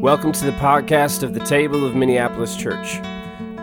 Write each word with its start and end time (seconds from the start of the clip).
Welcome 0.00 0.32
to 0.32 0.46
the 0.46 0.52
podcast 0.52 1.22
of 1.22 1.34
the 1.34 1.44
Table 1.44 1.84
of 1.86 1.94
Minneapolis 1.94 2.56
Church. 2.56 2.98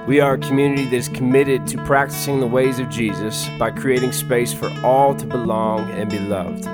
We 0.05 0.19
are 0.19 0.35
a 0.35 0.37
community 0.37 0.85
that 0.85 0.95
is 0.95 1.09
committed 1.09 1.65
to 1.65 1.83
practicing 1.83 2.39
the 2.39 2.45
ways 2.45 2.77
of 2.77 2.89
Jesus 2.89 3.49
by 3.57 3.71
creating 3.71 4.11
space 4.11 4.53
for 4.53 4.71
all 4.83 5.15
to 5.15 5.25
belong 5.25 5.89
and 5.89 6.11
be 6.11 6.19
loved. 6.19 6.67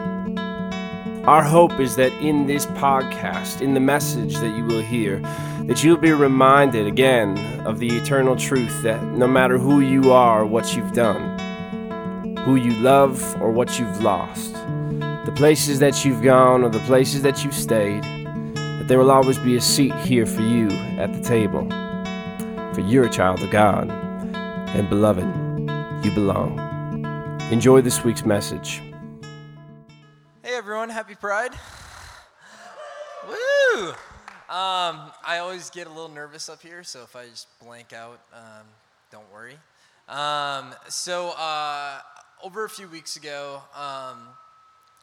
Our 1.25 1.41
hope 1.41 1.79
is 1.79 1.95
that 1.95 2.11
in 2.21 2.45
this 2.45 2.65
podcast, 2.65 3.61
in 3.61 3.73
the 3.73 3.79
message 3.79 4.35
that 4.35 4.53
you 4.53 4.65
will 4.65 4.81
hear, 4.81 5.19
that 5.61 5.81
you'll 5.81 5.95
be 5.95 6.11
reminded 6.11 6.85
again 6.85 7.37
of 7.65 7.79
the 7.79 7.87
eternal 7.95 8.35
truth 8.35 8.83
that 8.83 9.01
no 9.01 9.27
matter 9.27 9.57
who 9.57 9.79
you 9.79 10.11
are 10.11 10.45
what 10.45 10.75
you've 10.75 10.91
done, 10.91 11.39
who 12.39 12.57
you 12.57 12.71
love 12.81 13.41
or 13.41 13.49
what 13.49 13.79
you've 13.79 14.03
lost, 14.03 14.55
the 15.25 15.33
places 15.37 15.79
that 15.79 16.03
you've 16.03 16.21
gone 16.21 16.65
or 16.65 16.69
the 16.69 16.79
places 16.79 17.21
that 17.21 17.45
you've 17.45 17.55
stayed, 17.55 18.03
there 18.93 18.99
will 18.99 19.09
always 19.09 19.39
be 19.39 19.55
a 19.55 19.59
seat 19.59 19.91
here 20.05 20.23
for 20.23 20.43
you 20.43 20.67
at 20.99 21.11
the 21.13 21.19
table. 21.19 21.67
For 22.75 22.81
you're 22.81 23.05
a 23.05 23.09
child 23.09 23.41
of 23.41 23.49
God, 23.49 23.89
and 23.89 24.87
beloved, 24.87 25.25
you 26.05 26.11
belong. 26.11 26.59
Enjoy 27.51 27.81
this 27.81 28.03
week's 28.03 28.23
message. 28.23 28.83
Hey 30.43 30.53
everyone, 30.53 30.91
happy 30.91 31.15
Pride. 31.15 31.53
Woo! 33.27 33.89
Um, 33.89 35.09
I 35.25 35.39
always 35.41 35.71
get 35.71 35.87
a 35.87 35.89
little 35.89 36.09
nervous 36.09 36.47
up 36.47 36.61
here, 36.61 36.83
so 36.83 37.01
if 37.01 37.15
I 37.15 37.25
just 37.25 37.47
blank 37.65 37.93
out, 37.93 38.19
um, 38.31 38.67
don't 39.11 39.25
worry. 39.33 39.55
Um, 40.07 40.75
so, 40.87 41.29
uh, 41.29 41.97
over 42.43 42.63
a 42.63 42.69
few 42.69 42.87
weeks 42.87 43.15
ago, 43.15 43.63
um, 43.75 44.19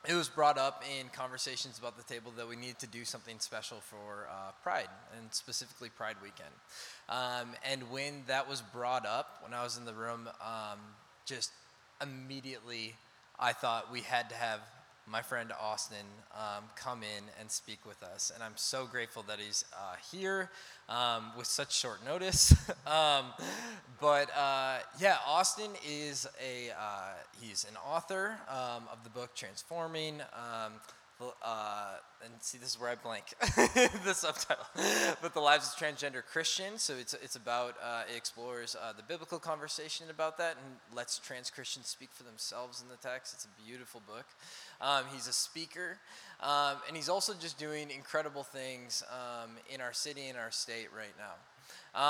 it 0.08 0.14
was 0.14 0.28
brought 0.28 0.56
up 0.56 0.82
in 0.98 1.08
conversations 1.08 1.78
about 1.78 1.96
the 1.96 2.02
table 2.02 2.32
that 2.36 2.48
we 2.48 2.56
needed 2.56 2.78
to 2.78 2.86
do 2.86 3.04
something 3.04 3.38
special 3.38 3.78
for 3.80 4.28
uh, 4.30 4.52
Pride, 4.62 4.88
and 5.18 5.32
specifically 5.32 5.90
Pride 5.90 6.16
Weekend. 6.22 6.50
Um, 7.08 7.50
and 7.70 7.90
when 7.90 8.22
that 8.26 8.48
was 8.48 8.62
brought 8.62 9.04
up, 9.04 9.40
when 9.42 9.52
I 9.52 9.62
was 9.62 9.76
in 9.76 9.84
the 9.84 9.92
room, 9.92 10.28
um, 10.40 10.78
just 11.26 11.50
immediately 12.02 12.94
I 13.38 13.52
thought 13.52 13.92
we 13.92 14.00
had 14.00 14.30
to 14.30 14.36
have 14.36 14.60
my 15.10 15.22
friend 15.22 15.52
Austin 15.60 16.06
um, 16.34 16.64
come 16.76 17.02
in 17.02 17.24
and 17.40 17.50
speak 17.50 17.84
with 17.84 18.00
us. 18.02 18.30
And 18.32 18.44
I'm 18.44 18.52
so 18.54 18.86
grateful 18.86 19.24
that 19.26 19.40
he's 19.40 19.64
uh, 19.74 19.96
here 20.12 20.50
um, 20.88 21.32
with 21.36 21.46
such 21.46 21.74
short 21.74 22.04
notice. 22.04 22.52
um, 22.86 23.26
but 24.00 24.30
uh, 24.36 24.78
yeah, 25.00 25.16
Austin 25.26 25.70
is 25.88 26.28
a, 26.40 26.70
uh, 26.70 27.14
he's 27.40 27.64
an 27.64 27.76
author 27.84 28.38
um, 28.48 28.84
of 28.92 29.02
the 29.02 29.10
book 29.10 29.34
Transforming. 29.34 30.20
Um, 31.20 31.32
uh, 31.42 31.94
and 32.24 32.32
see, 32.40 32.58
this 32.58 32.70
is 32.70 32.80
where 32.80 32.90
I 32.90 32.94
blank 32.94 33.24
the 34.04 34.14
subtitle. 34.14 34.64
but 35.22 35.34
the 35.34 35.40
lives 35.40 35.72
of 35.72 35.78
transgender 35.78 36.24
Christians. 36.24 36.82
So 36.82 36.94
it's 36.94 37.14
it's 37.14 37.36
about 37.36 37.76
uh, 37.82 38.02
it 38.12 38.16
explores 38.16 38.76
uh, 38.76 38.92
the 38.92 39.02
biblical 39.02 39.38
conversation 39.38 40.06
about 40.10 40.38
that 40.38 40.56
and 40.56 40.96
lets 40.96 41.18
trans 41.18 41.50
Christians 41.50 41.86
speak 41.86 42.10
for 42.12 42.22
themselves 42.22 42.82
in 42.82 42.88
the 42.88 42.96
text. 42.96 43.34
It's 43.34 43.44
a 43.44 43.62
beautiful 43.62 44.02
book. 44.06 44.26
Um, 44.80 45.04
he's 45.12 45.28
a 45.28 45.32
speaker, 45.32 45.98
um, 46.40 46.76
and 46.86 46.96
he's 46.96 47.08
also 47.08 47.34
just 47.38 47.58
doing 47.58 47.90
incredible 47.90 48.42
things 48.42 49.02
um, 49.10 49.50
in 49.72 49.80
our 49.80 49.92
city 49.92 50.28
and 50.28 50.38
our 50.38 50.50
state 50.50 50.88
right 50.96 51.14
now. 51.18 52.00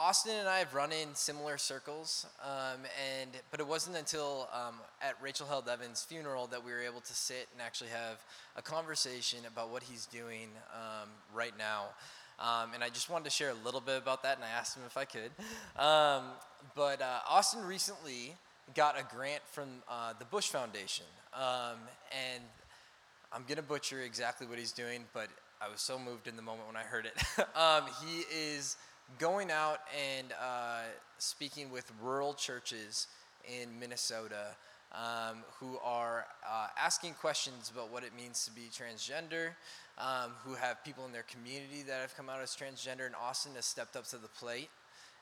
Austin 0.00 0.36
and 0.38 0.48
I 0.48 0.60
have 0.60 0.74
run 0.74 0.92
in 0.92 1.12
similar 1.14 1.58
circles, 1.58 2.24
um, 2.44 2.80
and 3.20 3.30
but 3.50 3.58
it 3.58 3.66
wasn't 3.66 3.96
until 3.96 4.48
um, 4.52 4.74
at 5.02 5.16
Rachel 5.20 5.46
Held 5.46 5.68
Evans' 5.68 6.04
funeral 6.04 6.46
that 6.48 6.64
we 6.64 6.70
were 6.70 6.80
able 6.80 7.00
to 7.00 7.12
sit 7.12 7.48
and 7.52 7.60
actually 7.60 7.90
have 7.90 8.22
a 8.56 8.62
conversation 8.62 9.40
about 9.46 9.70
what 9.70 9.82
he's 9.82 10.06
doing 10.06 10.50
um, 10.72 11.08
right 11.34 11.52
now. 11.58 11.86
Um, 12.38 12.74
and 12.74 12.84
I 12.84 12.90
just 12.90 13.10
wanted 13.10 13.24
to 13.24 13.30
share 13.30 13.50
a 13.50 13.64
little 13.64 13.80
bit 13.80 13.98
about 13.98 14.22
that, 14.22 14.36
and 14.36 14.44
I 14.44 14.50
asked 14.50 14.76
him 14.76 14.84
if 14.86 14.96
I 14.96 15.04
could. 15.04 15.32
Um, 15.76 16.26
but 16.76 17.02
uh, 17.02 17.18
Austin 17.28 17.64
recently 17.64 18.36
got 18.76 18.96
a 18.96 19.02
grant 19.16 19.42
from 19.50 19.68
uh, 19.88 20.12
the 20.20 20.24
Bush 20.26 20.46
Foundation, 20.46 21.06
um, 21.34 21.78
and 22.12 22.44
I'm 23.32 23.42
gonna 23.48 23.62
butcher 23.62 24.02
exactly 24.02 24.46
what 24.46 24.58
he's 24.58 24.72
doing, 24.72 25.06
but 25.12 25.28
I 25.60 25.68
was 25.68 25.80
so 25.80 25.98
moved 25.98 26.28
in 26.28 26.36
the 26.36 26.42
moment 26.42 26.68
when 26.68 26.76
I 26.76 26.84
heard 26.84 27.04
it. 27.04 27.14
he 28.06 28.20
is 28.32 28.76
going 29.18 29.50
out 29.50 29.80
and 30.16 30.32
uh, 30.40 30.82
speaking 31.18 31.70
with 31.70 31.90
rural 32.02 32.34
churches 32.34 33.06
in 33.44 33.78
Minnesota 33.80 34.54
um, 34.92 35.44
who 35.60 35.78
are 35.84 36.26
uh, 36.48 36.68
asking 36.78 37.14
questions 37.14 37.70
about 37.70 37.92
what 37.92 38.04
it 38.04 38.14
means 38.16 38.44
to 38.44 38.50
be 38.50 38.68
transgender, 38.72 39.50
um, 39.98 40.32
who 40.44 40.54
have 40.54 40.82
people 40.84 41.04
in 41.06 41.12
their 41.12 41.24
community 41.24 41.82
that 41.86 42.00
have 42.00 42.16
come 42.16 42.28
out 42.28 42.40
as 42.40 42.56
transgender, 42.56 43.06
and 43.06 43.14
Austin 43.14 43.52
has 43.54 43.64
stepped 43.64 43.96
up 43.96 44.06
to 44.08 44.16
the 44.16 44.28
plate 44.28 44.70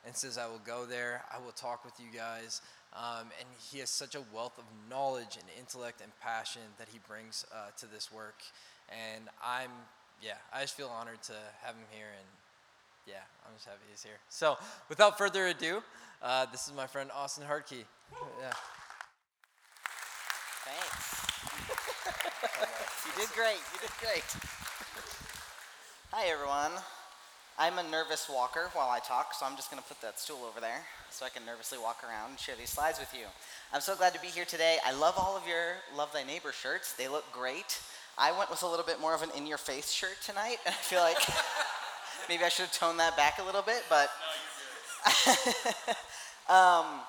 and 0.04 0.14
says, 0.14 0.38
I 0.38 0.46
will 0.46 0.62
go 0.64 0.84
there, 0.84 1.24
I 1.34 1.44
will 1.44 1.52
talk 1.52 1.84
with 1.84 1.94
you 1.98 2.16
guys. 2.16 2.62
Um, 2.92 3.28
and 3.38 3.48
he 3.70 3.80
has 3.80 3.90
such 3.90 4.14
a 4.14 4.22
wealth 4.32 4.56
of 4.56 4.64
knowledge 4.88 5.36
and 5.36 5.44
intellect 5.58 6.00
and 6.00 6.10
passion 6.20 6.62
that 6.78 6.88
he 6.90 7.00
brings 7.06 7.44
uh, 7.52 7.70
to 7.78 7.86
this 7.86 8.10
work. 8.12 8.40
And 8.88 9.24
I'm, 9.44 9.70
yeah, 10.22 10.38
I 10.54 10.62
just 10.62 10.76
feel 10.76 10.88
honored 10.88 11.22
to 11.24 11.34
have 11.62 11.74
him 11.74 11.84
here 11.90 12.06
and 12.16 12.26
yeah, 13.06 13.22
I'm 13.46 13.54
just 13.54 13.66
happy 13.66 13.78
he's 13.90 14.02
here. 14.02 14.18
So, 14.28 14.58
without 14.88 15.16
further 15.16 15.46
ado, 15.46 15.82
uh, 16.22 16.46
this 16.50 16.66
is 16.66 16.74
my 16.74 16.86
friend 16.86 17.10
Austin 17.14 17.44
Hartke. 17.44 17.84
Yeah. 18.40 18.52
Thanks. 20.66 21.26
you 23.06 23.12
did 23.22 23.32
great. 23.34 23.60
You 23.72 23.80
did 23.80 23.90
great. 24.00 24.24
Hi, 26.10 26.26
everyone. 26.28 26.72
I'm 27.58 27.78
a 27.78 27.90
nervous 27.90 28.28
walker 28.28 28.68
while 28.74 28.90
I 28.90 28.98
talk, 28.98 29.32
so 29.32 29.46
I'm 29.46 29.56
just 29.56 29.70
going 29.70 29.82
to 29.82 29.88
put 29.88 30.00
that 30.02 30.18
stool 30.18 30.44
over 30.46 30.60
there 30.60 30.82
so 31.10 31.24
I 31.24 31.30
can 31.30 31.46
nervously 31.46 31.78
walk 31.78 32.02
around 32.04 32.30
and 32.30 32.38
share 32.38 32.56
these 32.56 32.70
slides 32.70 32.98
with 32.98 33.14
you. 33.14 33.26
I'm 33.72 33.80
so 33.80 33.96
glad 33.96 34.12
to 34.14 34.20
be 34.20 34.26
here 34.26 34.44
today. 34.44 34.78
I 34.84 34.92
love 34.92 35.14
all 35.16 35.36
of 35.36 35.46
your 35.48 35.76
Love 35.96 36.12
Thy 36.12 36.22
Neighbor 36.22 36.52
shirts. 36.52 36.92
They 36.92 37.08
look 37.08 37.24
great. 37.32 37.80
I 38.18 38.36
went 38.36 38.50
with 38.50 38.62
a 38.62 38.66
little 38.66 38.84
bit 38.84 39.00
more 39.00 39.14
of 39.14 39.22
an 39.22 39.30
in 39.36 39.46
your 39.46 39.58
face 39.58 39.92
shirt 39.92 40.18
tonight, 40.24 40.58
and 40.66 40.74
I 40.74 40.78
feel 40.78 41.00
like 41.00 41.16
maybe 42.28 42.44
I 42.44 42.48
should 42.48 42.66
have 42.66 42.72
toned 42.72 42.98
that 43.00 43.16
back 43.16 43.38
a 43.40 43.44
little 43.44 43.62
bit, 43.62 43.84
but. 43.88 44.10
um, 46.48 47.00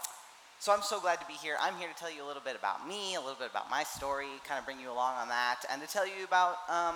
so 0.59 0.73
I'm 0.73 0.81
so 0.81 0.99
glad 0.99 1.19
to 1.21 1.27
be 1.27 1.33
here. 1.33 1.55
I'm 1.61 1.75
here 1.75 1.87
to 1.87 1.95
tell 1.95 2.11
you 2.11 2.23
a 2.23 2.27
little 2.27 2.41
bit 2.41 2.55
about 2.55 2.87
me, 2.87 3.15
a 3.15 3.19
little 3.19 3.37
bit 3.37 3.49
about 3.49 3.69
my 3.69 3.83
story, 3.83 4.27
kind 4.47 4.57
of 4.59 4.65
bring 4.65 4.79
you 4.79 4.91
along 4.91 5.15
on 5.15 5.27
that, 5.29 5.61
and 5.71 5.81
to 5.81 5.87
tell 5.87 6.05
you 6.05 6.25
about 6.25 6.57
um, 6.67 6.95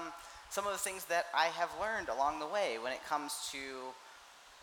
some 0.50 0.66
of 0.66 0.74
the 0.74 0.80
things 0.80 1.06
that 1.06 1.28
I 1.34 1.46
have 1.46 1.70
learned 1.80 2.10
along 2.10 2.40
the 2.40 2.48
way 2.48 2.78
when 2.82 2.92
it 2.92 3.00
comes 3.08 3.50
to 3.52 3.60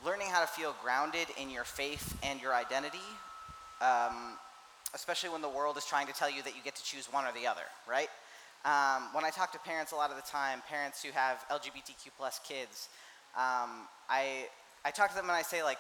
learning 0.05 0.29
how 0.29 0.41
to 0.41 0.47
feel 0.47 0.75
grounded 0.83 1.29
in 1.41 1.49
your 1.49 1.65
faith 1.65 2.19
and 2.23 2.41
your 2.43 2.55
identity, 2.55 2.99
um, 3.81 4.37
especially 4.95 5.31
when 5.31 5.43
the 5.43 5.49
world 5.49 5.77
is 5.77 5.85
trying 5.85 6.07
to 6.07 6.13
tell 6.13 6.31
you 6.31 6.43
that 6.43 6.57
you 6.57 6.63
get 6.63 6.75
to 6.77 6.85
choose 6.85 7.07
one 7.13 7.25
or 7.25 7.33
the 7.33 7.47
other, 7.47 7.67
right? 7.89 8.09
Um, 8.65 9.09
when 9.13 9.25
I 9.25 9.31
talk 9.31 9.53
to 9.53 9.59
parents 9.61 9.93
a 9.93 9.97
lot 9.97 10.11
of 10.11 10.17
the 10.17 10.23
time, 10.23 10.61
parents 10.69 11.03
who 11.03 11.13
have 11.13 11.45
LGBTQ 11.51 12.11
plus 12.19 12.41
kids, 12.41 12.89
um, 13.37 13.87
I, 14.09 14.47
I 14.85 14.91
talk 14.91 15.11
to 15.11 15.17
them 15.17 15.25
and 15.25 15.33
I 15.33 15.43
say, 15.43 15.63
like, 15.63 15.79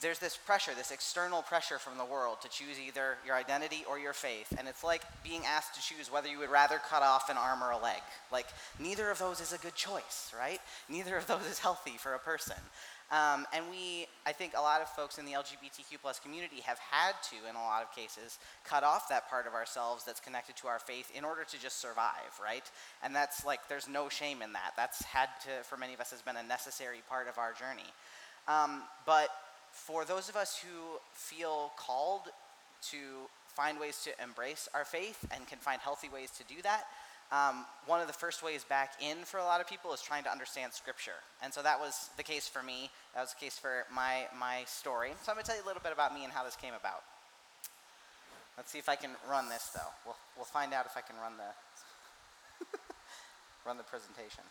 there's 0.00 0.18
this 0.18 0.36
pressure, 0.36 0.72
this 0.76 0.90
external 0.90 1.42
pressure 1.42 1.78
from 1.78 1.96
the 1.96 2.04
world 2.04 2.40
to 2.42 2.48
choose 2.48 2.78
either 2.78 3.16
your 3.24 3.34
identity 3.34 3.84
or 3.88 3.98
your 3.98 4.12
faith. 4.12 4.52
And 4.58 4.68
it's 4.68 4.84
like 4.84 5.02
being 5.24 5.42
asked 5.46 5.74
to 5.74 5.80
choose 5.80 6.12
whether 6.12 6.28
you 6.28 6.38
would 6.38 6.50
rather 6.50 6.78
cut 6.90 7.02
off 7.02 7.30
an 7.30 7.36
arm 7.38 7.62
or 7.62 7.70
a 7.70 7.78
leg. 7.78 8.02
Like, 8.30 8.46
neither 8.78 9.10
of 9.10 9.18
those 9.18 9.40
is 9.40 9.52
a 9.52 9.58
good 9.58 9.74
choice, 9.74 10.32
right? 10.38 10.60
Neither 10.88 11.16
of 11.16 11.26
those 11.26 11.46
is 11.46 11.58
healthy 11.58 11.96
for 11.98 12.14
a 12.14 12.18
person. 12.18 12.56
Um, 13.12 13.46
and 13.54 13.64
we, 13.70 14.08
I 14.26 14.32
think 14.32 14.54
a 14.56 14.60
lot 14.60 14.80
of 14.80 14.88
folks 14.88 15.18
in 15.18 15.24
the 15.24 15.32
LGBTQ 15.32 16.02
plus 16.02 16.18
community 16.18 16.60
have 16.62 16.78
had 16.78 17.12
to, 17.30 17.48
in 17.48 17.54
a 17.54 17.62
lot 17.62 17.82
of 17.82 17.94
cases, 17.94 18.38
cut 18.64 18.82
off 18.82 19.08
that 19.10 19.30
part 19.30 19.46
of 19.46 19.54
ourselves 19.54 20.02
that's 20.04 20.18
connected 20.18 20.56
to 20.56 20.66
our 20.66 20.80
faith 20.80 21.12
in 21.14 21.24
order 21.24 21.44
to 21.44 21.60
just 21.60 21.80
survive, 21.80 22.34
right? 22.42 22.68
And 23.04 23.14
that's 23.14 23.44
like, 23.44 23.60
there's 23.68 23.88
no 23.88 24.08
shame 24.08 24.42
in 24.42 24.52
that. 24.54 24.72
That's 24.76 25.04
had 25.04 25.28
to, 25.44 25.62
for 25.62 25.76
many 25.76 25.94
of 25.94 26.00
us, 26.00 26.10
has 26.10 26.20
been 26.20 26.36
a 26.36 26.42
necessary 26.42 27.02
part 27.08 27.28
of 27.28 27.38
our 27.38 27.52
journey. 27.52 27.90
Um, 28.48 28.82
but 29.06 29.28
for 29.70 30.04
those 30.04 30.28
of 30.28 30.34
us 30.34 30.58
who 30.58 30.98
feel 31.12 31.72
called 31.76 32.22
to 32.90 32.96
find 33.46 33.78
ways 33.78 34.02
to 34.04 34.10
embrace 34.22 34.68
our 34.74 34.84
faith 34.84 35.24
and 35.34 35.46
can 35.46 35.58
find 35.58 35.80
healthy 35.80 36.08
ways 36.08 36.30
to 36.30 36.44
do 36.52 36.60
that, 36.62 36.84
um, 37.32 37.66
one 37.86 38.00
of 38.00 38.06
the 38.06 38.12
first 38.12 38.42
ways 38.42 38.64
back 38.64 38.92
in 39.02 39.24
for 39.24 39.38
a 39.38 39.44
lot 39.44 39.60
of 39.60 39.66
people 39.66 39.92
is 39.92 40.00
trying 40.00 40.22
to 40.24 40.30
understand 40.30 40.72
Scripture. 40.72 41.18
And 41.42 41.52
so 41.52 41.62
that 41.62 41.80
was 41.80 42.10
the 42.16 42.22
case 42.22 42.46
for 42.46 42.62
me. 42.62 42.90
That 43.14 43.22
was 43.22 43.34
the 43.34 43.44
case 43.44 43.58
for 43.58 43.84
my, 43.92 44.26
my 44.38 44.62
story. 44.66 45.10
So 45.22 45.32
I'm 45.32 45.36
going 45.36 45.44
to 45.44 45.50
tell 45.50 45.58
you 45.58 45.64
a 45.64 45.68
little 45.68 45.82
bit 45.82 45.92
about 45.92 46.14
me 46.14 46.22
and 46.22 46.32
how 46.32 46.44
this 46.44 46.54
came 46.54 46.74
about. 46.74 47.02
Let's 48.56 48.70
see 48.70 48.78
if 48.78 48.88
I 48.88 48.96
can 48.96 49.10
run 49.28 49.48
this, 49.48 49.70
though. 49.74 49.90
We'll, 50.04 50.16
we'll 50.36 50.46
find 50.46 50.72
out 50.72 50.86
if 50.86 50.96
I 50.96 51.00
can 51.00 51.16
run 51.20 51.32
the, 51.36 51.50
run 53.66 53.76
the 53.76 53.82
presentation. 53.82 54.44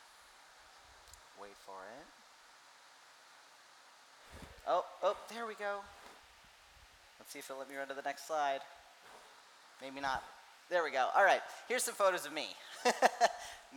Wait 1.42 1.56
for 1.66 1.80
it. 2.00 2.06
Oh, 4.68 4.84
oh, 5.02 5.16
there 5.34 5.48
we 5.48 5.56
go. 5.56 5.80
Let's 7.20 7.32
see 7.32 7.40
if 7.40 7.50
it'll 7.50 7.60
let 7.60 7.70
me 7.70 7.76
run 7.76 7.88
to 7.88 7.94
the 7.94 8.02
next 8.02 8.28
slide. 8.28 8.60
Maybe 9.82 10.02
not. 10.02 10.24
There 10.68 10.84
we 10.84 10.90
go. 10.90 11.10
All 11.16 11.24
right, 11.24 11.42
here's 11.68 11.84
some 11.84 11.94
photos 11.94 12.26
of 12.26 12.34
me. 12.34 12.48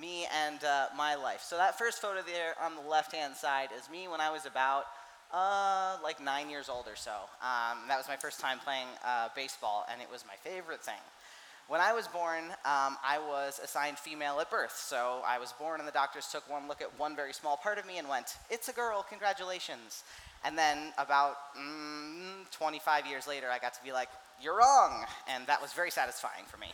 me 0.01 0.27
and 0.47 0.65
uh, 0.65 0.87
my 0.97 1.17
life. 1.17 1.43
So 1.43 1.59
that 1.59 1.77
first 1.77 2.01
photo 2.01 2.23
there 2.23 2.55
on 2.63 2.75
the 2.75 2.89
left-hand 2.89 3.35
side 3.35 3.69
is 3.79 3.91
me 3.91 4.09
when 4.09 4.23
I 4.23 4.31
was 4.31 4.47
about 4.47 4.85
uh, 5.31 5.99
like 6.03 6.19
nine 6.23 6.49
years 6.49 6.71
old 6.71 6.87
or 6.89 6.97
so. 6.97 7.13
Um, 7.43 7.79
that 7.89 7.99
was 7.99 8.09
my 8.09 8.17
first 8.17 8.41
time 8.41 8.59
playing 8.59 8.87
uh, 9.05 9.29
baseball, 9.37 9.85
and 9.93 10.01
it 10.01 10.09
was 10.11 10.25
my 10.27 10.37
favorite 10.51 10.81
thing. 10.81 11.03
When 11.69 11.83
I 11.83 11.93
was 11.93 12.09
born, 12.09 12.45
um, 12.65 12.97
I 13.05 13.19
was 13.19 13.61
assigned 13.63 13.99
female 13.99 14.41
at 14.41 14.51
birth. 14.51 14.75
So 14.75 15.21
I 15.27 15.39
was 15.39 15.53
born, 15.53 15.81
and 15.81 15.87
the 15.87 15.93
doctors 15.93 16.29
took 16.33 16.49
one 16.49 16.69
look 16.69 16.81
at 16.81 16.99
one 16.99 17.15
very 17.15 17.35
small 17.35 17.59
part 17.59 17.77
of 17.77 17.87
me 17.87 17.99
and 17.99 18.09
went, 18.09 18.39
It's 18.49 18.71
a 18.71 18.73
girl, 18.73 19.05
congratulations. 19.07 20.05
And 20.45 20.57
then 20.57 20.93
about 20.99 21.37
mm, 21.57 22.51
25 22.53 23.07
years 23.07 23.27
later, 23.27 23.47
I 23.51 23.59
got 23.59 23.75
to 23.75 23.83
be 23.83 23.93
like, 23.93 24.09
You're 24.41 24.59
wrong. 24.59 25.05
And 25.29 25.47
that 25.47 25.61
was 25.61 25.73
very 25.73 25.91
satisfying 25.91 26.45
for 26.47 26.59
me. 26.59 26.69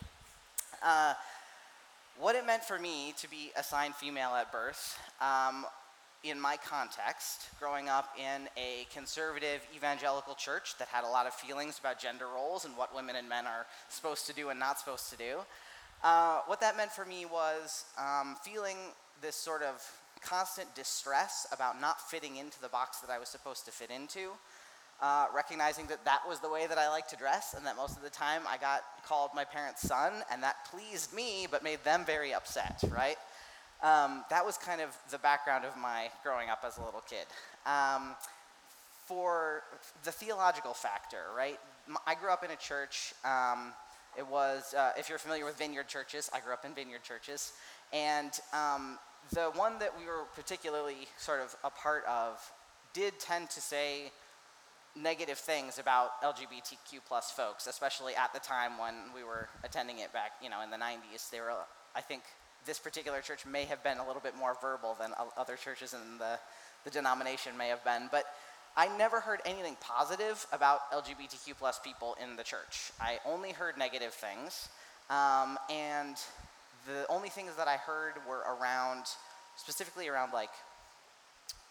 Uh, 0.82 1.14
what 2.18 2.36
it 2.36 2.46
meant 2.46 2.62
for 2.62 2.78
me 2.78 3.14
to 3.18 3.28
be 3.28 3.50
assigned 3.56 3.94
female 3.94 4.34
at 4.34 4.52
birth 4.52 4.98
um, 5.20 5.66
in 6.22 6.40
my 6.40 6.56
context, 6.56 7.48
growing 7.58 7.88
up 7.88 8.16
in 8.18 8.48
a 8.56 8.86
conservative 8.92 9.60
evangelical 9.74 10.34
church 10.34 10.76
that 10.78 10.88
had 10.88 11.04
a 11.04 11.08
lot 11.08 11.26
of 11.26 11.34
feelings 11.34 11.78
about 11.78 11.98
gender 11.98 12.26
roles 12.34 12.64
and 12.64 12.76
what 12.76 12.94
women 12.94 13.16
and 13.16 13.28
men 13.28 13.46
are 13.46 13.66
supposed 13.88 14.26
to 14.26 14.32
do 14.32 14.48
and 14.48 14.60
not 14.60 14.78
supposed 14.78 15.10
to 15.10 15.16
do, 15.16 15.40
uh, 16.02 16.40
what 16.46 16.60
that 16.60 16.76
meant 16.76 16.92
for 16.92 17.04
me 17.04 17.26
was 17.26 17.84
um, 17.98 18.36
feeling 18.42 18.76
this 19.20 19.36
sort 19.36 19.62
of 19.62 19.82
constant 20.24 20.74
distress 20.74 21.46
about 21.52 21.80
not 21.80 22.00
fitting 22.00 22.36
into 22.36 22.60
the 22.60 22.68
box 22.68 22.98
that 23.00 23.10
I 23.10 23.18
was 23.18 23.28
supposed 23.28 23.64
to 23.66 23.70
fit 23.70 23.90
into. 23.90 24.30
Uh, 25.02 25.26
recognizing 25.34 25.86
that 25.88 26.04
that 26.04 26.20
was 26.28 26.38
the 26.38 26.48
way 26.48 26.66
that 26.68 26.78
I 26.78 26.88
liked 26.88 27.10
to 27.10 27.16
dress, 27.16 27.54
and 27.54 27.66
that 27.66 27.76
most 27.76 27.96
of 27.96 28.02
the 28.02 28.10
time 28.10 28.42
I 28.48 28.56
got 28.56 28.82
called 29.06 29.30
my 29.34 29.44
parents' 29.44 29.82
son, 29.82 30.12
and 30.30 30.42
that 30.42 30.64
pleased 30.70 31.12
me 31.12 31.46
but 31.50 31.64
made 31.64 31.82
them 31.84 32.04
very 32.06 32.32
upset, 32.32 32.82
right? 32.90 33.16
Um, 33.82 34.24
that 34.30 34.46
was 34.46 34.56
kind 34.56 34.80
of 34.80 34.96
the 35.10 35.18
background 35.18 35.64
of 35.64 35.76
my 35.76 36.08
growing 36.22 36.48
up 36.48 36.62
as 36.64 36.78
a 36.78 36.84
little 36.84 37.02
kid. 37.08 37.26
Um, 37.66 38.14
for 39.06 39.62
the 40.04 40.12
theological 40.12 40.72
factor, 40.72 41.24
right? 41.36 41.58
I 42.06 42.14
grew 42.14 42.30
up 42.30 42.44
in 42.44 42.50
a 42.50 42.56
church. 42.56 43.12
Um, 43.24 43.72
it 44.16 44.26
was, 44.26 44.74
uh, 44.74 44.92
if 44.96 45.08
you're 45.08 45.18
familiar 45.18 45.44
with 45.44 45.58
vineyard 45.58 45.88
churches, 45.88 46.30
I 46.32 46.40
grew 46.40 46.52
up 46.52 46.64
in 46.64 46.72
vineyard 46.72 47.02
churches. 47.02 47.52
And 47.92 48.30
um, 48.52 48.98
the 49.32 49.50
one 49.54 49.78
that 49.78 49.98
we 49.98 50.06
were 50.06 50.24
particularly 50.34 51.08
sort 51.18 51.40
of 51.40 51.54
a 51.64 51.70
part 51.70 52.04
of 52.06 52.40
did 52.92 53.18
tend 53.18 53.50
to 53.50 53.60
say 53.60 54.12
negative 54.96 55.38
things 55.38 55.78
about 55.78 56.22
LGBTQ 56.22 57.00
plus 57.06 57.30
folks, 57.30 57.66
especially 57.66 58.14
at 58.14 58.32
the 58.32 58.38
time 58.38 58.78
when 58.78 58.94
we 59.14 59.24
were 59.24 59.48
attending 59.64 59.98
it 59.98 60.12
back, 60.12 60.32
you 60.42 60.48
know, 60.48 60.62
in 60.62 60.70
the 60.70 60.76
90s. 60.76 61.30
They 61.30 61.40
were, 61.40 61.52
I 61.96 62.00
think, 62.00 62.22
this 62.64 62.78
particular 62.78 63.20
church 63.20 63.44
may 63.44 63.64
have 63.64 63.82
been 63.82 63.98
a 63.98 64.06
little 64.06 64.22
bit 64.22 64.36
more 64.38 64.56
verbal 64.60 64.96
than 64.98 65.10
other 65.36 65.56
churches 65.56 65.94
in 65.94 66.18
the, 66.18 66.38
the 66.84 66.90
denomination 66.90 67.56
may 67.58 67.68
have 67.68 67.84
been. 67.84 68.08
But 68.10 68.24
I 68.76 68.96
never 68.96 69.20
heard 69.20 69.40
anything 69.44 69.76
positive 69.80 70.46
about 70.52 70.90
LGBTQ 70.92 71.56
plus 71.58 71.78
people 71.78 72.16
in 72.22 72.36
the 72.36 72.42
church. 72.42 72.92
I 73.00 73.18
only 73.26 73.52
heard 73.52 73.76
negative 73.76 74.12
things. 74.12 74.68
Um, 75.10 75.58
and 75.70 76.16
the 76.86 77.06
only 77.08 77.28
things 77.28 77.56
that 77.56 77.68
I 77.68 77.76
heard 77.76 78.14
were 78.28 78.44
around, 78.58 79.04
specifically 79.56 80.08
around 80.08 80.32
like 80.32 80.50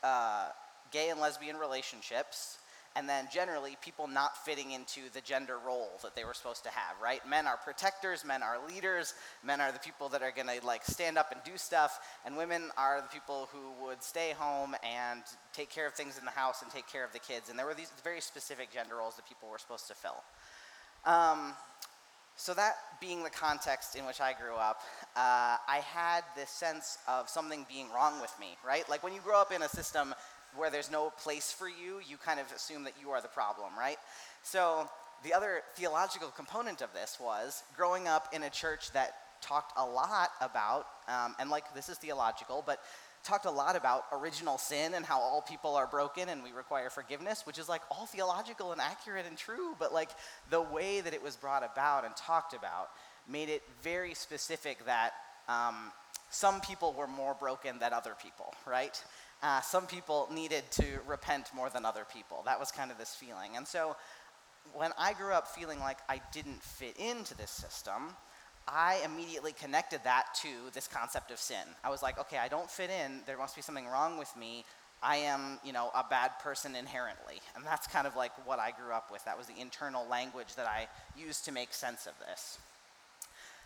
uh, 0.03 0.47
gay 0.91 1.09
and 1.09 1.19
lesbian 1.19 1.57
relationships, 1.57 2.57
and 2.95 3.09
then 3.09 3.27
generally 3.31 3.77
people 3.81 4.07
not 4.07 4.37
fitting 4.45 4.71
into 4.71 5.01
the 5.13 5.21
gender 5.21 5.57
role 5.65 5.89
that 6.03 6.15
they 6.15 6.23
were 6.23 6.33
supposed 6.33 6.63
to 6.63 6.69
have 6.69 6.95
right? 7.01 7.27
Men 7.27 7.47
are 7.47 7.57
protectors 7.57 8.23
men 8.23 8.43
are 8.43 8.57
leaders 8.67 9.13
men 9.43 9.61
are 9.61 9.71
the 9.71 9.79
people 9.79 10.09
that 10.09 10.21
are 10.21 10.31
to 10.31 10.65
like 10.65 10.83
stand 10.85 11.17
up 11.17 11.31
and 11.31 11.41
do 11.43 11.57
stuff 11.57 11.99
and 12.25 12.37
women 12.37 12.69
are 12.77 13.01
the 13.01 13.07
people 13.07 13.49
who 13.51 13.85
would 13.85 14.03
stay 14.03 14.33
home 14.37 14.75
and 14.83 15.21
take 15.53 15.69
care 15.69 15.87
of 15.87 15.93
things 15.93 16.17
in 16.17 16.25
the 16.25 16.31
house 16.31 16.61
and 16.61 16.71
take 16.71 16.87
care 16.87 17.03
of 17.03 17.11
the 17.13 17.19
kids 17.19 17.49
and 17.49 17.57
there 17.57 17.65
were 17.65 17.73
these 17.73 17.91
very 18.03 18.21
specific 18.21 18.71
gender 18.71 18.95
roles 18.97 19.15
that 19.15 19.27
people 19.27 19.49
were 19.49 19.59
supposed 19.59 19.87
to 19.87 19.95
fill. 19.95 20.23
Um, 21.05 21.53
so 22.35 22.53
that 22.53 22.75
being 22.99 23.23
the 23.23 23.29
context 23.29 23.95
in 23.95 24.05
which 24.05 24.21
i 24.21 24.33
grew 24.33 24.55
up 24.55 24.81
uh, 25.15 25.57
i 25.67 25.81
had 25.85 26.21
this 26.35 26.49
sense 26.49 26.97
of 27.07 27.29
something 27.29 27.65
being 27.69 27.89
wrong 27.91 28.19
with 28.21 28.33
me 28.39 28.57
right 28.65 28.89
like 28.89 29.03
when 29.03 29.13
you 29.13 29.21
grow 29.21 29.39
up 29.39 29.51
in 29.51 29.61
a 29.61 29.69
system 29.69 30.13
where 30.55 30.69
there's 30.69 30.91
no 30.91 31.11
place 31.21 31.51
for 31.51 31.67
you, 31.67 31.99
you 32.07 32.17
kind 32.17 32.39
of 32.39 32.51
assume 32.51 32.83
that 32.83 32.93
you 33.01 33.09
are 33.11 33.21
the 33.21 33.27
problem, 33.27 33.71
right? 33.77 33.97
So 34.43 34.89
the 35.23 35.33
other 35.33 35.61
theological 35.75 36.29
component 36.29 36.81
of 36.81 36.93
this 36.93 37.17
was 37.19 37.63
growing 37.75 38.07
up 38.07 38.33
in 38.33 38.43
a 38.43 38.49
church 38.49 38.91
that 38.91 39.15
talked 39.41 39.73
a 39.77 39.85
lot 39.85 40.29
about, 40.41 40.85
um, 41.07 41.35
and 41.39 41.49
like 41.49 41.73
this 41.73 41.89
is 41.89 41.97
theological, 41.97 42.63
but 42.65 42.79
talked 43.23 43.45
a 43.45 43.51
lot 43.51 43.75
about 43.75 44.05
original 44.11 44.57
sin 44.57 44.93
and 44.93 45.05
how 45.05 45.19
all 45.19 45.41
people 45.41 45.75
are 45.75 45.87
broken 45.87 46.29
and 46.29 46.43
we 46.43 46.51
require 46.51 46.89
forgiveness, 46.89 47.45
which 47.45 47.57
is 47.57 47.69
like 47.69 47.81
all 47.89 48.05
theological 48.05 48.71
and 48.71 48.81
accurate 48.81 49.25
and 49.27 49.37
true, 49.37 49.75
but 49.79 49.93
like 49.93 50.09
the 50.49 50.61
way 50.61 51.01
that 51.01 51.13
it 51.13 51.23
was 51.23 51.35
brought 51.35 51.63
about 51.63 52.05
and 52.05 52.15
talked 52.15 52.53
about 52.53 52.89
made 53.27 53.49
it 53.49 53.63
very 53.81 54.13
specific 54.13 54.85
that 54.85 55.11
um, 55.47 55.91
some 56.29 56.59
people 56.61 56.93
were 56.93 57.07
more 57.07 57.33
broken 57.33 57.79
than 57.79 57.93
other 57.93 58.15
people, 58.21 58.53
right? 58.65 59.01
uh, 59.43 59.59
some 59.59 59.85
people 59.85 60.29
needed 60.31 60.63
to 60.71 60.85
repent 61.05 61.49
more 61.53 61.69
than 61.69 61.85
other 61.85 62.05
people. 62.11 62.41
That 62.45 62.59
was 62.59 62.71
kind 62.71 62.89
of 62.89 62.97
this 62.97 63.13
feeling. 63.13 63.57
And 63.57 63.67
so 63.67 63.97
when 64.73 64.91
I 64.97 65.13
grew 65.13 65.33
up 65.33 65.49
feeling 65.49 65.79
like 65.79 65.97
I 66.07 66.21
didn't 66.31 66.63
fit 66.63 66.95
into 66.97 67.35
this 67.35 67.51
system, 67.51 68.15
I 68.67 69.01
immediately 69.03 69.51
connected 69.51 70.01
that 70.03 70.27
to 70.41 70.47
this 70.73 70.87
concept 70.87 71.31
of 71.31 71.39
sin. 71.39 71.63
I 71.83 71.89
was 71.89 72.01
like, 72.01 72.19
okay, 72.19 72.37
I 72.37 72.47
don't 72.47 72.69
fit 72.69 72.89
in. 72.89 73.19
There 73.25 73.37
must 73.37 73.55
be 73.55 73.61
something 73.61 73.87
wrong 73.87 74.17
with 74.17 74.35
me. 74.37 74.65
I 75.01 75.17
am, 75.17 75.59
you 75.65 75.73
know, 75.73 75.91
a 75.93 76.05
bad 76.09 76.31
person 76.39 76.75
inherently. 76.75 77.41
And 77.55 77.65
that's 77.65 77.87
kind 77.87 78.07
of 78.07 78.15
like 78.15 78.31
what 78.47 78.59
I 78.59 78.71
grew 78.71 78.93
up 78.93 79.11
with. 79.11 79.25
That 79.25 79.37
was 79.37 79.47
the 79.47 79.59
internal 79.59 80.07
language 80.07 80.55
that 80.55 80.65
I 80.65 80.87
used 81.19 81.43
to 81.45 81.51
make 81.51 81.73
sense 81.73 82.07
of 82.07 82.13
this. 82.25 82.57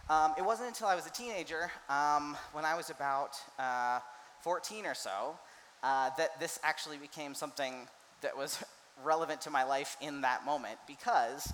Um, 0.09 0.33
it 0.37 0.43
wasn't 0.43 0.69
until 0.69 0.87
I 0.87 0.95
was 0.95 1.05
a 1.05 1.11
teenager, 1.11 1.69
um, 1.89 2.35
when 2.53 2.65
I 2.65 2.75
was 2.75 2.89
about 2.89 3.37
uh, 3.59 3.99
14 4.41 4.85
or 4.85 4.95
so, 4.95 5.37
uh, 5.83 6.09
that 6.17 6.39
this 6.39 6.59
actually 6.63 6.97
became 6.97 7.35
something 7.35 7.73
that 8.21 8.35
was 8.35 8.63
relevant 9.03 9.41
to 9.41 9.49
my 9.51 9.63
life 9.63 9.95
in 10.01 10.21
that 10.21 10.45
moment 10.45 10.79
because 10.87 11.51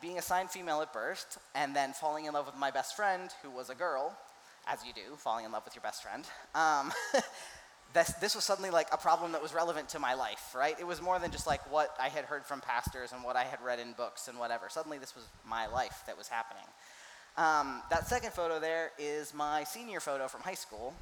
being 0.00 0.18
assigned 0.18 0.50
female 0.50 0.80
at 0.80 0.92
birth 0.92 1.38
and 1.54 1.74
then 1.74 1.92
falling 1.92 2.26
in 2.26 2.34
love 2.34 2.46
with 2.46 2.56
my 2.56 2.70
best 2.70 2.96
friend 2.96 3.30
who 3.42 3.50
was 3.50 3.70
a 3.70 3.74
girl 3.74 4.16
as 4.66 4.84
you 4.84 4.92
do 4.92 5.16
falling 5.16 5.44
in 5.44 5.52
love 5.52 5.64
with 5.64 5.74
your 5.74 5.82
best 5.82 6.02
friend 6.02 6.24
um, 6.54 6.92
this, 7.94 8.08
this 8.14 8.34
was 8.34 8.44
suddenly 8.44 8.70
like 8.70 8.88
a 8.92 8.96
problem 8.96 9.32
that 9.32 9.42
was 9.42 9.54
relevant 9.54 9.88
to 9.88 9.98
my 9.98 10.14
life 10.14 10.54
right? 10.56 10.76
It 10.78 10.86
was 10.86 11.00
more 11.02 11.18
than 11.18 11.30
just 11.30 11.46
like 11.46 11.70
what 11.70 11.94
i 12.00 12.08
had 12.08 12.24
heard 12.24 12.44
from 12.44 12.60
pastors 12.60 13.12
and 13.12 13.22
what 13.22 13.36
i 13.36 13.44
had 13.44 13.60
read 13.62 13.78
in 13.78 13.92
books 13.92 14.28
and 14.28 14.38
whatever. 14.38 14.66
Suddenly 14.68 14.98
this 14.98 15.14
was 15.14 15.24
my 15.46 15.66
life 15.66 16.02
that 16.06 16.16
was 16.16 16.28
happening. 16.28 16.66
Um, 17.36 17.82
that 17.90 18.06
second 18.06 18.32
photo 18.32 18.60
there 18.60 18.92
is 18.98 19.34
my 19.34 19.64
senior 19.64 20.00
photo 20.00 20.28
from 20.28 20.42
high 20.42 20.54
school. 20.54 20.94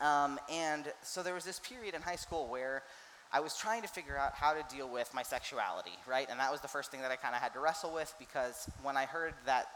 Um, 0.00 0.38
and 0.48 0.92
so 1.02 1.24
there 1.24 1.34
was 1.34 1.44
this 1.44 1.58
period 1.58 1.94
in 1.94 2.02
high 2.02 2.16
school 2.16 2.46
where 2.46 2.84
I 3.32 3.40
was 3.40 3.56
trying 3.56 3.82
to 3.82 3.88
figure 3.88 4.16
out 4.16 4.34
how 4.34 4.54
to 4.54 4.64
deal 4.74 4.88
with 4.88 5.12
my 5.14 5.22
sexuality, 5.22 5.92
right? 6.06 6.26
And 6.30 6.40
that 6.40 6.50
was 6.50 6.60
the 6.60 6.68
first 6.68 6.90
thing 6.90 7.02
that 7.02 7.10
I 7.10 7.16
kind 7.16 7.34
of 7.34 7.40
had 7.40 7.52
to 7.54 7.60
wrestle 7.60 7.92
with 7.92 8.14
because 8.18 8.70
when 8.82 8.96
I 8.96 9.04
heard 9.04 9.34
that 9.44 9.66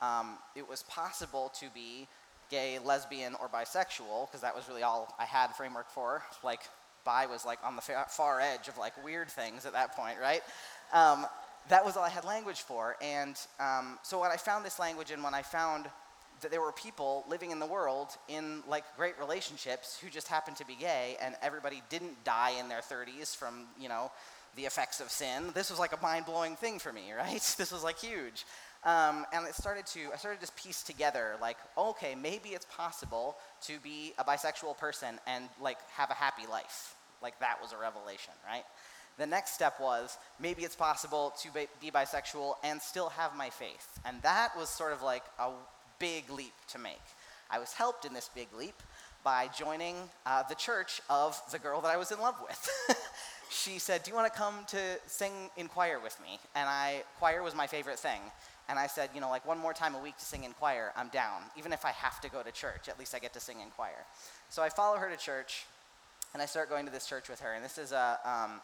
um, 0.00 0.38
it 0.54 0.68
was 0.68 0.82
possible 0.84 1.52
to 1.60 1.66
be 1.74 2.06
gay, 2.50 2.78
lesbian, 2.78 3.34
or 3.40 3.48
bisexual, 3.48 4.28
because 4.28 4.42
that 4.42 4.54
was 4.54 4.68
really 4.68 4.82
all 4.82 5.14
I 5.18 5.24
had 5.24 5.56
framework 5.56 5.90
for, 5.90 6.22
like 6.44 6.60
bi 7.04 7.26
was 7.26 7.44
like 7.44 7.58
on 7.64 7.76
the 7.76 7.82
far 7.82 8.40
edge 8.40 8.68
of 8.68 8.78
like 8.78 8.92
weird 9.04 9.28
things 9.28 9.66
at 9.66 9.72
that 9.72 9.96
point, 9.96 10.18
right? 10.20 10.42
Um, 10.92 11.26
that 11.68 11.84
was 11.84 11.96
all 11.96 12.04
I 12.04 12.08
had 12.08 12.24
language 12.24 12.60
for. 12.60 12.96
And 13.00 13.36
um, 13.58 13.98
so 14.02 14.20
when 14.20 14.30
I 14.30 14.36
found 14.36 14.64
this 14.64 14.78
language 14.78 15.10
and 15.10 15.22
when 15.22 15.34
I 15.34 15.42
found 15.42 15.86
that 16.42 16.50
there 16.50 16.60
were 16.60 16.72
people 16.72 17.24
living 17.28 17.50
in 17.50 17.58
the 17.58 17.66
world 17.66 18.08
in 18.28 18.62
like 18.68 18.84
great 18.96 19.18
relationships 19.18 19.98
who 20.02 20.10
just 20.10 20.28
happened 20.28 20.56
to 20.56 20.66
be 20.66 20.74
gay 20.74 21.16
and 21.22 21.34
everybody 21.42 21.82
didn't 21.88 22.22
die 22.24 22.52
in 22.60 22.68
their 22.68 22.80
30s 22.80 23.34
from 23.34 23.66
you 23.80 23.88
know 23.88 24.10
the 24.56 24.62
effects 24.62 25.00
of 25.00 25.10
sin. 25.10 25.44
This 25.54 25.70
was 25.70 25.78
like 25.78 25.98
a 25.98 26.02
mind-blowing 26.02 26.56
thing 26.56 26.78
for 26.78 26.92
me 26.92 27.12
right? 27.16 27.54
This 27.58 27.72
was 27.72 27.82
like 27.82 27.98
huge. 27.98 28.44
Um, 28.84 29.24
and 29.32 29.46
it 29.46 29.54
started 29.54 29.86
to 29.86 30.00
i 30.12 30.16
started 30.16 30.38
to 30.38 30.40
just 30.40 30.56
piece 30.56 30.82
together 30.82 31.36
like 31.40 31.56
okay 31.78 32.16
maybe 32.16 32.48
it's 32.48 32.66
possible 32.66 33.36
to 33.68 33.78
be 33.78 34.12
a 34.18 34.24
bisexual 34.24 34.76
person 34.76 35.20
and 35.28 35.48
like 35.60 35.78
have 35.92 36.10
a 36.10 36.14
happy 36.14 36.46
life. 36.50 36.96
Like 37.22 37.38
that 37.40 37.58
was 37.62 37.72
a 37.72 37.78
revelation 37.78 38.34
right? 38.46 38.64
The 39.18 39.26
next 39.26 39.54
step 39.54 39.74
was 39.80 40.16
maybe 40.40 40.62
it's 40.62 40.76
possible 40.76 41.34
to 41.42 41.48
be 41.80 41.90
bisexual 41.90 42.54
and 42.64 42.80
still 42.80 43.10
have 43.10 43.36
my 43.36 43.50
faith. 43.50 44.00
And 44.04 44.20
that 44.22 44.56
was 44.56 44.68
sort 44.68 44.92
of 44.92 45.02
like 45.02 45.22
a 45.38 45.50
big 46.02 46.28
leap 46.30 46.52
to 46.66 46.80
make. 46.80 47.00
I 47.48 47.60
was 47.60 47.72
helped 47.72 48.04
in 48.04 48.12
this 48.12 48.28
big 48.34 48.48
leap 48.58 48.74
by 49.22 49.48
joining 49.56 49.94
uh, 50.26 50.42
the 50.48 50.56
church 50.56 51.00
of 51.08 51.40
the 51.52 51.60
girl 51.60 51.80
that 51.80 51.92
I 51.92 51.96
was 51.96 52.10
in 52.10 52.18
love 52.18 52.34
with. 52.42 52.98
she 53.50 53.78
said, 53.78 54.02
Do 54.02 54.10
you 54.10 54.16
want 54.16 54.32
to 54.32 54.36
come 54.36 54.64
to 54.66 54.78
sing 55.06 55.30
in 55.56 55.68
choir 55.68 56.00
with 56.02 56.20
me? 56.20 56.40
And 56.56 56.68
I, 56.68 57.04
choir 57.20 57.40
was 57.44 57.54
my 57.54 57.68
favorite 57.68 58.00
thing. 58.00 58.20
And 58.68 58.80
I 58.80 58.88
said, 58.88 59.10
you 59.14 59.20
know, 59.20 59.30
like 59.30 59.46
one 59.46 59.58
more 59.58 59.72
time 59.72 59.94
a 59.94 60.00
week 60.00 60.16
to 60.18 60.24
sing 60.24 60.42
in 60.42 60.52
choir, 60.54 60.90
I'm 60.96 61.08
down. 61.08 61.42
Even 61.56 61.72
if 61.72 61.84
I 61.84 61.90
have 61.90 62.20
to 62.22 62.28
go 62.28 62.42
to 62.42 62.50
church, 62.50 62.88
at 62.88 62.98
least 62.98 63.14
I 63.14 63.20
get 63.20 63.32
to 63.34 63.40
sing 63.40 63.60
in 63.60 63.70
choir. 63.70 64.04
So 64.50 64.60
I 64.60 64.70
follow 64.70 64.96
her 64.96 65.08
to 65.08 65.16
church, 65.16 65.66
and 66.32 66.42
I 66.42 66.46
start 66.46 66.68
going 66.68 66.84
to 66.86 66.92
this 66.92 67.06
church 67.06 67.28
with 67.28 67.38
her. 67.40 67.52
And 67.54 67.64
this 67.64 67.78
is 67.78 67.92
a 67.92 68.18
um, 68.24 68.60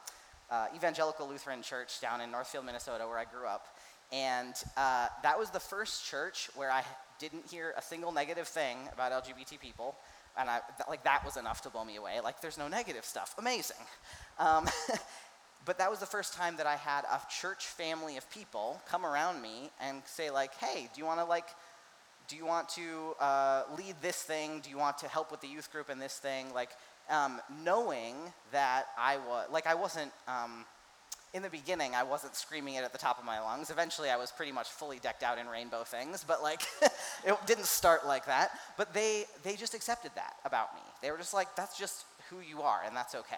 uh, 0.51 0.67
evangelical 0.75 1.29
Lutheran 1.29 1.63
church 1.63 2.01
down 2.01 2.21
in 2.21 2.33
Northfield, 2.33 2.65
Minnesota, 2.65 3.07
where 3.07 3.19
I 3.19 3.25
grew 3.25 3.47
up. 3.47 3.67
And 4.13 4.55
uh, 4.77 5.09
that 5.23 5.39
was 5.39 5.51
the 5.51 5.61
first 5.61 6.07
church 6.07 6.49
where 6.55 6.71
I 6.71 6.83
didn't 7.19 7.47
hear 7.51 7.75
a 7.77 7.83
single 7.83 8.13
negative 8.13 8.49
thing 8.49 8.77
about 8.93 9.13
LGBT 9.25 9.61
people. 9.61 9.97
And 10.39 10.49
I, 10.49 10.61
th- 10.77 10.89
like 10.89 11.05
that 11.05 11.25
was 11.25 11.37
enough 11.37 11.63
to 11.63 11.71
blow 11.71 11.85
me 11.85 11.97
away. 11.97 12.21
Like, 12.23 12.41
there's 12.41 12.59
no 12.59 12.69
negative 12.69 13.05
stuff. 13.05 13.35
Amazing. 13.39 13.77
Um, 14.39 14.67
but 15.65 15.79
that 15.79 15.91
was 15.91 15.99
the 15.99 16.07
first 16.07 16.35
time 16.35 16.57
that 16.57 16.67
I 16.67 16.77
had 16.77 17.05
a 17.05 17.21
church 17.29 17.67
family 17.67 18.17
of 18.17 18.31
people 18.31 18.81
come 18.89 19.05
around 19.05 19.43
me 19.43 19.71
and 19.81 20.03
say, 20.07 20.31
like, 20.31 20.55
hey, 20.55 20.89
do 20.95 21.01
you 21.01 21.05
want 21.05 21.21
to 21.21 21.25
like 21.25 21.47
do 22.29 22.37
you 22.37 22.45
want 22.45 22.69
to 22.69 23.15
uh, 23.21 23.63
lead 23.77 23.97
this 24.03 24.23
thing? 24.23 24.61
Do 24.61 24.69
you 24.69 24.77
want 24.77 24.99
to 24.99 25.09
help 25.09 25.31
with 25.31 25.41
the 25.41 25.49
youth 25.49 25.73
group 25.73 25.89
in 25.89 25.99
this 25.99 26.19
thing? 26.19 26.53
Like, 26.55 26.69
um, 27.09 27.41
knowing 27.65 28.15
that 28.53 28.85
I 28.99 29.17
was, 29.17 29.49
like, 29.51 29.67
I 29.67 29.75
wasn't, 29.75 30.13
um, 30.29 30.67
in 31.35 31.43
the 31.43 31.51
beginning, 31.51 31.95
I 31.95 32.03
wasn't 32.03 32.35
screaming 32.35 32.75
it 32.75 32.85
at 32.85 32.93
the 32.93 32.99
top 32.99 33.19
of 33.19 33.25
my 33.25 33.41
lungs. 33.41 33.71
Eventually, 33.71 34.11
I 34.11 34.17
was 34.17 34.31
pretty 34.31 34.53
much 34.53 34.69
fully 34.69 34.99
decked 34.99 35.23
out 35.23 35.39
in 35.39 35.47
rainbow 35.47 35.85
things, 35.85 36.25
but 36.27 36.43
like, 36.43 36.63
it 37.25 37.37
didn't 37.47 37.67
start 37.67 38.07
like 38.07 38.27
that. 38.27 38.51
But 38.77 38.95
they, 38.95 39.25
they 39.43 39.57
just 39.57 39.75
accepted 39.75 40.13
that 40.15 40.37
about 40.45 40.75
me. 40.75 40.81
They 41.03 41.11
were 41.11 41.19
just 41.19 41.35
like, 41.35 41.55
that's 41.55 41.79
just 41.79 42.05
who 42.31 42.41
you 42.41 42.63
are, 42.63 42.81
and 42.87 42.97
that's 42.97 43.15
okay. 43.15 43.37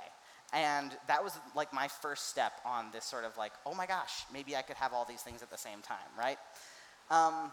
And 0.53 0.93
that 1.07 1.23
was 1.23 1.39
like 1.55 1.73
my 1.73 1.89
first 1.89 2.29
step 2.29 2.53
on 2.65 2.87
this 2.93 3.05
sort 3.05 3.25
of 3.25 3.37
like, 3.37 3.53
oh 3.67 3.75
my 3.75 3.87
gosh, 3.87 4.25
maybe 4.33 4.57
I 4.57 4.63
could 4.63 4.77
have 4.77 4.93
all 4.93 5.05
these 5.05 5.23
things 5.23 5.43
at 5.43 5.51
the 5.51 5.59
same 5.59 5.81
time, 5.81 5.99
right? 6.19 6.39
Um, 7.11 7.53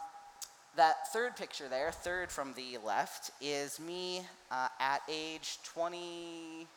that 0.75 1.12
third 1.12 1.36
picture 1.36 1.67
there, 1.67 1.91
third 1.91 2.32
from 2.32 2.53
the 2.53 2.77
left, 2.86 3.32
is 3.41 3.79
me 3.79 4.22
uh, 4.51 4.67
at 4.79 5.01
age 5.10 5.58
20, 5.63 6.67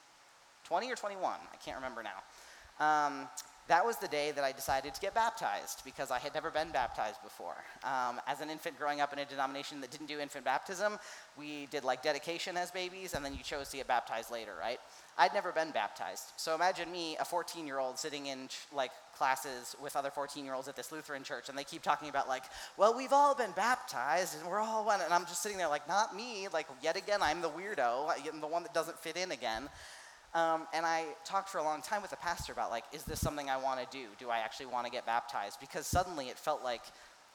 20 0.64 0.92
or 0.92 0.96
21, 0.96 1.32
I 1.32 1.56
can't 1.56 1.76
remember 1.76 2.02
now. 2.02 2.20
Um, 2.80 3.28
that 3.70 3.86
was 3.86 3.96
the 3.98 4.08
day 4.08 4.32
that 4.32 4.42
I 4.42 4.50
decided 4.50 4.94
to 4.94 5.00
get 5.00 5.14
baptized 5.14 5.82
because 5.84 6.10
I 6.10 6.18
had 6.18 6.34
never 6.34 6.50
been 6.50 6.70
baptized 6.72 7.22
before. 7.22 7.54
Um, 7.84 8.20
as 8.26 8.40
an 8.40 8.50
infant 8.50 8.76
growing 8.76 9.00
up 9.00 9.12
in 9.12 9.20
a 9.20 9.24
denomination 9.24 9.80
that 9.80 9.92
didn't 9.92 10.08
do 10.08 10.18
infant 10.18 10.44
baptism, 10.44 10.98
we 11.38 11.66
did 11.70 11.84
like 11.84 12.02
dedication 12.02 12.56
as 12.56 12.72
babies 12.72 13.14
and 13.14 13.24
then 13.24 13.32
you 13.32 13.44
chose 13.44 13.68
to 13.68 13.76
get 13.76 13.86
baptized 13.86 14.32
later, 14.32 14.50
right? 14.58 14.80
I'd 15.16 15.32
never 15.34 15.52
been 15.52 15.70
baptized. 15.70 16.32
So 16.36 16.52
imagine 16.56 16.90
me, 16.90 17.16
a 17.20 17.24
14 17.24 17.64
year 17.64 17.78
old, 17.78 17.96
sitting 17.96 18.26
in 18.26 18.48
like 18.72 18.90
classes 19.16 19.76
with 19.80 19.94
other 19.94 20.10
14 20.10 20.44
year 20.44 20.54
olds 20.54 20.66
at 20.66 20.74
this 20.74 20.90
Lutheran 20.90 21.22
church 21.22 21.48
and 21.48 21.56
they 21.56 21.62
keep 21.62 21.82
talking 21.82 22.08
about 22.08 22.26
like, 22.26 22.42
well, 22.76 22.96
we've 22.96 23.12
all 23.12 23.36
been 23.36 23.52
baptized 23.52 24.36
and 24.40 24.50
we're 24.50 24.58
all 24.58 24.84
one. 24.84 25.00
And 25.00 25.14
I'm 25.14 25.26
just 25.26 25.44
sitting 25.44 25.58
there 25.58 25.68
like, 25.68 25.86
not 25.86 26.16
me. 26.16 26.48
Like, 26.52 26.66
yet 26.82 26.96
again, 26.96 27.22
I'm 27.22 27.40
the 27.40 27.50
weirdo. 27.50 28.10
I'm 28.34 28.40
the 28.40 28.48
one 28.48 28.64
that 28.64 28.74
doesn't 28.74 28.98
fit 28.98 29.16
in 29.16 29.30
again. 29.30 29.68
Um, 30.32 30.68
and 30.72 30.86
I 30.86 31.06
talked 31.24 31.48
for 31.48 31.58
a 31.58 31.64
long 31.64 31.82
time 31.82 32.02
with 32.02 32.12
the 32.12 32.16
pastor 32.16 32.52
about 32.52 32.70
like, 32.70 32.84
is 32.92 33.02
this 33.02 33.20
something 33.20 33.50
I 33.50 33.56
want 33.56 33.80
to 33.80 33.86
do? 33.96 34.06
Do 34.18 34.30
I 34.30 34.38
actually 34.38 34.66
want 34.66 34.86
to 34.86 34.92
get 34.92 35.04
baptized? 35.04 35.58
Because 35.58 35.86
suddenly 35.86 36.26
it 36.26 36.38
felt 36.38 36.62
like 36.62 36.82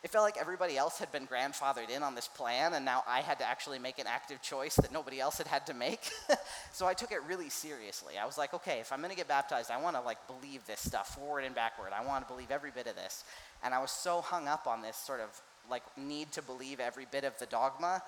it 0.03 0.11
felt 0.11 0.23
like 0.23 0.37
everybody 0.37 0.77
else 0.77 0.99
had 0.99 1.11
been 1.11 1.25
grandfathered 1.25 1.89
in 1.89 2.03
on 2.03 2.13
this 2.13 2.27
plan, 2.27 2.75
and 2.75 2.85
now 2.85 3.03
I 3.07 3.21
had 3.21 3.39
to 3.39 3.45
actually 3.45 3.79
make 3.79 3.97
an 3.97 4.05
active 4.05 4.39
choice 4.39 4.75
that 4.75 4.93
nobody 4.93 5.19
else 5.19 5.39
had 5.39 5.47
had 5.47 5.65
to 5.65 5.73
make. 5.73 6.11
so 6.71 6.85
I 6.85 6.93
took 6.93 7.11
it 7.11 7.23
really 7.27 7.49
seriously. 7.49 8.13
I 8.21 8.25
was 8.27 8.37
like, 8.37 8.53
okay, 8.53 8.79
if 8.79 8.93
I'm 8.93 8.99
going 8.99 9.09
to 9.09 9.15
get 9.17 9.27
baptized, 9.27 9.71
I 9.71 9.81
want 9.81 9.95
to 9.95 10.03
like 10.03 10.19
believe 10.27 10.63
this 10.67 10.79
stuff 10.79 11.15
forward 11.15 11.43
and 11.43 11.55
backward. 11.55 11.91
I 11.91 12.05
want 12.05 12.27
to 12.27 12.31
believe 12.31 12.51
every 12.51 12.69
bit 12.69 12.85
of 12.85 12.95
this. 12.95 13.23
And 13.63 13.73
I 13.73 13.79
was 13.79 13.89
so 13.89 14.21
hung 14.21 14.47
up 14.47 14.67
on 14.67 14.83
this 14.83 14.95
sort 14.95 15.21
of 15.21 15.29
like 15.71 15.81
need 15.97 16.31
to 16.33 16.43
believe 16.43 16.79
every 16.79 17.07
bit 17.11 17.23
of 17.23 17.35
the 17.39 17.47
dogma 17.47 18.03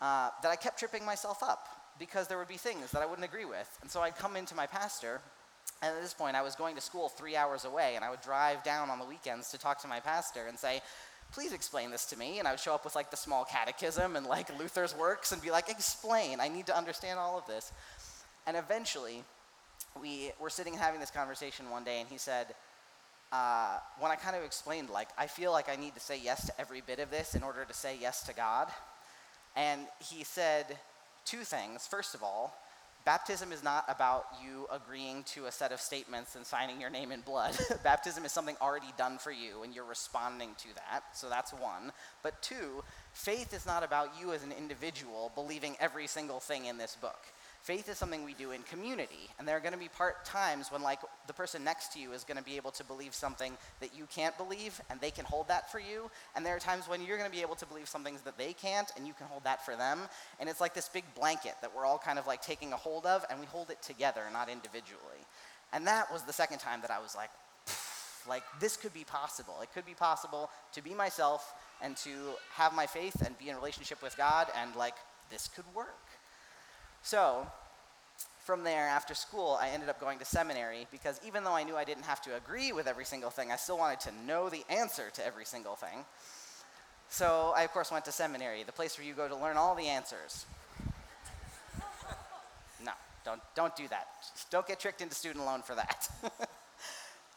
uh, 0.00 0.30
that 0.42 0.50
I 0.50 0.56
kept 0.56 0.78
tripping 0.78 1.04
myself 1.04 1.42
up 1.42 1.81
because 1.98 2.28
there 2.28 2.38
would 2.38 2.48
be 2.48 2.56
things 2.56 2.90
that 2.90 3.02
I 3.02 3.06
wouldn't 3.06 3.26
agree 3.26 3.44
with. 3.44 3.78
And 3.82 3.90
so 3.90 4.00
I'd 4.00 4.16
come 4.16 4.36
into 4.36 4.54
my 4.54 4.66
pastor, 4.66 5.20
and 5.82 5.94
at 5.94 6.02
this 6.02 6.14
point 6.14 6.36
I 6.36 6.42
was 6.42 6.54
going 6.54 6.74
to 6.74 6.80
school 6.80 7.08
three 7.08 7.36
hours 7.36 7.64
away, 7.64 7.94
and 7.96 8.04
I 8.04 8.10
would 8.10 8.20
drive 8.20 8.62
down 8.62 8.90
on 8.90 8.98
the 8.98 9.04
weekends 9.04 9.50
to 9.50 9.58
talk 9.58 9.80
to 9.82 9.88
my 9.88 10.00
pastor 10.00 10.46
and 10.46 10.58
say, 10.58 10.80
please 11.32 11.52
explain 11.52 11.90
this 11.90 12.04
to 12.06 12.18
me. 12.18 12.38
And 12.38 12.46
I 12.46 12.52
would 12.52 12.60
show 12.60 12.74
up 12.74 12.84
with 12.84 12.94
like 12.94 13.10
the 13.10 13.16
small 13.16 13.44
catechism 13.44 14.16
and 14.16 14.26
like 14.26 14.56
Luther's 14.58 14.96
works 14.96 15.32
and 15.32 15.40
be 15.40 15.50
like, 15.50 15.70
explain, 15.70 16.40
I 16.40 16.48
need 16.48 16.66
to 16.66 16.76
understand 16.76 17.18
all 17.18 17.38
of 17.38 17.46
this. 17.46 17.72
And 18.46 18.56
eventually, 18.56 19.24
we 20.00 20.32
were 20.40 20.50
sitting 20.50 20.74
and 20.74 20.82
having 20.82 21.00
this 21.00 21.10
conversation 21.10 21.70
one 21.70 21.84
day, 21.84 22.00
and 22.00 22.08
he 22.08 22.18
said, 22.18 22.54
uh, 23.32 23.78
when 23.98 24.10
I 24.10 24.16
kind 24.16 24.36
of 24.36 24.44
explained, 24.44 24.90
like, 24.90 25.08
I 25.16 25.26
feel 25.26 25.52
like 25.52 25.70
I 25.70 25.76
need 25.76 25.94
to 25.94 26.00
say 26.00 26.20
yes 26.22 26.46
to 26.46 26.60
every 26.60 26.82
bit 26.82 26.98
of 26.98 27.10
this 27.10 27.34
in 27.34 27.42
order 27.42 27.64
to 27.64 27.72
say 27.72 27.96
yes 27.98 28.22
to 28.24 28.34
God. 28.34 28.68
And 29.56 29.82
he 30.10 30.22
said, 30.24 30.66
two 31.24 31.44
things. 31.44 31.86
First 31.86 32.14
of 32.14 32.22
all, 32.22 32.56
baptism 33.04 33.52
is 33.52 33.62
not 33.62 33.84
about 33.88 34.26
you 34.42 34.66
agreeing 34.72 35.24
to 35.24 35.46
a 35.46 35.52
set 35.52 35.72
of 35.72 35.80
statements 35.80 36.36
and 36.36 36.46
signing 36.46 36.80
your 36.80 36.90
name 36.90 37.12
in 37.12 37.20
blood. 37.20 37.56
baptism 37.84 38.24
is 38.24 38.32
something 38.32 38.56
already 38.60 38.92
done 38.96 39.18
for 39.18 39.32
you, 39.32 39.62
and 39.62 39.74
you're 39.74 39.84
responding 39.84 40.50
to 40.58 40.68
that. 40.74 41.02
So 41.14 41.28
that's 41.28 41.52
one. 41.52 41.92
But 42.22 42.40
two, 42.42 42.84
faith 43.12 43.54
is 43.54 43.66
not 43.66 43.82
about 43.82 44.10
you 44.20 44.32
as 44.32 44.42
an 44.42 44.52
individual 44.52 45.32
believing 45.34 45.76
every 45.80 46.06
single 46.06 46.40
thing 46.40 46.66
in 46.66 46.78
this 46.78 46.96
book 47.00 47.18
faith 47.62 47.88
is 47.88 47.96
something 47.96 48.24
we 48.24 48.34
do 48.34 48.50
in 48.50 48.60
community 48.62 49.30
and 49.38 49.46
there 49.46 49.56
are 49.56 49.60
going 49.60 49.72
to 49.72 49.78
be 49.78 49.88
part 49.88 50.24
times 50.24 50.72
when 50.72 50.82
like 50.82 50.98
the 51.28 51.32
person 51.32 51.62
next 51.62 51.92
to 51.92 52.00
you 52.00 52.12
is 52.12 52.24
going 52.24 52.36
to 52.36 52.42
be 52.42 52.56
able 52.56 52.72
to 52.72 52.82
believe 52.82 53.14
something 53.14 53.56
that 53.80 53.96
you 53.96 54.06
can't 54.12 54.36
believe 54.36 54.80
and 54.90 55.00
they 55.00 55.12
can 55.12 55.24
hold 55.24 55.46
that 55.46 55.70
for 55.70 55.78
you 55.78 56.10
and 56.34 56.44
there 56.44 56.56
are 56.56 56.58
times 56.58 56.88
when 56.88 57.00
you're 57.02 57.16
going 57.16 57.30
to 57.30 57.34
be 57.34 57.42
able 57.42 57.54
to 57.54 57.64
believe 57.66 57.88
some 57.88 58.02
things 58.02 58.20
that 58.22 58.36
they 58.36 58.52
can't 58.52 58.90
and 58.96 59.06
you 59.06 59.12
can 59.12 59.26
hold 59.28 59.44
that 59.44 59.64
for 59.64 59.76
them 59.76 60.00
and 60.40 60.48
it's 60.48 60.60
like 60.60 60.74
this 60.74 60.88
big 60.88 61.04
blanket 61.14 61.54
that 61.60 61.74
we're 61.74 61.86
all 61.86 61.98
kind 61.98 62.18
of 62.18 62.26
like 62.26 62.42
taking 62.42 62.72
a 62.72 62.76
hold 62.76 63.06
of 63.06 63.24
and 63.30 63.38
we 63.38 63.46
hold 63.46 63.70
it 63.70 63.80
together 63.80 64.22
not 64.32 64.48
individually. 64.48 65.22
And 65.72 65.86
that 65.86 66.12
was 66.12 66.22
the 66.22 66.32
second 66.32 66.58
time 66.58 66.80
that 66.82 66.90
i 66.90 66.98
was 66.98 67.14
like 67.14 67.30
like 68.28 68.42
this 68.60 68.76
could 68.76 68.94
be 68.94 69.04
possible. 69.04 69.54
It 69.62 69.72
could 69.74 69.84
be 69.84 69.94
possible 69.94 70.50
to 70.74 70.82
be 70.82 70.94
myself 70.94 71.54
and 71.80 71.96
to 71.98 72.10
have 72.52 72.72
my 72.72 72.86
faith 72.86 73.20
and 73.24 73.36
be 73.38 73.48
in 73.48 73.56
relationship 73.56 74.02
with 74.02 74.16
god 74.16 74.46
and 74.60 74.74
like 74.76 74.94
this 75.30 75.48
could 75.48 75.64
work 75.74 76.11
so, 77.02 77.46
from 78.44 78.64
there, 78.64 78.88
after 78.88 79.14
school, 79.14 79.58
I 79.60 79.68
ended 79.68 79.88
up 79.88 80.00
going 80.00 80.18
to 80.18 80.24
seminary 80.24 80.86
because 80.90 81.20
even 81.26 81.44
though 81.44 81.54
I 81.54 81.62
knew 81.62 81.76
I 81.76 81.84
didn't 81.84 82.04
have 82.04 82.20
to 82.22 82.36
agree 82.36 82.72
with 82.72 82.86
every 82.86 83.04
single 83.04 83.30
thing, 83.30 83.52
I 83.52 83.56
still 83.56 83.78
wanted 83.78 84.00
to 84.00 84.10
know 84.26 84.48
the 84.48 84.64
answer 84.68 85.10
to 85.14 85.26
every 85.26 85.44
single 85.44 85.76
thing. 85.76 86.04
So, 87.08 87.52
I, 87.56 87.62
of 87.62 87.72
course, 87.72 87.92
went 87.92 88.04
to 88.06 88.12
seminary, 88.12 88.62
the 88.62 88.72
place 88.72 88.98
where 88.98 89.06
you 89.06 89.14
go 89.14 89.28
to 89.28 89.36
learn 89.36 89.56
all 89.56 89.74
the 89.74 89.86
answers. 89.86 90.46
no, 92.84 92.92
don't, 93.24 93.40
don't 93.54 93.76
do 93.76 93.86
that. 93.88 94.06
Just 94.34 94.50
don't 94.50 94.66
get 94.66 94.80
tricked 94.80 95.02
into 95.02 95.14
student 95.14 95.44
loan 95.44 95.62
for 95.62 95.74
that. 95.74 96.08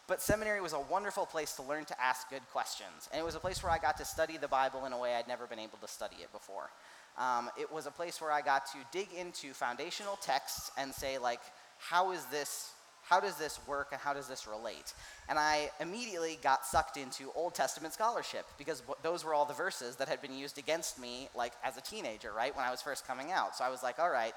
but 0.08 0.22
seminary 0.22 0.62
was 0.62 0.74
a 0.74 0.80
wonderful 0.80 1.26
place 1.26 1.54
to 1.58 1.64
learn 1.64 1.86
to 1.86 2.02
ask 2.02 2.30
good 2.30 2.44
questions. 2.52 3.10
And 3.12 3.20
it 3.20 3.26
was 3.26 3.36
a 3.36 3.40
place 3.40 3.62
where 3.62 3.72
I 3.72 3.78
got 3.78 3.98
to 3.98 4.06
study 4.06 4.38
the 4.38 4.48
Bible 4.48 4.86
in 4.86 4.94
a 4.94 4.98
way 4.98 5.16
I'd 5.16 5.28
never 5.28 5.46
been 5.46 5.60
able 5.60 5.78
to 5.80 5.88
study 5.88 6.18
it 6.22 6.32
before. 6.32 6.70
Um, 7.18 7.50
it 7.60 7.72
was 7.72 7.86
a 7.86 7.92
place 7.92 8.20
where 8.20 8.32
I 8.32 8.42
got 8.42 8.66
to 8.68 8.78
dig 8.92 9.08
into 9.18 9.54
foundational 9.54 10.18
texts 10.22 10.72
and 10.78 10.94
say, 10.94 11.18
like, 11.18 11.40
how 11.78 12.12
is 12.12 12.26
this, 12.26 12.72
how 13.04 13.20
does 13.20 13.36
this 13.36 13.60
work 13.68 13.90
and 13.92 14.02
how 14.02 14.14
does 14.14 14.28
this 14.28 14.48
relate? 14.48 14.94
And 15.30 15.40
I 15.40 15.70
immediately 15.80 16.38
got 16.44 16.66
sucked 16.66 16.98
into 16.98 17.32
Old 17.36 17.56
Testament 17.56 17.94
scholarship 17.94 18.46
because 18.58 18.84
those 19.02 19.24
were 19.24 19.34
all 19.34 19.46
the 19.46 19.54
verses 19.54 19.96
that 19.98 20.10
had 20.10 20.22
been 20.22 20.34
used 20.34 20.58
against 20.58 21.00
me, 21.00 21.30
like, 21.36 21.54
as 21.64 21.78
a 21.78 21.82
teenager, 21.82 22.32
right, 22.36 22.56
when 22.56 22.66
I 22.66 22.72
was 22.72 22.82
first 22.82 23.08
coming 23.08 23.32
out. 23.32 23.56
So 23.56 23.64
I 23.64 23.70
was 23.70 23.82
like, 23.82 24.00
all 24.00 24.10
right, 24.10 24.34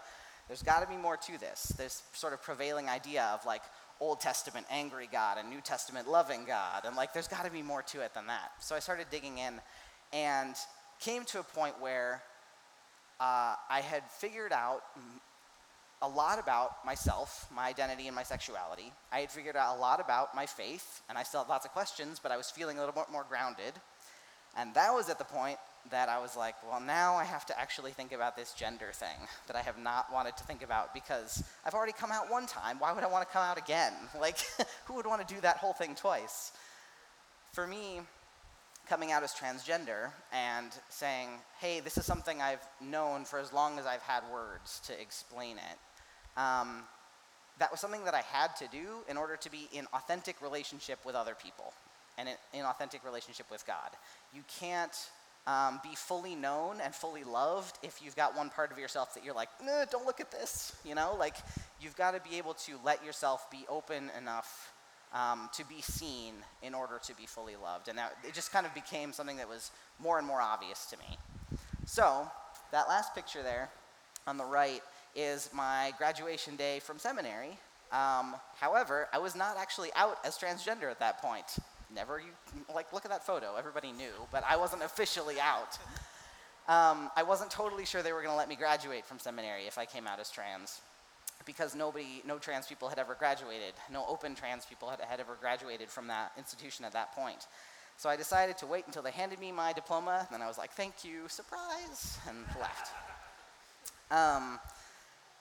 there's 0.46 0.62
got 0.62 0.80
to 0.82 0.88
be 0.88 0.96
more 0.96 1.16
to 1.16 1.40
this. 1.40 1.72
This 1.76 2.02
sort 2.12 2.32
of 2.32 2.42
prevailing 2.42 2.88
idea 2.88 3.24
of, 3.34 3.44
like, 3.44 3.62
Old 4.00 4.20
Testament 4.20 4.64
angry 4.70 5.08
God 5.10 5.38
and 5.38 5.50
New 5.50 5.60
Testament 5.60 6.08
loving 6.08 6.44
God. 6.44 6.84
And 6.84 6.94
like, 6.94 7.12
there's 7.12 7.26
got 7.26 7.44
to 7.44 7.50
be 7.50 7.62
more 7.62 7.82
to 7.82 8.00
it 8.00 8.14
than 8.14 8.28
that. 8.28 8.52
So 8.60 8.76
I 8.76 8.78
started 8.78 9.06
digging 9.10 9.38
in 9.38 9.60
and 10.12 10.54
came 11.00 11.24
to 11.24 11.40
a 11.40 11.42
point 11.42 11.80
where 11.80 12.22
uh, 13.20 13.54
I 13.68 13.80
had 13.80 14.02
figured 14.10 14.52
out 14.52 14.82
a 16.00 16.08
lot 16.08 16.38
about 16.38 16.84
myself, 16.84 17.46
my 17.54 17.66
identity, 17.66 18.06
and 18.06 18.14
my 18.14 18.22
sexuality. 18.22 18.92
I 19.12 19.20
had 19.20 19.30
figured 19.30 19.56
out 19.56 19.76
a 19.76 19.80
lot 19.80 20.00
about 20.00 20.34
my 20.34 20.46
faith, 20.46 21.02
and 21.08 21.18
I 21.18 21.24
still 21.24 21.42
had 21.42 21.48
lots 21.48 21.66
of 21.66 21.72
questions, 21.72 22.20
but 22.22 22.30
I 22.30 22.36
was 22.36 22.50
feeling 22.50 22.76
a 22.76 22.80
little 22.80 22.94
bit 22.94 23.10
more 23.10 23.24
grounded. 23.28 23.72
And 24.56 24.72
that 24.74 24.92
was 24.92 25.08
at 25.08 25.18
the 25.18 25.24
point 25.24 25.58
that 25.90 26.08
I 26.08 26.18
was 26.18 26.36
like, 26.36 26.54
well, 26.68 26.80
now 26.80 27.14
I 27.14 27.24
have 27.24 27.46
to 27.46 27.58
actually 27.58 27.92
think 27.92 28.12
about 28.12 28.36
this 28.36 28.52
gender 28.52 28.90
thing 28.92 29.16
that 29.46 29.56
I 29.56 29.62
have 29.62 29.78
not 29.78 30.12
wanted 30.12 30.36
to 30.36 30.44
think 30.44 30.62
about 30.62 30.94
because 30.94 31.42
I've 31.64 31.74
already 31.74 31.92
come 31.92 32.12
out 32.12 32.30
one 32.30 32.46
time. 32.46 32.78
Why 32.78 32.92
would 32.92 33.04
I 33.04 33.08
want 33.08 33.26
to 33.26 33.32
come 33.32 33.42
out 33.42 33.58
again? 33.58 33.92
Like, 34.20 34.38
who 34.86 34.94
would 34.94 35.06
want 35.06 35.26
to 35.26 35.34
do 35.34 35.40
that 35.40 35.58
whole 35.58 35.72
thing 35.72 35.94
twice? 35.94 36.52
For 37.52 37.66
me, 37.66 38.00
coming 38.88 39.12
out 39.12 39.22
as 39.22 39.32
transgender 39.32 40.10
and 40.32 40.70
saying, 40.88 41.28
hey, 41.60 41.80
this 41.80 41.98
is 41.98 42.04
something 42.04 42.40
I've 42.40 42.66
known 42.80 43.24
for 43.24 43.38
as 43.38 43.52
long 43.52 43.78
as 43.78 43.86
I've 43.86 44.02
had 44.02 44.22
words 44.32 44.80
to 44.86 45.00
explain 45.00 45.56
it. 45.58 46.40
Um, 46.40 46.84
that 47.58 47.70
was 47.70 47.80
something 47.80 48.04
that 48.04 48.14
I 48.14 48.22
had 48.22 48.54
to 48.56 48.68
do 48.70 49.04
in 49.08 49.16
order 49.16 49.36
to 49.36 49.50
be 49.50 49.68
in 49.72 49.86
authentic 49.92 50.40
relationship 50.40 50.98
with 51.04 51.14
other 51.14 51.34
people. 51.34 51.72
and 52.18 52.28
in 52.52 52.64
authentic 52.64 53.04
relationship 53.04 53.46
with 53.50 53.64
God. 53.66 53.90
You 54.34 54.42
can't 54.60 55.10
um, 55.46 55.80
be 55.82 55.94
fully 55.94 56.34
known 56.34 56.80
and 56.82 56.94
fully 56.94 57.24
loved 57.24 57.78
if 57.82 58.02
you've 58.02 58.16
got 58.16 58.36
one 58.36 58.50
part 58.50 58.72
of 58.72 58.78
yourself 58.78 59.14
that 59.14 59.24
you're 59.24 59.34
like, 59.34 59.48
no, 59.64 59.84
don't 59.90 60.04
look 60.04 60.20
at 60.20 60.30
this. 60.30 60.76
You 60.84 60.94
know, 60.94 61.16
like 61.18 61.36
you've 61.80 61.96
got 61.96 62.12
to 62.12 62.28
be 62.28 62.36
able 62.36 62.54
to 62.54 62.72
let 62.84 63.04
yourself 63.04 63.50
be 63.50 63.64
open 63.68 64.10
enough 64.18 64.72
um, 65.12 65.48
to 65.54 65.66
be 65.66 65.80
seen 65.80 66.34
in 66.62 66.74
order 66.74 67.00
to 67.04 67.16
be 67.16 67.26
fully 67.26 67.56
loved. 67.56 67.88
And 67.88 67.98
that, 67.98 68.16
it 68.26 68.34
just 68.34 68.52
kind 68.52 68.66
of 68.66 68.74
became 68.74 69.12
something 69.12 69.36
that 69.38 69.48
was 69.48 69.70
more 69.98 70.18
and 70.18 70.26
more 70.26 70.40
obvious 70.40 70.86
to 70.86 70.96
me. 70.98 71.18
So, 71.86 72.30
that 72.72 72.88
last 72.88 73.14
picture 73.14 73.42
there 73.42 73.70
on 74.26 74.36
the 74.36 74.44
right 74.44 74.82
is 75.16 75.48
my 75.54 75.92
graduation 75.96 76.56
day 76.56 76.80
from 76.80 76.98
seminary. 76.98 77.58
Um, 77.90 78.36
however, 78.60 79.08
I 79.12 79.18
was 79.18 79.34
not 79.34 79.56
actually 79.56 79.90
out 79.96 80.18
as 80.24 80.36
transgender 80.36 80.90
at 80.90 81.00
that 81.00 81.22
point. 81.22 81.46
Never, 81.94 82.18
you, 82.18 82.26
like, 82.74 82.92
look 82.92 83.06
at 83.06 83.10
that 83.10 83.24
photo. 83.24 83.56
Everybody 83.56 83.92
knew, 83.92 84.12
but 84.30 84.44
I 84.48 84.56
wasn't 84.56 84.82
officially 84.82 85.40
out. 85.40 85.78
Um, 86.68 87.10
I 87.16 87.22
wasn't 87.22 87.50
totally 87.50 87.86
sure 87.86 88.02
they 88.02 88.12
were 88.12 88.20
going 88.20 88.32
to 88.32 88.36
let 88.36 88.50
me 88.50 88.56
graduate 88.56 89.06
from 89.06 89.18
seminary 89.18 89.62
if 89.66 89.78
I 89.78 89.86
came 89.86 90.06
out 90.06 90.20
as 90.20 90.30
trans 90.30 90.82
because 91.46 91.74
nobody, 91.74 92.22
no 92.26 92.38
trans 92.38 92.66
people 92.66 92.88
had 92.88 92.98
ever 92.98 93.14
graduated. 93.14 93.74
No 93.90 94.04
open 94.08 94.34
trans 94.34 94.66
people 94.66 94.88
had, 94.90 95.00
had 95.00 95.20
ever 95.20 95.36
graduated 95.40 95.88
from 95.88 96.06
that 96.08 96.32
institution 96.36 96.84
at 96.84 96.92
that 96.92 97.14
point. 97.14 97.46
So 97.96 98.08
I 98.08 98.16
decided 98.16 98.56
to 98.58 98.66
wait 98.66 98.86
until 98.86 99.02
they 99.02 99.10
handed 99.10 99.40
me 99.40 99.50
my 99.50 99.72
diploma, 99.72 100.18
and 100.20 100.28
then 100.30 100.40
I 100.40 100.46
was 100.46 100.56
like, 100.56 100.70
thank 100.72 101.04
you, 101.04 101.26
surprise, 101.26 102.18
and 102.28 102.38
left. 102.60 102.92
Um, 104.10 104.60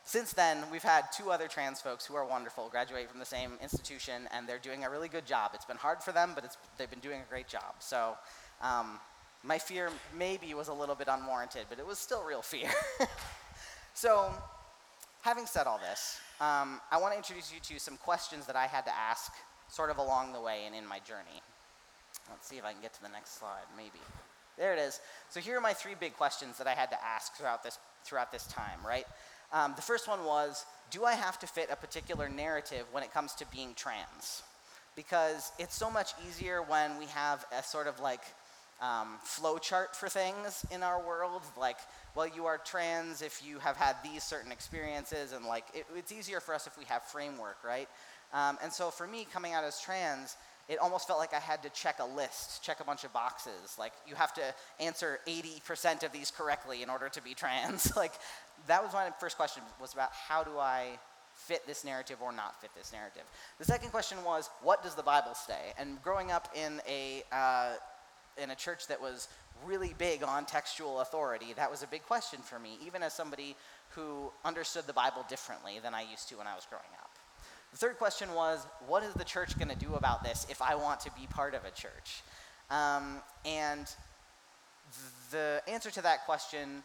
since 0.05 0.33
then, 0.33 0.57
we've 0.71 0.81
had 0.81 1.11
two 1.11 1.31
other 1.31 1.47
trans 1.47 1.81
folks 1.81 2.05
who 2.05 2.15
are 2.15 2.25
wonderful 2.25 2.69
graduate 2.69 3.11
from 3.11 3.19
the 3.19 3.25
same 3.25 3.59
institution, 3.61 4.27
and 4.31 4.47
they're 4.47 4.57
doing 4.57 4.85
a 4.85 4.89
really 4.89 5.09
good 5.09 5.25
job. 5.25 5.51
It's 5.53 5.65
been 5.65 5.77
hard 5.77 6.01
for 6.01 6.13
them, 6.13 6.31
but 6.33 6.55
they've 6.77 6.89
been 6.89 6.99
doing 6.99 7.19
a 7.19 7.29
great 7.29 7.47
job. 7.47 7.75
So, 7.79 8.17
um, 8.61 8.99
my 9.43 9.57
fear 9.57 9.89
maybe 10.17 10.53
was 10.53 10.67
a 10.67 10.73
little 10.73 10.95
bit 10.95 11.07
unwarranted, 11.09 11.65
but 11.69 11.77
it 11.77 11.85
was 11.85 11.99
still 11.99 12.23
real 12.23 12.41
fear. 12.41 12.69
so, 13.93 14.33
having 15.27 15.45
said 15.45 15.67
all 15.67 15.77
this, 15.77 16.21
um, 16.39 16.79
I 16.89 16.97
want 17.01 17.11
to 17.11 17.17
introduce 17.17 17.51
you 17.53 17.59
to 17.59 17.81
some 17.81 17.97
questions 17.97 18.45
that 18.45 18.55
I 18.55 18.65
had 18.65 18.85
to 18.85 18.95
ask 18.95 19.33
sort 19.67 19.89
of 19.89 19.97
along 19.97 20.31
the 20.31 20.39
way 20.39 20.61
and 20.65 20.73
in 20.73 20.87
my 20.87 20.99
journey. 20.99 21.41
Let's 22.29 22.47
see 22.47 22.55
if 22.55 22.63
I 22.63 22.71
can 22.71 22.81
get 22.81 22.93
to 22.93 23.01
the 23.01 23.09
next 23.09 23.37
slide, 23.37 23.67
maybe. 23.75 23.99
There 24.57 24.71
it 24.71 24.79
is. 24.79 25.01
So 25.29 25.41
here 25.41 25.57
are 25.57 25.61
my 25.61 25.73
three 25.73 25.95
big 25.99 26.15
questions 26.15 26.57
that 26.57 26.65
I 26.65 26.71
had 26.71 26.89
to 26.91 27.05
ask 27.05 27.35
throughout 27.35 27.61
this, 27.61 27.77
throughout 28.05 28.31
this 28.31 28.47
time, 28.47 28.79
right? 28.87 29.03
Um, 29.51 29.73
the 29.75 29.81
first 29.81 30.07
one 30.07 30.23
was 30.23 30.65
Do 30.91 31.03
I 31.03 31.11
have 31.11 31.37
to 31.39 31.47
fit 31.47 31.67
a 31.69 31.75
particular 31.75 32.29
narrative 32.29 32.85
when 32.93 33.03
it 33.03 33.13
comes 33.13 33.33
to 33.33 33.45
being 33.51 33.73
trans? 33.75 34.43
Because 34.95 35.51
it's 35.59 35.75
so 35.75 35.91
much 35.91 36.11
easier 36.25 36.61
when 36.61 36.97
we 36.97 37.05
have 37.07 37.45
a 37.51 37.61
sort 37.61 37.87
of 37.87 37.99
like 37.99 38.23
um, 38.81 39.17
flow 39.23 39.57
chart 39.57 39.95
for 39.95 40.09
things 40.09 40.65
in 40.71 40.83
our 40.83 41.05
world. 41.05 41.41
Like, 41.59 41.77
well, 42.15 42.27
you 42.27 42.45
are 42.45 42.57
trans 42.57 43.21
if 43.21 43.41
you 43.45 43.59
have 43.59 43.77
had 43.77 43.95
these 44.03 44.23
certain 44.23 44.51
experiences, 44.51 45.33
and 45.33 45.45
like, 45.45 45.65
it, 45.73 45.85
it's 45.95 46.11
easier 46.11 46.39
for 46.39 46.53
us 46.53 46.67
if 46.67 46.77
we 46.77 46.85
have 46.85 47.03
framework, 47.03 47.57
right? 47.63 47.87
Um, 48.33 48.57
and 48.61 48.71
so 48.71 48.91
for 48.91 49.07
me, 49.07 49.25
coming 49.31 49.53
out 49.53 49.63
as 49.63 49.79
trans, 49.79 50.35
it 50.69 50.79
almost 50.79 51.07
felt 51.07 51.19
like 51.19 51.33
I 51.33 51.39
had 51.39 51.63
to 51.63 51.69
check 51.69 51.99
a 51.99 52.05
list, 52.05 52.61
check 52.61 52.81
a 52.81 52.83
bunch 52.83 53.05
of 53.05 53.13
boxes. 53.13 53.77
Like, 53.79 53.93
you 54.05 54.15
have 54.15 54.33
to 54.33 54.41
answer 54.79 55.19
80% 55.25 56.03
of 56.03 56.11
these 56.11 56.29
correctly 56.29 56.83
in 56.83 56.89
order 56.89 57.07
to 57.09 57.21
be 57.21 57.33
trans. 57.33 57.95
like, 57.95 58.13
that 58.67 58.83
was 58.83 58.93
my 58.93 59.09
first 59.19 59.37
question 59.37 59.63
was 59.79 59.93
about 59.93 60.09
how 60.11 60.43
do 60.43 60.57
I 60.59 60.99
fit 61.33 61.65
this 61.67 61.85
narrative 61.85 62.17
or 62.21 62.31
not 62.31 62.59
fit 62.59 62.71
this 62.75 62.91
narrative. 62.91 63.23
The 63.59 63.65
second 63.65 63.91
question 63.91 64.17
was, 64.25 64.49
what 64.61 64.83
does 64.83 64.95
the 64.95 65.03
Bible 65.03 65.35
say? 65.35 65.73
And 65.77 66.01
growing 66.01 66.31
up 66.31 66.49
in 66.55 66.81
a, 66.87 67.23
uh, 67.31 67.73
in 68.41 68.51
a 68.51 68.55
church 68.55 68.87
that 68.87 69.01
was 69.01 69.27
really 69.65 69.93
big 69.97 70.23
on 70.23 70.45
textual 70.45 71.01
authority, 71.01 71.53
that 71.55 71.69
was 71.69 71.83
a 71.83 71.87
big 71.87 72.03
question 72.03 72.39
for 72.39 72.59
me, 72.59 72.77
even 72.85 73.03
as 73.03 73.13
somebody 73.13 73.55
who 73.89 74.31
understood 74.45 74.85
the 74.87 74.93
Bible 74.93 75.25
differently 75.29 75.79
than 75.81 75.93
I 75.93 76.01
used 76.01 76.29
to 76.29 76.37
when 76.37 76.47
I 76.47 76.55
was 76.55 76.65
growing 76.69 76.83
up. 77.01 77.09
The 77.71 77.77
third 77.77 77.97
question 77.97 78.33
was, 78.33 78.65
what 78.87 79.03
is 79.03 79.13
the 79.13 79.25
church 79.25 79.57
going 79.57 79.69
to 79.69 79.75
do 79.75 79.95
about 79.95 80.23
this 80.23 80.47
if 80.49 80.61
I 80.61 80.75
want 80.75 80.99
to 81.01 81.11
be 81.19 81.27
part 81.27 81.53
of 81.53 81.65
a 81.65 81.71
church? 81.71 82.23
Um, 82.69 83.21
and 83.45 83.87
the 85.31 85.61
answer 85.67 85.91
to 85.91 86.01
that 86.01 86.25
question, 86.25 86.83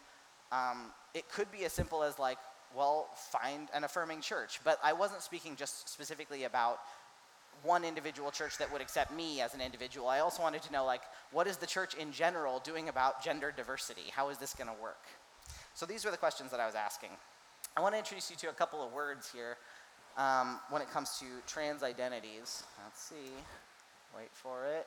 um, 0.51 0.91
it 1.13 1.29
could 1.29 1.51
be 1.51 1.65
as 1.65 1.73
simple 1.73 2.03
as 2.03 2.19
like, 2.19 2.37
well, 2.75 3.07
find 3.15 3.69
an 3.73 3.83
affirming 3.83 4.21
church. 4.21 4.59
But 4.63 4.79
I 4.83 4.93
wasn't 4.93 5.21
speaking 5.21 5.55
just 5.55 5.89
specifically 5.89 6.43
about 6.45 6.79
one 7.63 7.83
individual 7.83 8.29
church 8.31 8.57
that 8.57 8.71
would 8.71 8.81
accept 8.81 9.11
me 9.11 9.41
as 9.41 9.53
an 9.53 9.61
individual. 9.61 10.07
I 10.07 10.19
also 10.19 10.41
wanted 10.41 10.61
to 10.63 10.71
know, 10.71 10.85
like, 10.85 11.01
what 11.31 11.47
is 11.47 11.57
the 11.57 11.67
church 11.67 11.93
in 11.95 12.11
general 12.11 12.59
doing 12.59 12.89
about 12.89 13.23
gender 13.23 13.53
diversity? 13.55 14.11
How 14.11 14.29
is 14.29 14.37
this 14.37 14.53
going 14.53 14.67
to 14.67 14.81
work? 14.81 15.05
So 15.73 15.85
these 15.85 16.05
were 16.05 16.11
the 16.11 16.17
questions 16.17 16.51
that 16.51 16.59
I 16.59 16.65
was 16.65 16.75
asking. 16.75 17.09
I 17.75 17.81
want 17.81 17.95
to 17.95 17.99
introduce 17.99 18.29
you 18.29 18.35
to 18.37 18.49
a 18.49 18.53
couple 18.53 18.85
of 18.85 18.93
words 18.93 19.31
here 19.31 19.57
um, 20.17 20.59
when 20.69 20.81
it 20.81 20.91
comes 20.91 21.17
to 21.19 21.25
trans 21.47 21.81
identities. 21.81 22.63
Let's 22.83 23.01
see. 23.01 23.31
Wait 24.15 24.29
for 24.31 24.65
it. 24.65 24.85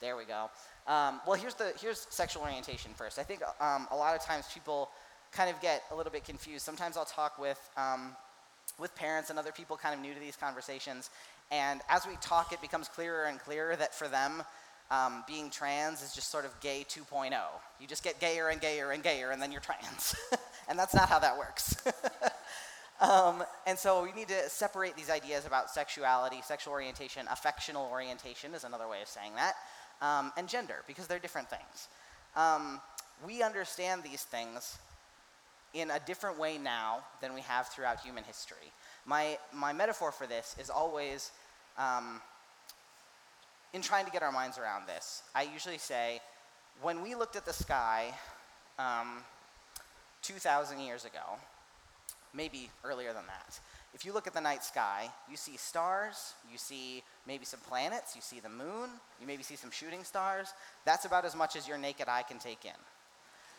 There 0.00 0.16
we 0.16 0.24
go. 0.24 0.50
Um, 0.86 1.20
well, 1.26 1.36
here's 1.36 1.54
the 1.54 1.72
here's 1.80 2.06
sexual 2.10 2.42
orientation 2.42 2.92
first. 2.94 3.18
I 3.18 3.22
think 3.22 3.40
um, 3.60 3.88
a 3.90 3.96
lot 3.96 4.14
of 4.14 4.22
times 4.22 4.44
people 4.52 4.90
kind 5.32 5.48
of 5.48 5.58
get 5.62 5.82
a 5.90 5.94
little 5.94 6.12
bit 6.12 6.24
confused. 6.24 6.64
Sometimes 6.64 6.98
I'll 6.98 7.06
talk 7.06 7.38
with 7.38 7.58
um, 7.76 8.14
with 8.78 8.94
parents 8.94 9.30
and 9.30 9.38
other 9.38 9.52
people 9.52 9.76
kind 9.76 9.94
of 9.94 10.00
new 10.00 10.14
to 10.14 10.20
these 10.20 10.36
conversations, 10.36 11.10
and 11.50 11.80
as 11.88 12.06
we 12.06 12.16
talk, 12.20 12.52
it 12.52 12.60
becomes 12.60 12.88
clearer 12.88 13.24
and 13.24 13.38
clearer 13.40 13.76
that 13.76 13.94
for 13.94 14.08
them, 14.08 14.42
um, 14.90 15.24
being 15.26 15.50
trans 15.50 16.02
is 16.02 16.14
just 16.14 16.30
sort 16.30 16.44
of 16.44 16.58
gay 16.60 16.84
2.0. 16.88 17.32
You 17.80 17.86
just 17.86 18.04
get 18.04 18.20
gayer 18.20 18.48
and 18.48 18.60
gayer 18.60 18.90
and 18.90 19.02
gayer, 19.02 19.30
and 19.30 19.40
then 19.40 19.52
you're 19.52 19.60
trans, 19.60 20.14
and 20.68 20.78
that's 20.78 20.94
not 20.94 21.08
how 21.08 21.18
that 21.18 21.38
works. 21.38 21.76
Um, 23.00 23.44
and 23.66 23.78
so 23.78 24.04
we 24.04 24.12
need 24.12 24.28
to 24.28 24.48
separate 24.48 24.96
these 24.96 25.10
ideas 25.10 25.46
about 25.46 25.68
sexuality, 25.68 26.40
sexual 26.42 26.72
orientation, 26.72 27.26
affectional 27.30 27.88
orientation 27.90 28.54
is 28.54 28.64
another 28.64 28.88
way 28.88 29.02
of 29.02 29.08
saying 29.08 29.32
that, 29.34 29.54
um, 30.00 30.32
and 30.36 30.48
gender, 30.48 30.76
because 30.86 31.06
they're 31.06 31.18
different 31.18 31.50
things. 31.50 31.88
Um, 32.36 32.80
we 33.26 33.42
understand 33.42 34.02
these 34.02 34.22
things 34.22 34.78
in 35.74 35.90
a 35.90 35.98
different 36.06 36.38
way 36.38 36.56
now 36.56 37.00
than 37.20 37.34
we 37.34 37.40
have 37.42 37.68
throughout 37.68 38.00
human 38.00 38.24
history. 38.24 38.72
My, 39.04 39.36
my 39.52 39.72
metaphor 39.72 40.12
for 40.12 40.26
this 40.26 40.54
is 40.58 40.70
always 40.70 41.32
um, 41.76 42.20
in 43.72 43.82
trying 43.82 44.06
to 44.06 44.12
get 44.12 44.22
our 44.22 44.32
minds 44.32 44.56
around 44.56 44.86
this. 44.86 45.22
I 45.34 45.42
usually 45.42 45.78
say, 45.78 46.20
when 46.80 47.02
we 47.02 47.14
looked 47.14 47.36
at 47.36 47.44
the 47.44 47.52
sky 47.52 48.14
um, 48.78 49.18
2,000 50.22 50.78
years 50.78 51.04
ago, 51.04 51.38
maybe 52.32 52.70
earlier 52.84 53.12
than 53.12 53.26
that. 53.26 53.58
If 53.94 54.04
you 54.04 54.12
look 54.12 54.26
at 54.26 54.34
the 54.34 54.40
night 54.40 54.64
sky, 54.64 55.08
you 55.30 55.36
see 55.36 55.56
stars, 55.56 56.34
you 56.50 56.58
see 56.58 57.02
maybe 57.26 57.44
some 57.44 57.60
planets, 57.60 58.16
you 58.16 58.22
see 58.22 58.40
the 58.40 58.48
moon, 58.48 58.90
you 59.20 59.26
maybe 59.26 59.44
see 59.44 59.54
some 59.54 59.70
shooting 59.70 60.02
stars. 60.02 60.52
That's 60.84 61.04
about 61.04 61.24
as 61.24 61.36
much 61.36 61.54
as 61.54 61.68
your 61.68 61.78
naked 61.78 62.08
eye 62.08 62.22
can 62.22 62.38
take 62.38 62.64
in. 62.64 62.72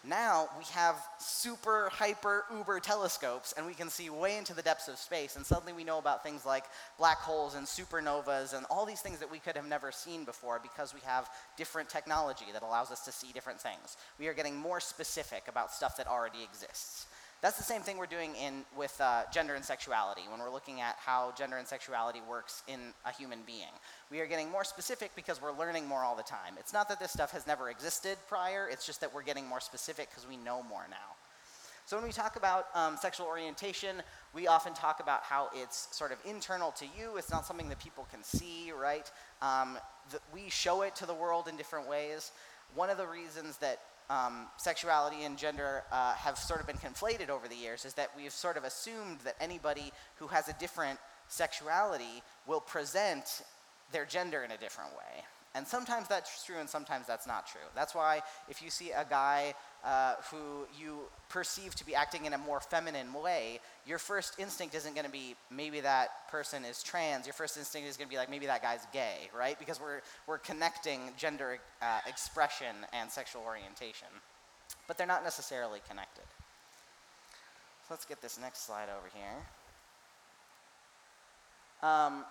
Now 0.07 0.49
we 0.57 0.65
have 0.65 0.95
super, 1.17 1.89
hyper, 1.91 2.45
uber 2.55 2.79
telescopes, 2.79 3.53
and 3.57 3.65
we 3.65 3.73
can 3.73 3.89
see 3.89 4.09
way 4.09 4.37
into 4.37 4.53
the 4.53 4.61
depths 4.61 4.87
of 4.87 4.97
space, 4.97 5.35
and 5.35 5.45
suddenly 5.45 5.73
we 5.73 5.83
know 5.83 5.97
about 5.97 6.21
things 6.21 6.45
like 6.45 6.65
black 6.97 7.17
holes 7.17 7.55
and 7.55 7.65
supernovas 7.65 8.55
and 8.55 8.65
all 8.69 8.85
these 8.85 9.01
things 9.01 9.19
that 9.19 9.31
we 9.31 9.39
could 9.39 9.55
have 9.55 9.67
never 9.67 9.91
seen 9.91 10.23
before 10.23 10.59
because 10.61 10.93
we 10.93 10.99
have 11.01 11.29
different 11.57 11.89
technology 11.89 12.45
that 12.53 12.61
allows 12.61 12.91
us 12.91 13.03
to 13.05 13.11
see 13.11 13.31
different 13.33 13.59
things. 13.59 13.97
We 14.19 14.27
are 14.27 14.33
getting 14.33 14.55
more 14.55 14.79
specific 14.79 15.47
about 15.47 15.71
stuff 15.71 15.97
that 15.97 16.07
already 16.07 16.43
exists. 16.43 17.07
That's 17.41 17.57
the 17.57 17.63
same 17.63 17.81
thing 17.81 17.97
we're 17.97 18.07
doing 18.07 18.33
in, 18.35 18.65
with 18.75 18.99
uh, 18.99 19.23
gender 19.31 19.55
and 19.55 19.63
sexuality 19.63 20.21
when 20.31 20.39
we're 20.39 20.51
looking 20.51 20.81
at 20.81 20.95
how 20.97 21.33
gender 21.37 21.57
and 21.57 21.67
sexuality 21.67 22.21
works 22.27 22.63
in 22.67 22.79
a 23.05 23.11
human 23.11 23.39
being. 23.45 23.73
We 24.09 24.19
are 24.19 24.25
getting 24.25 24.49
more 24.49 24.63
specific 24.63 25.11
because 25.15 25.41
we're 25.41 25.51
learning 25.51 25.87
more 25.87 26.03
all 26.03 26.15
the 26.15 26.23
time. 26.23 26.55
It's 26.59 26.73
not 26.73 26.89
that 26.89 26.99
this 26.99 27.11
stuff 27.11 27.31
has 27.31 27.45
never 27.45 27.69
existed 27.69 28.17
prior, 28.27 28.67
it's 28.71 28.85
just 28.85 29.01
that 29.01 29.13
we're 29.13 29.23
getting 29.23 29.45
more 29.47 29.59
specific 29.59 30.09
because 30.09 30.27
we 30.27 30.37
know 30.37 30.63
more 30.63 30.87
now. 30.89 31.15
So 31.85 31.95
when 31.95 32.05
we 32.05 32.11
talk 32.11 32.35
about 32.35 32.65
um, 32.73 32.97
sexual 32.97 33.27
orientation, 33.27 34.01
we 34.33 34.47
often 34.47 34.73
talk 34.73 34.99
about 34.99 35.21
how 35.21 35.49
it's 35.53 35.95
sort 35.95 36.11
of 36.11 36.17
internal 36.25 36.71
to 36.71 36.85
you. 36.97 37.17
It's 37.17 37.29
not 37.29 37.45
something 37.45 37.69
that 37.69 37.77
people 37.77 38.07
can 38.09 38.23
see, 38.23 38.71
right? 38.71 39.11
Um, 39.43 39.77
we 40.33 40.49
show 40.49 40.81
it 40.81 40.95
to 40.95 41.05
the 41.05 41.13
world 41.13 41.47
in 41.47 41.55
different 41.57 41.87
ways. 41.87 42.31
One 42.73 42.89
of 42.89 42.97
the 42.97 43.05
reasons 43.05 43.57
that 43.57 43.81
um, 44.09 44.47
sexuality 44.57 45.23
and 45.23 45.37
gender 45.37 45.83
uh, 45.91 46.13
have 46.13 46.37
sort 46.37 46.59
of 46.59 46.67
been 46.67 46.77
conflated 46.77 47.29
over 47.29 47.47
the 47.47 47.55
years 47.55 47.85
is 47.85 47.93
that 47.95 48.11
we've 48.15 48.31
sort 48.31 48.57
of 48.57 48.63
assumed 48.63 49.19
that 49.23 49.35
anybody 49.39 49.91
who 50.17 50.27
has 50.27 50.47
a 50.47 50.53
different 50.53 50.99
sexuality 51.27 52.21
will 52.47 52.61
present 52.61 53.43
their 53.91 54.05
gender 54.05 54.43
in 54.43 54.51
a 54.51 54.57
different 54.57 54.91
way. 54.91 55.23
And 55.55 55.65
sometimes 55.65 56.09
that's 56.09 56.45
true 56.45 56.57
and 56.59 56.69
sometimes 56.69 57.07
that's 57.07 57.25
not 57.25 57.47
true. 57.47 57.61
That's 57.73 57.95
why 57.95 58.21
if 58.49 58.61
you 58.61 58.69
see 58.69 58.91
a 58.91 59.05
guy 59.09 59.53
uh, 59.85 60.15
who 60.29 60.67
you 60.77 60.99
perceive 61.29 61.73
to 61.75 61.85
be 61.85 61.95
acting 61.95 62.25
in 62.25 62.33
a 62.33 62.37
more 62.37 62.59
feminine 62.59 63.13
way, 63.13 63.61
your 63.87 63.97
first 63.97 64.37
instinct 64.37 64.75
isn't 64.75 64.93
going 64.93 65.05
to 65.05 65.11
be 65.11 65.33
maybe 65.49 65.79
that 65.79 66.27
person 66.29 66.65
is 66.65 66.83
trans. 66.83 67.25
Your 67.25 67.33
first 67.33 67.55
instinct 67.55 67.87
is 67.87 67.95
going 67.95 68.09
to 68.09 68.11
be 68.11 68.17
like 68.17 68.29
maybe 68.29 68.47
that 68.47 68.61
guy's 68.61 68.85
gay, 68.91 69.29
right? 69.37 69.57
Because 69.57 69.79
we're, 69.79 70.01
we're 70.27 70.39
connecting 70.39 70.99
gender 71.17 71.59
uh, 71.81 71.99
expression 72.05 72.75
and 72.91 73.09
sexual 73.09 73.41
orientation. 73.45 74.09
But 74.87 74.97
they're 74.97 75.07
not 75.07 75.23
necessarily 75.23 75.79
connected. 75.87 76.25
So 77.87 77.93
let's 77.93 78.05
get 78.05 78.21
this 78.21 78.37
next 78.37 78.65
slide 78.65 78.89
over 78.89 79.09
here. 79.13 79.37
Um, 81.81 82.25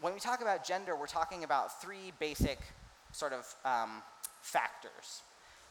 when 0.00 0.14
we 0.14 0.20
talk 0.20 0.40
about 0.40 0.64
gender, 0.64 0.94
we're 0.94 1.06
talking 1.06 1.44
about 1.44 1.80
three 1.82 2.12
basic 2.18 2.58
sort 3.12 3.32
of 3.32 3.54
um, 3.64 4.02
factors. 4.40 5.22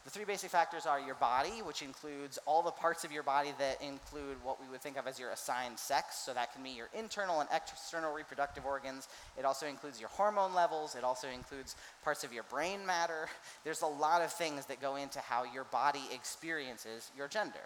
The 0.04 0.12
three 0.12 0.24
basic 0.24 0.52
factors 0.52 0.86
are 0.86 1.02
your 1.02 1.16
body, 1.16 1.62
which 1.62 1.82
includes 1.82 2.40
all 2.46 2.64
the 2.64 2.72
parts 2.72 3.04
of 3.04 3.12
your 3.12 3.24
body 3.24 3.50
that 3.60 3.82
include 3.82 4.38
what 4.42 4.58
we 4.62 4.66
would 4.70 4.82
think 4.82 4.98
of 4.98 5.06
as 5.06 5.20
your 5.20 5.32
assigned 5.32 5.78
sex. 5.78 6.18
So 6.20 6.34
that 6.34 6.54
can 6.54 6.64
be 6.64 6.70
your 6.70 6.88
internal 6.98 7.42
and 7.42 7.50
external 7.54 8.14
reproductive 8.14 8.66
organs. 8.66 9.10
It 9.38 9.44
also 9.44 9.66
includes 9.66 10.00
your 10.00 10.08
hormone 10.08 10.54
levels. 10.54 10.96
It 10.96 11.04
also 11.04 11.28
includes 11.28 11.76
parts 12.06 12.24
of 12.24 12.32
your 12.32 12.44
brain 12.44 12.86
matter. 12.86 13.28
There's 13.66 13.82
a 13.82 13.88
lot 13.88 14.22
of 14.22 14.32
things 14.32 14.66
that 14.68 14.80
go 14.80 14.96
into 14.96 15.20
how 15.20 15.44
your 15.44 15.66
body 15.66 16.04
experiences 16.14 17.12
your 17.18 17.28
gender. 17.28 17.60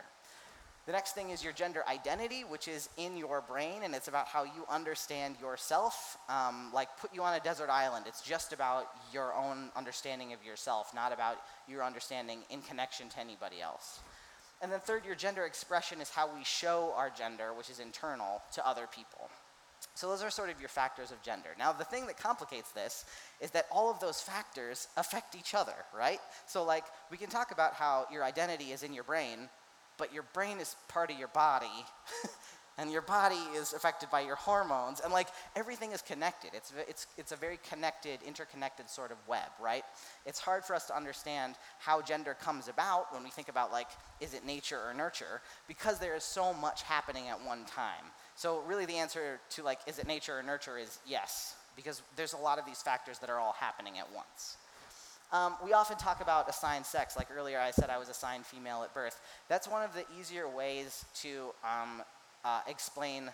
The 0.92 0.98
next 0.98 1.14
thing 1.14 1.30
is 1.30 1.42
your 1.42 1.54
gender 1.54 1.86
identity, 1.90 2.44
which 2.44 2.68
is 2.68 2.90
in 2.98 3.16
your 3.16 3.40
brain, 3.40 3.84
and 3.84 3.96
it's 3.96 4.10
about 4.10 4.28
how 4.28 4.44
you 4.44 4.66
understand 4.70 5.38
yourself. 5.40 6.18
Um, 6.28 6.70
like, 6.74 6.90
put 7.00 7.16
you 7.16 7.24
on 7.24 7.34
a 7.34 7.40
desert 7.40 7.70
island. 7.70 8.08
It's 8.10 8.22
just 8.22 8.52
about 8.52 8.88
your 9.14 9.34
own 9.34 9.70
understanding 9.78 10.34
of 10.34 10.44
yourself, 10.44 10.94
not 10.94 11.14
about 11.14 11.38
your 11.66 11.82
understanding 11.82 12.40
in 12.50 12.62
connection 12.62 13.08
to 13.08 13.22
anybody 13.22 13.62
else. 13.62 14.02
And 14.62 14.70
then, 14.70 14.82
third, 14.82 15.06
your 15.06 15.16
gender 15.16 15.46
expression 15.46 16.02
is 16.02 16.10
how 16.10 16.28
we 16.36 16.44
show 16.44 16.94
our 16.98 17.10
gender, 17.10 17.54
which 17.54 17.70
is 17.70 17.80
internal, 17.80 18.42
to 18.56 18.68
other 18.68 18.86
people. 18.94 19.30
So, 19.96 20.10
those 20.10 20.24
are 20.24 20.30
sort 20.30 20.50
of 20.50 20.60
your 20.60 20.68
factors 20.68 21.12
of 21.12 21.24
gender. 21.24 21.52
Now, 21.58 21.72
the 21.72 21.86
thing 21.86 22.06
that 22.08 22.18
complicates 22.18 22.74
this 22.74 23.06
is 23.40 23.52
that 23.52 23.68
all 23.72 23.90
of 23.90 24.02
those 24.02 24.20
factors 24.20 24.90
affect 24.98 25.36
each 25.36 25.56
other, 25.56 25.86
right? 25.98 26.20
So, 26.48 26.66
like, 26.66 26.84
we 27.10 27.16
can 27.16 27.30
talk 27.30 27.52
about 27.52 27.76
how 27.76 28.08
your 28.12 28.26
identity 28.26 28.74
is 28.74 28.84
in 28.84 28.94
your 28.94 29.06
brain, 29.06 29.48
but 30.02 30.12
your 30.12 30.26
brain 30.34 30.58
is 30.60 30.76
part 30.88 31.12
of 31.12 31.20
your 31.20 31.28
body. 31.28 31.68
and 32.80 32.92
your 32.92 33.04
body 33.04 33.36
is 33.56 33.74
affected 33.74 34.10
by 34.10 34.22
your 34.22 34.36
hormones 34.36 35.00
and 35.02 35.14
like 35.14 35.28
everything 35.56 35.92
is 35.92 36.02
connected. 36.02 36.50
It's, 36.56 36.74
it's, 36.88 37.06
it's 37.18 37.32
a 37.32 37.36
very 37.36 37.60
connected 37.70 38.20
interconnected 38.26 38.90
sort 38.90 39.12
of 39.12 39.18
web 39.28 39.50
right? 39.62 39.84
It's 40.26 40.40
hard 40.40 40.66
for 40.66 40.74
us 40.74 40.88
to 40.88 40.98
understand 40.98 41.56
how 41.78 42.02
gender 42.02 42.34
comes 42.34 42.68
about 42.68 43.14
when 43.14 43.24
we 43.24 43.30
think 43.30 43.50
about 43.50 43.72
like 43.72 43.90
is 44.20 44.34
it 44.34 44.44
nature 44.44 44.80
or 44.84 44.94
nurture 44.96 45.42
because 45.68 46.00
there 46.00 46.16
is 46.16 46.24
so 46.24 46.52
much 46.52 46.82
happening 46.82 47.28
at 47.28 47.46
one 47.46 47.66
time. 47.66 48.06
So 48.36 48.64
really 48.68 48.88
the 48.88 48.98
answer 48.98 49.40
to 49.52 49.64
like 49.64 49.82
is 49.86 50.00
it 50.00 50.08
nature 50.08 50.40
or 50.40 50.42
nurture 50.42 50.80
is 50.80 50.98
yes 51.06 51.56
because 51.76 52.02
there's 52.16 52.34
a 52.34 52.38
lot 52.38 52.58
of 52.58 52.66
these 52.66 52.82
factors 52.82 53.20
that 53.20 53.30
are 53.30 53.40
all 53.40 53.54
happening 53.60 54.00
at 54.00 54.12
once 54.16 54.58
um, 55.34 55.56
we 55.64 55.74
often 55.74 55.98
talk 55.98 56.22
about 56.22 56.50
assigned 56.50 56.86
sex. 56.86 57.16
Like 57.16 57.28
earlier, 57.36 57.60
I 57.60 57.72
said 57.72 57.90
I 57.90 57.98
was 57.98 58.10
assigned 58.10 58.46
female 58.46 58.84
at 58.84 58.94
birth. 58.94 59.22
That's 59.48 59.68
one 59.68 59.84
of 59.84 59.94
the 59.94 60.04
easier 60.20 60.48
ways 60.48 61.06
to 61.22 61.54
um, 61.64 62.04
uh, 62.44 62.62
explain 62.68 63.32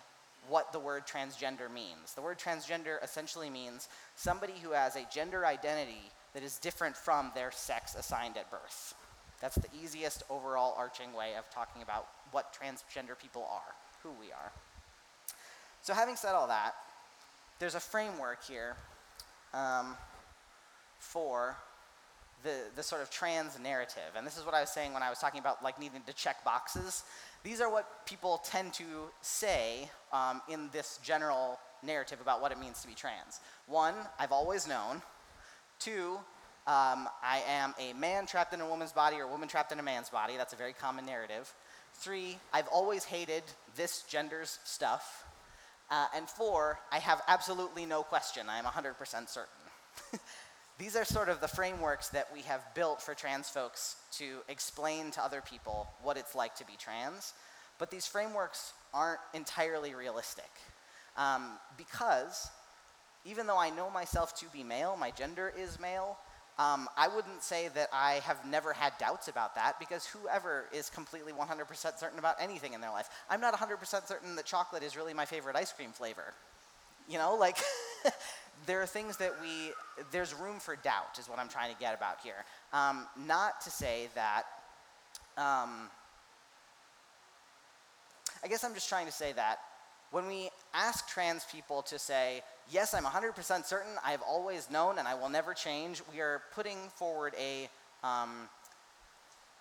what 0.48 0.72
the 0.72 0.78
word 0.78 1.06
transgender 1.06 1.72
means. 1.72 2.14
The 2.14 2.22
word 2.22 2.38
transgender 2.38 3.02
essentially 3.02 3.50
means 3.50 3.88
somebody 4.14 4.54
who 4.62 4.70
has 4.70 4.96
a 4.96 5.06
gender 5.12 5.44
identity 5.44 6.10
that 6.34 6.42
is 6.42 6.58
different 6.58 6.96
from 6.96 7.32
their 7.34 7.50
sex 7.50 7.94
assigned 7.94 8.36
at 8.36 8.50
birth. 8.50 8.94
That's 9.40 9.56
the 9.56 9.68
easiest 9.82 10.22
overall 10.30 10.74
arching 10.78 11.12
way 11.12 11.32
of 11.36 11.48
talking 11.50 11.82
about 11.82 12.06
what 12.30 12.54
transgender 12.54 13.18
people 13.20 13.46
are, 13.50 13.74
who 14.02 14.10
we 14.20 14.32
are. 14.32 14.52
So, 15.82 15.94
having 15.94 16.16
said 16.16 16.34
all 16.34 16.48
that, 16.48 16.74
there's 17.58 17.74
a 17.74 17.80
framework 17.80 18.44
here 18.44 18.76
um, 19.54 19.96
for 20.98 21.56
the, 22.42 22.56
the 22.76 22.82
sort 22.82 23.02
of 23.02 23.10
trans 23.10 23.58
narrative. 23.58 24.14
And 24.16 24.26
this 24.26 24.36
is 24.36 24.44
what 24.44 24.54
I 24.54 24.60
was 24.60 24.70
saying 24.70 24.92
when 24.92 25.02
I 25.02 25.10
was 25.10 25.18
talking 25.18 25.40
about 25.40 25.62
like 25.62 25.78
needing 25.78 26.02
to 26.06 26.12
check 26.12 26.44
boxes. 26.44 27.04
These 27.42 27.60
are 27.60 27.70
what 27.70 28.06
people 28.06 28.40
tend 28.44 28.74
to 28.74 28.84
say 29.22 29.90
um, 30.12 30.42
in 30.48 30.68
this 30.72 30.98
general 31.02 31.58
narrative 31.82 32.20
about 32.20 32.40
what 32.40 32.52
it 32.52 32.58
means 32.58 32.80
to 32.82 32.88
be 32.88 32.94
trans. 32.94 33.40
One, 33.66 33.94
I've 34.18 34.32
always 34.32 34.66
known. 34.66 35.02
Two, 35.78 36.18
um, 36.66 37.08
I 37.22 37.42
am 37.48 37.74
a 37.78 37.92
man 37.94 38.26
trapped 38.26 38.52
in 38.52 38.60
a 38.60 38.68
woman's 38.68 38.92
body 38.92 39.16
or 39.16 39.24
a 39.24 39.28
woman 39.28 39.48
trapped 39.48 39.72
in 39.72 39.78
a 39.78 39.82
man's 39.82 40.10
body. 40.10 40.36
That's 40.36 40.52
a 40.52 40.56
very 40.56 40.72
common 40.72 41.06
narrative. 41.06 41.52
Three, 41.94 42.38
I've 42.52 42.68
always 42.68 43.04
hated 43.04 43.42
this 43.76 44.02
gender's 44.02 44.58
stuff. 44.64 45.24
Uh, 45.90 46.06
and 46.14 46.28
four, 46.28 46.78
I 46.92 46.98
have 46.98 47.22
absolutely 47.26 47.86
no 47.86 48.02
question. 48.02 48.48
I 48.48 48.58
am 48.58 48.64
100% 48.64 49.28
certain. 49.28 49.48
These 50.78 50.94
are 50.94 51.04
sort 51.04 51.28
of 51.28 51.40
the 51.40 51.48
frameworks 51.48 52.08
that 52.10 52.28
we 52.32 52.42
have 52.42 52.62
built 52.74 53.02
for 53.02 53.12
trans 53.12 53.48
folks 53.48 53.96
to 54.12 54.38
explain 54.48 55.10
to 55.12 55.24
other 55.24 55.42
people 55.42 55.88
what 56.02 56.16
it's 56.16 56.36
like 56.36 56.54
to 56.56 56.66
be 56.66 56.74
trans. 56.78 57.34
But 57.78 57.90
these 57.90 58.06
frameworks 58.06 58.72
aren't 58.94 59.18
entirely 59.34 59.94
realistic. 59.94 60.50
Um, 61.16 61.58
because 61.76 62.48
even 63.24 63.48
though 63.48 63.58
I 63.58 63.70
know 63.70 63.90
myself 63.90 64.38
to 64.38 64.46
be 64.52 64.62
male, 64.62 64.96
my 64.96 65.10
gender 65.10 65.52
is 65.58 65.80
male, 65.80 66.16
um, 66.60 66.88
I 66.96 67.08
wouldn't 67.08 67.42
say 67.42 67.68
that 67.74 67.88
I 67.92 68.14
have 68.24 68.44
never 68.44 68.72
had 68.72 68.92
doubts 68.98 69.28
about 69.28 69.56
that 69.56 69.78
because 69.80 70.06
whoever 70.06 70.66
is 70.72 70.90
completely 70.90 71.32
100% 71.32 71.98
certain 71.98 72.18
about 72.18 72.36
anything 72.40 72.72
in 72.72 72.80
their 72.80 72.90
life. 72.90 73.08
I'm 73.28 73.40
not 73.40 73.54
100% 73.54 74.06
certain 74.06 74.36
that 74.36 74.44
chocolate 74.44 74.82
is 74.82 74.96
really 74.96 75.14
my 75.14 75.24
favorite 75.24 75.56
ice 75.56 75.72
cream 75.72 75.90
flavor. 75.90 76.34
You 77.08 77.18
know, 77.18 77.36
like 77.36 77.56
there 78.68 78.82
are 78.82 78.86
things 78.86 79.16
that 79.16 79.32
we, 79.40 79.72
there's 80.12 80.34
room 80.34 80.60
for 80.60 80.76
doubt, 80.76 81.18
is 81.18 81.26
what 81.26 81.38
I'm 81.38 81.48
trying 81.48 81.72
to 81.72 81.80
get 81.80 81.96
about 81.96 82.18
here. 82.22 82.44
Um, 82.74 83.06
not 83.26 83.62
to 83.62 83.70
say 83.70 84.08
that, 84.14 84.42
um, 85.38 85.88
I 88.44 88.48
guess 88.48 88.62
I'm 88.62 88.74
just 88.74 88.88
trying 88.88 89.06
to 89.06 89.12
say 89.12 89.32
that 89.32 89.58
when 90.10 90.26
we 90.26 90.50
ask 90.74 91.08
trans 91.08 91.46
people 91.50 91.80
to 91.82 91.98
say, 91.98 92.42
yes, 92.70 92.92
I'm 92.92 93.04
100% 93.04 93.64
certain, 93.64 93.92
I've 94.04 94.22
always 94.22 94.70
known 94.70 94.98
and 94.98 95.08
I 95.08 95.14
will 95.14 95.30
never 95.30 95.54
change, 95.54 96.02
we 96.12 96.20
are 96.20 96.42
putting 96.54 96.76
forward 96.94 97.34
a 97.38 97.68
um, 98.06 98.48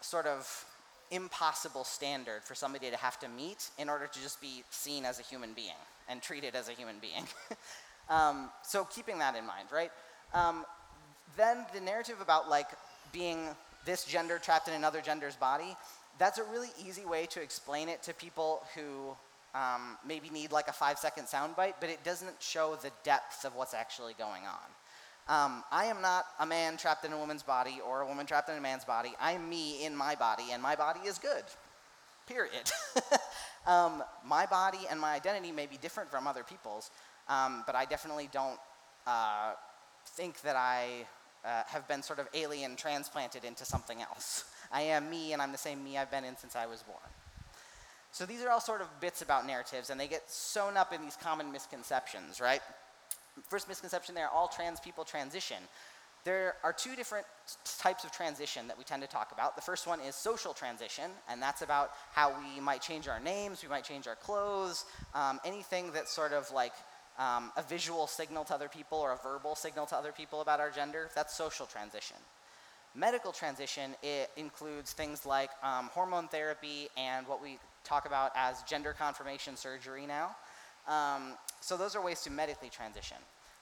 sort 0.01 0.25
of 0.25 0.65
impossible 1.11 1.85
standard 1.85 2.43
for 2.43 2.55
somebody 2.55 2.89
to 2.91 2.97
have 2.97 3.17
to 3.19 3.29
meet 3.29 3.69
in 3.77 3.87
order 3.87 4.07
to 4.07 4.21
just 4.21 4.41
be 4.41 4.63
seen 4.69 5.05
as 5.05 5.17
a 5.17 5.23
human 5.23 5.53
being 5.53 5.79
and 6.09 6.21
treated 6.21 6.55
as 6.55 6.67
a 6.67 6.73
human 6.73 6.97
being. 6.99 7.23
Um, 8.09 8.49
so 8.63 8.85
keeping 8.85 9.19
that 9.19 9.35
in 9.35 9.45
mind, 9.45 9.67
right? 9.71 9.91
Um, 10.33 10.65
then 11.35 11.65
the 11.73 11.81
narrative 11.81 12.21
about 12.21 12.49
like 12.49 12.67
being 13.11 13.39
this 13.85 14.05
gender 14.05 14.39
trapped 14.39 14.67
in 14.67 14.73
another 14.73 15.01
gender's 15.01 15.35
body, 15.35 15.75
that's 16.17 16.39
a 16.39 16.43
really 16.43 16.69
easy 16.85 17.05
way 17.05 17.25
to 17.27 17.41
explain 17.41 17.89
it 17.89 18.01
to 18.03 18.13
people 18.13 18.63
who 18.75 19.15
um, 19.55 19.97
maybe 20.05 20.29
need 20.29 20.51
like 20.51 20.67
a 20.67 20.73
five 20.73 20.97
second 20.97 21.25
soundbite, 21.25 21.75
but 21.79 21.89
it 21.89 22.03
doesn't 22.03 22.35
show 22.39 22.75
the 22.81 22.91
depth 23.03 23.45
of 23.45 23.55
what's 23.55 23.73
actually 23.73 24.13
going 24.17 24.43
on. 24.43 24.67
Um, 25.29 25.63
I 25.71 25.85
am 25.85 26.01
not 26.01 26.25
a 26.39 26.45
man 26.45 26.77
trapped 26.77 27.03
in 27.03 27.11
a 27.11 27.17
woman's 27.17 27.43
body 27.43 27.79
or 27.85 28.01
a 28.01 28.07
woman 28.07 28.25
trapped 28.25 28.49
in 28.49 28.57
a 28.57 28.61
man's 28.61 28.85
body. 28.85 29.13
I'm 29.19 29.49
me 29.49 29.83
in 29.83 29.95
my 29.95 30.15
body, 30.15 30.51
and 30.53 30.63
my 30.63 30.75
body 30.75 31.01
is 31.01 31.17
good. 31.17 31.43
Period. 32.27 32.71
um, 33.67 34.03
my 34.25 34.45
body 34.45 34.79
and 34.89 34.99
my 34.99 35.13
identity 35.13 35.51
may 35.51 35.65
be 35.65 35.77
different 35.77 36.09
from 36.09 36.27
other 36.27 36.43
people's, 36.43 36.91
um, 37.29 37.63
but 37.65 37.75
I 37.75 37.85
definitely 37.85 38.29
don't 38.31 38.59
uh, 39.05 39.53
think 40.05 40.41
that 40.41 40.55
I 40.55 41.05
uh, 41.45 41.63
have 41.67 41.87
been 41.87 42.01
sort 42.01 42.19
of 42.19 42.27
alien 42.33 42.75
transplanted 42.75 43.45
into 43.45 43.65
something 43.65 44.01
else. 44.01 44.45
I 44.71 44.81
am 44.81 45.09
me, 45.09 45.33
and 45.33 45.41
I'm 45.41 45.51
the 45.51 45.57
same 45.57 45.83
me 45.83 45.97
I've 45.97 46.11
been 46.11 46.25
in 46.25 46.35
since 46.37 46.55
I 46.55 46.65
was 46.65 46.83
born. 46.83 46.97
So 48.11 48.25
these 48.25 48.41
are 48.41 48.49
all 48.49 48.59
sort 48.59 48.81
of 48.81 48.87
bits 48.99 49.21
about 49.21 49.45
narratives, 49.45 49.89
and 49.89 49.99
they 49.99 50.07
get 50.07 50.29
sewn 50.29 50.75
up 50.75 50.93
in 50.93 51.01
these 51.01 51.15
common 51.15 51.51
misconceptions, 51.51 52.41
right? 52.41 52.61
First 53.47 53.67
misconception 53.67 54.15
there 54.15 54.29
all 54.29 54.47
trans 54.47 54.79
people 54.79 55.03
transition. 55.03 55.57
There 56.23 56.55
are 56.63 56.73
two 56.73 56.95
different 56.95 57.25
types 57.77 58.03
of 58.03 58.11
transition 58.11 58.67
that 58.67 58.77
we 58.77 58.83
tend 58.83 59.01
to 59.01 59.07
talk 59.07 59.31
about. 59.31 59.55
The 59.55 59.61
first 59.61 59.87
one 59.87 60.01
is 60.01 60.15
social 60.15 60.53
transition, 60.53 61.11
and 61.29 61.41
that's 61.41 61.61
about 61.61 61.91
how 62.11 62.33
we 62.37 62.59
might 62.59 62.81
change 62.81 63.07
our 63.07 63.19
names, 63.19 63.63
we 63.63 63.69
might 63.69 63.85
change 63.85 64.07
our 64.07 64.15
clothes, 64.15 64.83
um, 65.13 65.39
anything 65.45 65.91
that's 65.93 66.11
sort 66.11 66.33
of 66.33 66.51
like 66.51 66.73
um, 67.17 67.51
a 67.57 67.63
visual 67.63 68.07
signal 68.07 68.43
to 68.45 68.53
other 68.53 68.69
people 68.69 68.97
or 68.99 69.11
a 69.13 69.17
verbal 69.17 69.55
signal 69.55 69.85
to 69.87 69.95
other 69.95 70.11
people 70.11 70.41
about 70.41 70.59
our 70.59 70.69
gender, 70.69 71.09
that's 71.15 71.35
social 71.35 71.65
transition. 71.65 72.17
Medical 72.95 73.31
transition, 73.31 73.95
it 74.01 74.31
includes 74.37 74.93
things 74.93 75.25
like 75.25 75.49
um, 75.63 75.89
hormone 75.93 76.27
therapy 76.27 76.89
and 76.97 77.27
what 77.27 77.41
we 77.41 77.59
talk 77.83 78.05
about 78.05 78.31
as 78.35 78.61
gender 78.63 78.93
confirmation 78.97 79.55
surgery 79.55 80.05
now. 80.05 80.35
Um, 80.87 81.33
so 81.61 81.77
those 81.77 81.95
are 81.95 82.03
ways 82.03 82.21
to 82.21 82.31
medically 82.31 82.69
transition. 82.69 83.17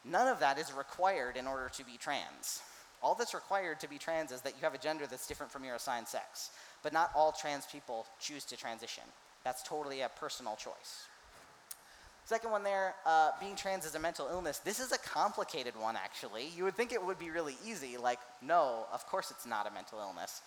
none 0.05 0.27
of 0.27 0.39
that 0.39 0.59
is 0.59 0.71
required 0.71 1.35
in 1.35 1.47
order 1.47 1.69
to 1.73 1.83
be 1.83 1.97
trans. 1.97 2.61
All 3.01 3.15
that's 3.15 3.33
required 3.33 3.79
to 3.81 3.89
be 3.89 3.97
trans 3.97 4.31
is 4.31 4.41
that 4.41 4.53
you 4.53 4.61
have 4.61 4.73
a 4.73 4.77
gender 4.77 5.05
that's 5.07 5.27
different 5.27 5.51
from 5.51 5.63
your 5.63 5.75
assigned 5.75 6.07
sex. 6.07 6.51
But 6.83 6.93
not 6.93 7.11
all 7.15 7.31
trans 7.31 7.65
people 7.65 8.05
choose 8.19 8.45
to 8.45 8.57
transition. 8.57 9.03
That's 9.43 9.63
totally 9.63 10.01
a 10.01 10.09
personal 10.09 10.55
choice. 10.55 11.07
Second 12.25 12.49
one 12.49 12.63
there, 12.63 12.95
uh, 13.05 13.31
being 13.39 13.55
trans 13.55 13.85
is 13.85 13.93
a 13.93 13.99
mental 13.99 14.27
illness. 14.31 14.57
This 14.57 14.79
is 14.79 14.91
a 14.91 14.97
complicated 14.97 15.75
one, 15.79 15.95
actually. 15.95 16.47
You 16.57 16.63
would 16.63 16.73
think 16.73 16.91
it 16.91 17.03
would 17.03 17.19
be 17.19 17.29
really 17.29 17.55
easy. 17.63 17.97
Like, 17.97 18.17
no, 18.41 18.87
of 18.91 19.05
course 19.05 19.29
it's 19.29 19.45
not 19.45 19.67
a 19.67 19.73
mental 19.73 19.99
illness. 19.99 20.41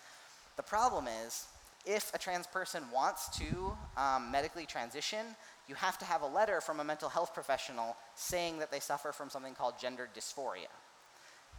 The 0.57 0.63
problem 0.63 1.07
is, 1.25 1.47
if 1.85 2.13
a 2.13 2.17
trans 2.17 2.47
person 2.47 2.83
wants 2.93 3.29
to 3.39 3.77
um, 3.95 4.29
medically 4.29 4.65
transition, 4.65 5.25
you 5.69 5.75
have 5.75 5.97
to 5.99 6.05
have 6.05 6.21
a 6.21 6.27
letter 6.27 6.59
from 6.59 6.81
a 6.81 6.83
mental 6.83 7.07
health 7.07 7.33
professional 7.33 7.95
saying 8.13 8.59
that 8.59 8.71
they 8.71 8.81
suffer 8.81 9.13
from 9.13 9.29
something 9.29 9.55
called 9.55 9.79
gender 9.79 10.09
dysphoria. 10.13 10.67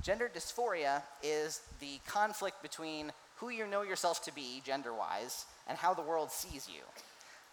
Gender 0.02 0.30
dysphoria 0.32 1.02
is 1.22 1.62
the 1.80 1.98
conflict 2.06 2.60
between 2.60 3.10
who 3.36 3.48
you 3.48 3.66
know 3.66 3.80
yourself 3.80 4.22
to 4.24 4.34
be, 4.34 4.60
gender 4.66 4.92
wise, 4.92 5.46
and 5.66 5.78
how 5.78 5.94
the 5.94 6.02
world 6.02 6.30
sees 6.30 6.68
you. 6.68 6.82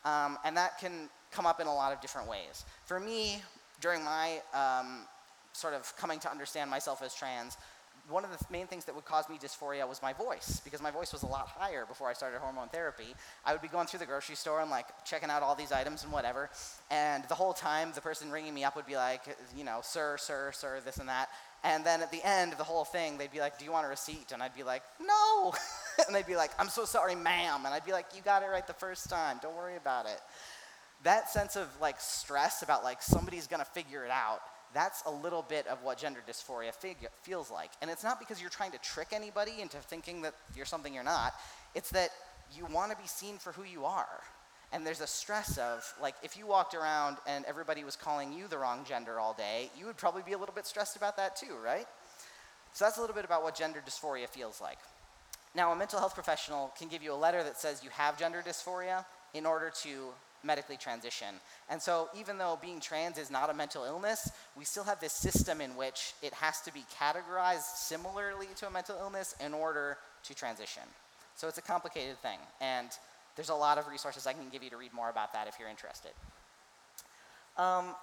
Um, 0.10 0.38
and 0.44 0.58
that 0.58 0.80
can 0.80 1.10
come 1.32 1.46
up 1.46 1.60
in 1.60 1.68
a 1.68 1.74
lot 1.74 1.94
of 1.94 2.02
different 2.02 2.28
ways. 2.28 2.66
For 2.86 3.00
me, 3.00 3.42
during 3.82 4.04
my 4.04 4.42
um, 4.54 5.02
sort 5.54 5.74
of 5.74 5.96
coming 5.98 6.20
to 6.20 6.32
understand 6.32 6.70
myself 6.70 7.02
as 7.02 7.14
trans, 7.14 7.58
one 8.10 8.24
of 8.24 8.32
the 8.32 8.38
th- 8.38 8.50
main 8.50 8.68
things 8.68 8.86
that 8.86 8.96
would 8.96 9.06
cause 9.06 9.28
me 9.28 9.38
dysphoria 9.38 9.88
was 9.88 10.02
my 10.02 10.14
voice 10.14 10.62
because 10.64 10.82
my 10.82 10.92
voice 10.92 11.12
was 11.12 11.24
a 11.24 11.28
lot 11.28 11.48
higher 11.48 11.86
before 11.86 12.08
I 12.08 12.14
started 12.14 12.40
hormone 12.40 12.70
therapy. 12.70 13.16
I 13.46 13.52
would 13.52 13.62
be 13.62 13.68
going 13.68 13.88
through 13.88 14.00
the 14.00 14.06
grocery 14.06 14.36
store 14.36 14.62
and 14.62 14.72
like 14.72 14.86
checking 15.04 15.30
out 15.30 15.44
all 15.44 15.56
these 15.56 15.74
items 15.74 16.04
and 16.04 16.14
whatever, 16.14 16.50
and 16.90 17.26
the 17.28 17.36
whole 17.36 17.54
time 17.54 17.92
the 17.94 18.02
person 18.02 18.32
ringing 18.32 18.54
me 18.54 18.64
up 18.64 18.76
would 18.78 18.86
be 18.86 18.96
like, 18.96 19.24
you 19.56 19.66
know, 19.66 19.80
sir, 19.84 20.16
sir, 20.18 20.52
sir, 20.54 20.80
this 20.86 20.98
and 20.98 21.10
that. 21.10 21.30
And 21.64 21.84
then 21.84 22.02
at 22.02 22.12
the 22.12 22.26
end 22.26 22.52
of 22.52 22.58
the 22.58 22.64
whole 22.64 22.86
thing, 22.86 23.18
they'd 23.18 23.32
be 23.32 23.40
like, 23.40 23.58
Do 23.58 23.66
you 23.66 23.72
want 23.72 23.86
a 23.86 23.90
receipt? 23.90 24.32
And 24.32 24.42
I'd 24.42 24.56
be 24.56 24.64
like, 24.64 24.84
No. 25.02 25.54
and 26.08 26.16
they'd 26.16 26.28
be 26.28 26.36
like, 26.36 26.52
I'm 26.60 26.70
so 26.70 26.86
sorry, 26.86 27.16
ma'am. 27.16 27.66
And 27.66 27.74
I'd 27.74 27.86
be 27.86 27.92
like, 27.92 28.06
You 28.16 28.22
got 28.22 28.44
it 28.44 28.48
right 28.48 28.66
the 28.66 28.74
first 28.74 29.10
time. 29.10 29.40
Don't 29.42 29.56
worry 29.56 29.76
about 29.76 30.06
it. 30.06 30.20
That 31.04 31.30
sense 31.30 31.56
of 31.56 31.68
like 31.80 32.00
stress 32.00 32.62
about 32.62 32.84
like 32.84 33.02
somebody's 33.02 33.48
gonna 33.48 33.66
figure 33.66 34.04
it 34.04 34.12
out, 34.12 34.40
that's 34.74 35.04
a 35.06 35.12
little 35.12 35.44
bit 35.44 35.66
of 35.68 35.82
what 35.84 35.98
gender 35.98 36.22
dysphoria 36.28 36.74
fig- 36.74 37.08
feels 37.24 37.50
like. 37.50 37.72
And 37.82 37.90
it's 37.90 38.04
not 38.04 38.20
because 38.20 38.42
you're 38.42 38.50
trying 38.50 38.72
to 38.72 38.80
trick 38.80 39.10
anybody 39.12 39.62
into 39.62 39.78
thinking 39.78 40.22
that 40.24 40.34
you're 40.56 40.66
something 40.66 40.94
you're 40.94 41.04
not, 41.04 41.34
it's 41.76 41.90
that 41.92 42.10
you 42.56 42.66
wanna 42.66 42.96
be 42.96 43.08
seen 43.08 43.38
for 43.38 43.52
who 43.52 43.64
you 43.64 43.86
are. 43.86 44.22
And 44.74 44.86
there's 44.86 45.00
a 45.00 45.08
stress 45.08 45.58
of, 45.58 45.86
like, 46.02 46.16
if 46.24 46.36
you 46.36 46.46
walked 46.46 46.76
around 46.76 47.18
and 47.26 47.46
everybody 47.46 47.86
was 47.86 47.96
calling 47.96 48.34
you 48.34 48.48
the 48.50 48.58
wrong 48.58 48.84
gender 48.86 49.18
all 49.18 49.34
day, 49.34 49.72
you 49.78 49.86
would 49.86 49.96
probably 49.96 50.24
be 50.24 50.34
a 50.34 50.38
little 50.38 50.54
bit 50.54 50.66
stressed 50.66 50.98
about 50.98 51.16
that 51.18 51.38
too, 51.38 51.56
right? 51.64 51.88
So 52.74 52.84
that's 52.84 52.98
a 52.98 53.02
little 53.02 53.16
bit 53.16 53.24
about 53.24 53.44
what 53.44 53.56
gender 53.56 53.82
dysphoria 53.88 54.28
feels 54.28 54.60
like. 54.60 54.78
Now, 55.56 55.72
a 55.72 55.76
mental 55.76 56.00
health 56.00 56.14
professional 56.14 56.74
can 56.78 56.90
give 56.90 57.02
you 57.02 57.14
a 57.14 57.16
letter 57.16 57.44
that 57.44 57.58
says 57.58 57.82
you 57.84 57.90
have 57.92 58.20
gender 58.20 58.44
dysphoria 58.46 59.06
in 59.34 59.46
order 59.46 59.72
to 59.84 60.10
medically 60.48 60.78
transition. 60.78 61.36
And 61.70 61.80
so, 61.80 62.10
even 62.18 62.40
though 62.40 62.58
being 62.60 62.80
trans 62.80 63.20
is 63.20 63.30
not 63.30 63.52
a 63.52 63.54
mental 63.54 63.84
illness, 63.84 64.32
we 64.58 64.66
still 64.66 64.86
have 64.86 65.00
this 65.00 65.14
system 65.14 65.62
in 65.62 65.76
which 65.76 66.14
it 66.24 66.34
has 66.34 66.62
to 66.62 66.74
be 66.74 66.84
categorized 67.00 67.76
similarly 67.76 68.48
to 68.56 68.68
a 68.68 68.72
mental 68.72 68.96
illness 69.00 69.36
in 69.46 69.54
order 69.54 69.98
to 70.24 70.34
transition. 70.34 70.84
So, 71.36 71.48
it's 71.48 71.60
a 71.60 71.62
complicated 71.62 72.18
thing. 72.20 72.40
And 72.62 72.90
there's 73.36 73.50
a 73.50 73.56
lot 73.56 73.78
of 73.78 73.88
resources 73.88 74.26
I 74.26 74.34
can 74.34 74.50
give 74.52 74.64
you 74.64 74.72
to 74.72 74.78
read 74.78 74.94
more 74.94 75.10
about 75.10 75.34
that 75.34 75.48
if 75.48 75.60
you're 75.60 75.70
interested. 75.70 76.12
Um, 77.58 77.96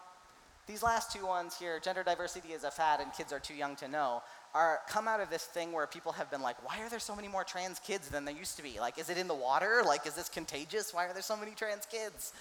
these 0.66 0.82
last 0.82 1.12
two 1.12 1.26
ones 1.26 1.58
here, 1.58 1.78
gender 1.78 2.02
diversity 2.02 2.52
is 2.52 2.64
a 2.64 2.70
fad 2.70 3.00
and 3.00 3.12
kids 3.12 3.32
are 3.32 3.38
too 3.38 3.54
young 3.54 3.76
to 3.76 3.88
know, 3.88 4.22
are 4.54 4.80
come 4.88 5.08
out 5.08 5.20
of 5.20 5.30
this 5.30 5.44
thing 5.44 5.72
where 5.72 5.86
people 5.86 6.12
have 6.12 6.30
been 6.30 6.40
like, 6.40 6.56
why 6.66 6.80
are 6.82 6.88
there 6.88 6.98
so 6.98 7.14
many 7.14 7.28
more 7.28 7.44
trans 7.44 7.78
kids 7.78 8.08
than 8.08 8.24
there 8.24 8.34
used 8.34 8.56
to 8.56 8.62
be? 8.62 8.78
Like, 8.78 8.98
is 8.98 9.10
it 9.10 9.18
in 9.18 9.28
the 9.28 9.34
water? 9.34 9.82
Like, 9.84 10.06
is 10.06 10.14
this 10.14 10.28
contagious? 10.28 10.94
Why 10.94 11.06
are 11.06 11.12
there 11.12 11.22
so 11.22 11.36
many 11.36 11.52
trans 11.52 11.86
kids? 11.86 12.32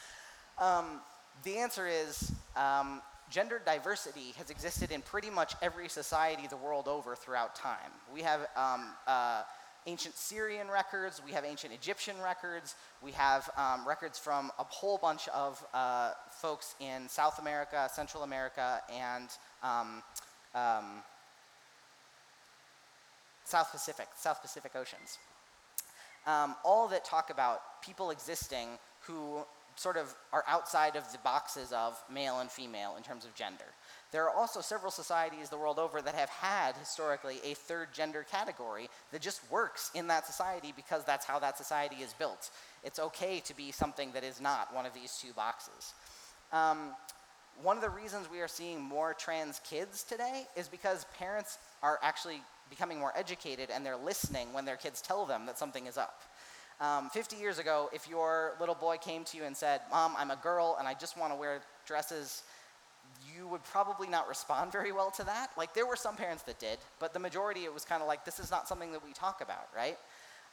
Um, 0.59 1.01
the 1.43 1.57
answer 1.57 1.87
is 1.87 2.31
um, 2.55 3.01
gender 3.29 3.61
diversity 3.65 4.33
has 4.37 4.49
existed 4.49 4.91
in 4.91 5.01
pretty 5.01 5.29
much 5.29 5.55
every 5.61 5.89
society 5.89 6.47
the 6.47 6.57
world 6.57 6.87
over 6.87 7.15
throughout 7.15 7.55
time. 7.55 7.91
We 8.13 8.21
have 8.21 8.41
um, 8.55 8.85
uh, 9.07 9.41
ancient 9.85 10.15
Syrian 10.15 10.69
records, 10.69 11.21
we 11.25 11.31
have 11.31 11.45
ancient 11.45 11.73
Egyptian 11.73 12.15
records, 12.23 12.75
we 13.01 13.11
have 13.11 13.49
um, 13.57 13.87
records 13.87 14.17
from 14.17 14.51
a 14.59 14.63
whole 14.63 14.97
bunch 14.97 15.27
of 15.29 15.63
uh, 15.73 16.11
folks 16.29 16.75
in 16.79 17.07
South 17.09 17.39
America, 17.39 17.89
Central 17.93 18.23
America, 18.23 18.81
and 18.91 19.29
um, 19.61 20.03
um, 20.55 20.85
South 23.43 23.71
Pacific, 23.71 24.07
South 24.15 24.41
Pacific 24.41 24.71
Oceans. 24.75 25.17
Um, 26.25 26.55
all 26.63 26.87
that 26.87 27.03
talk 27.03 27.29
about 27.29 27.81
people 27.81 28.11
existing 28.11 28.69
who 29.01 29.43
sort 29.75 29.97
of 29.97 30.13
are 30.31 30.43
outside 30.47 30.95
of 30.95 31.11
the 31.11 31.17
boxes 31.19 31.73
of 31.73 32.01
male 32.11 32.39
and 32.39 32.49
female 32.49 32.95
in 32.95 33.03
terms 33.03 33.25
of 33.25 33.35
gender. 33.35 33.65
There 34.13 34.29
are 34.29 34.35
also 34.35 34.61
several 34.61 34.91
societies 34.91 35.49
the 35.49 35.57
world 35.57 35.79
over 35.79 35.99
that 35.99 36.13
have 36.13 36.29
had 36.29 36.77
historically 36.77 37.39
a 37.43 37.55
third 37.55 37.87
gender 37.93 38.23
category 38.29 38.87
that 39.11 39.21
just 39.21 39.41
works 39.51 39.89
in 39.95 40.05
that 40.07 40.27
society 40.27 40.71
because 40.75 41.03
that's 41.03 41.25
how 41.25 41.39
that 41.39 41.57
society 41.57 41.95
is 41.95 42.13
built. 42.13 42.51
It's 42.83 42.99
okay 42.99 43.39
to 43.39 43.57
be 43.57 43.71
something 43.71 44.11
that 44.11 44.23
is 44.23 44.39
not 44.39 44.73
one 44.73 44.85
of 44.85 44.93
these 44.93 45.17
two 45.19 45.33
boxes. 45.33 45.95
Um, 46.51 46.91
one 47.63 47.75
of 47.75 47.81
the 47.81 47.89
reasons 47.89 48.29
we 48.29 48.39
are 48.41 48.47
seeing 48.47 48.79
more 48.79 49.15
trans 49.15 49.59
kids 49.67 50.03
today 50.03 50.45
is 50.55 50.67
because 50.67 51.07
parents 51.17 51.57
are 51.81 51.97
actually 52.03 52.43
becoming 52.69 52.99
more 52.99 53.13
educated 53.17 53.71
and 53.73 53.83
they're 53.83 53.97
listening 53.97 54.53
when 54.53 54.63
their 54.63 54.77
kids 54.77 55.01
tell 55.01 55.25
them 55.25 55.47
that 55.47 55.57
something 55.57 55.87
is 55.87 55.97
up. 55.97 56.21
Um, 56.79 57.09
50 57.09 57.37
years 57.37 57.57
ago, 57.57 57.89
if 57.91 58.07
your 58.07 58.53
little 58.59 58.75
boy 58.75 58.97
came 58.97 59.23
to 59.23 59.37
you 59.37 59.45
and 59.45 59.57
said, 59.57 59.81
Mom, 59.89 60.13
I'm 60.19 60.29
a 60.29 60.35
girl 60.35 60.75
and 60.77 60.87
I 60.87 60.93
just 60.93 61.17
want 61.17 61.33
to 61.33 61.39
wear 61.39 61.61
dresses 61.87 62.43
you 63.35 63.47
would 63.47 63.63
probably 63.63 64.07
not 64.07 64.27
respond 64.27 64.71
very 64.71 64.91
well 64.91 65.11
to 65.11 65.23
that. 65.23 65.49
Like, 65.57 65.73
there 65.73 65.85
were 65.85 65.95
some 65.95 66.15
parents 66.15 66.43
that 66.43 66.59
did, 66.59 66.77
but 66.99 67.13
the 67.13 67.19
majority, 67.19 67.61
it 67.61 67.73
was 67.73 67.85
kind 67.85 68.01
of 68.01 68.07
like, 68.07 68.25
this 68.25 68.39
is 68.39 68.51
not 68.51 68.67
something 68.67 68.91
that 68.91 69.05
we 69.05 69.13
talk 69.13 69.41
about, 69.41 69.67
right? 69.75 69.97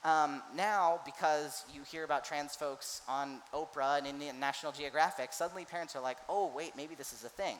Um, 0.02 0.42
now, 0.56 1.00
because 1.04 1.64
you 1.74 1.82
hear 1.82 2.04
about 2.04 2.24
trans 2.24 2.56
folks 2.56 3.02
on 3.06 3.40
Oprah 3.52 3.98
and 3.98 4.22
in 4.22 4.40
National 4.40 4.72
Geographic, 4.72 5.32
suddenly 5.32 5.64
parents 5.66 5.94
are 5.94 6.02
like, 6.02 6.16
oh, 6.28 6.50
wait, 6.54 6.72
maybe 6.76 6.94
this 6.94 7.12
is 7.12 7.24
a 7.24 7.28
thing. 7.28 7.56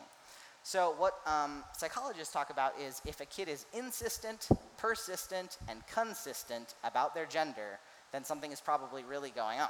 So, 0.63 0.95
what 0.99 1.21
um, 1.27 1.65
psychologists 1.77 2.33
talk 2.33 2.51
about 2.51 2.75
is 2.79 3.01
if 3.07 3.21
a 3.21 3.27
kid 3.27 3.49
is 3.49 3.67
insistent, 3.73 4.49
persistent, 4.77 5.59
and 5.69 5.81
consistent 5.87 6.75
about 6.85 7.15
their 7.15 7.27
gender, 7.27 7.79
then 8.13 8.25
something 8.25 8.53
is 8.53 8.61
probably 8.61 9.03
really 9.03 9.31
going 9.31 9.59
on. 9.59 9.69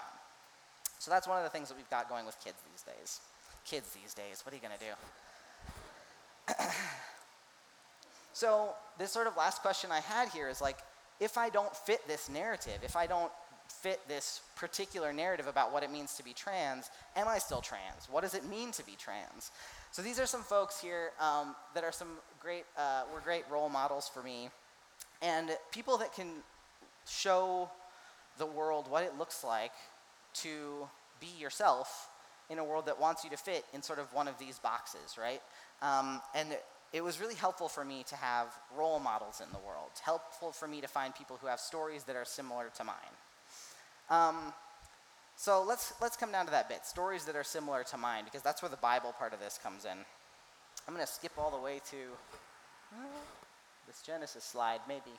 So, 0.98 1.11
that's 1.11 1.29
one 1.29 1.38
of 1.38 1.44
the 1.44 1.50
things 1.50 1.68
that 1.68 1.76
we've 1.76 1.90
got 1.90 2.09
going 2.09 2.26
with 2.26 2.37
kids 2.42 2.57
these 2.72 2.83
days. 2.83 3.20
Kids 3.64 3.96
these 4.00 4.14
days, 4.14 4.42
what 4.44 4.53
are 4.53 4.57
you 4.57 4.62
going 4.62 4.76
to 4.79 4.85
do? 4.85 4.92
so, 8.32 8.70
this 8.98 9.10
sort 9.10 9.26
of 9.26 9.36
last 9.36 9.62
question 9.62 9.90
I 9.90 10.00
had 10.00 10.28
here 10.28 10.48
is 10.48 10.60
like, 10.60 10.78
if 11.20 11.38
I 11.38 11.48
don't 11.50 11.74
fit 11.74 12.06
this 12.06 12.28
narrative, 12.28 12.78
if 12.82 12.96
I 12.96 13.06
don't 13.06 13.32
fit 13.68 14.00
this 14.08 14.42
particular 14.56 15.12
narrative 15.12 15.46
about 15.46 15.72
what 15.72 15.82
it 15.82 15.90
means 15.90 16.14
to 16.14 16.24
be 16.24 16.32
trans, 16.32 16.90
am 17.16 17.28
I 17.28 17.38
still 17.38 17.60
trans? 17.60 18.08
What 18.10 18.22
does 18.22 18.34
it 18.34 18.44
mean 18.44 18.72
to 18.72 18.84
be 18.84 18.92
trans? 18.98 19.50
So 19.92 20.02
these 20.02 20.20
are 20.20 20.26
some 20.26 20.42
folks 20.42 20.80
here 20.80 21.10
um, 21.20 21.54
that 21.74 21.84
are 21.84 21.92
some 21.92 22.08
great, 22.40 22.64
uh, 22.76 23.02
were 23.12 23.20
great 23.20 23.44
role 23.50 23.68
models 23.68 24.10
for 24.12 24.22
me, 24.22 24.50
and 25.22 25.50
people 25.72 25.96
that 25.98 26.14
can 26.14 26.28
show 27.08 27.70
the 28.38 28.46
world 28.46 28.90
what 28.90 29.02
it 29.02 29.18
looks 29.18 29.44
like 29.44 29.72
to 30.32 30.88
be 31.20 31.28
yourself 31.38 32.09
in 32.50 32.58
a 32.58 32.64
world 32.64 32.86
that 32.86 33.00
wants 33.00 33.24
you 33.24 33.30
to 33.30 33.36
fit 33.36 33.64
in 33.72 33.82
sort 33.82 33.98
of 33.98 34.12
one 34.12 34.28
of 34.28 34.38
these 34.38 34.58
boxes, 34.58 35.16
right? 35.18 35.40
Um, 35.80 36.20
and 36.34 36.48
it 36.92 37.02
was 37.02 37.20
really 37.20 37.36
helpful 37.36 37.68
for 37.68 37.84
me 37.84 38.04
to 38.08 38.16
have 38.16 38.48
role 38.76 38.98
models 38.98 39.40
in 39.40 39.50
the 39.52 39.58
world. 39.58 39.90
Helpful 40.02 40.50
for 40.50 40.66
me 40.66 40.80
to 40.80 40.88
find 40.88 41.14
people 41.14 41.38
who 41.40 41.46
have 41.46 41.60
stories 41.60 42.04
that 42.04 42.16
are 42.16 42.24
similar 42.24 42.70
to 42.76 42.84
mine. 42.84 43.14
Um, 44.10 44.52
so 45.36 45.64
let's 45.66 45.94
let's 46.02 46.16
come 46.16 46.32
down 46.32 46.44
to 46.46 46.50
that 46.50 46.68
bit. 46.68 46.84
Stories 46.84 47.24
that 47.24 47.36
are 47.36 47.44
similar 47.44 47.84
to 47.84 47.96
mine, 47.96 48.24
because 48.24 48.42
that's 48.42 48.60
where 48.60 48.68
the 48.68 48.76
Bible 48.76 49.14
part 49.16 49.32
of 49.32 49.40
this 49.40 49.58
comes 49.62 49.84
in. 49.84 49.96
I'm 50.86 50.94
going 50.94 51.06
to 51.06 51.10
skip 51.10 51.32
all 51.38 51.50
the 51.50 51.62
way 51.62 51.80
to 51.90 51.96
uh, 52.92 53.06
this 53.86 54.02
Genesis 54.02 54.44
slide, 54.44 54.80
maybe. 54.88 55.14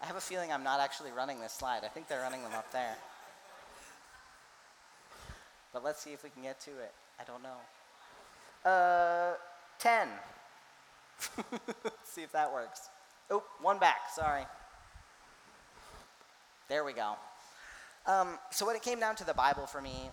I 0.00 0.06
have 0.06 0.16
a 0.16 0.20
feeling 0.20 0.52
I'm 0.52 0.64
not 0.64 0.80
actually 0.80 1.10
running 1.10 1.40
this 1.40 1.52
slide. 1.52 1.82
I 1.84 1.88
think 1.88 2.08
they're 2.08 2.22
running 2.22 2.42
them 2.42 2.52
up 2.54 2.70
there. 2.72 2.94
But 5.72 5.84
let's 5.84 6.02
see 6.02 6.10
if 6.10 6.22
we 6.22 6.30
can 6.30 6.42
get 6.42 6.60
to 6.60 6.70
it. 6.70 6.92
I 7.18 7.24
don't 7.24 7.42
know. 7.42 8.70
Uh, 8.70 9.34
10. 9.78 10.08
see 12.04 12.22
if 12.22 12.32
that 12.32 12.52
works. 12.52 12.88
Oh, 13.30 13.42
one 13.60 13.78
back, 13.78 14.10
sorry. 14.14 14.44
There 16.68 16.84
we 16.84 16.92
go. 16.92 17.14
Um, 18.06 18.38
so, 18.50 18.66
when 18.66 18.76
it 18.76 18.82
came 18.82 18.98
down 18.98 19.14
to 19.16 19.24
the 19.24 19.34
Bible 19.34 19.66
for 19.66 19.80
me, 19.80 20.10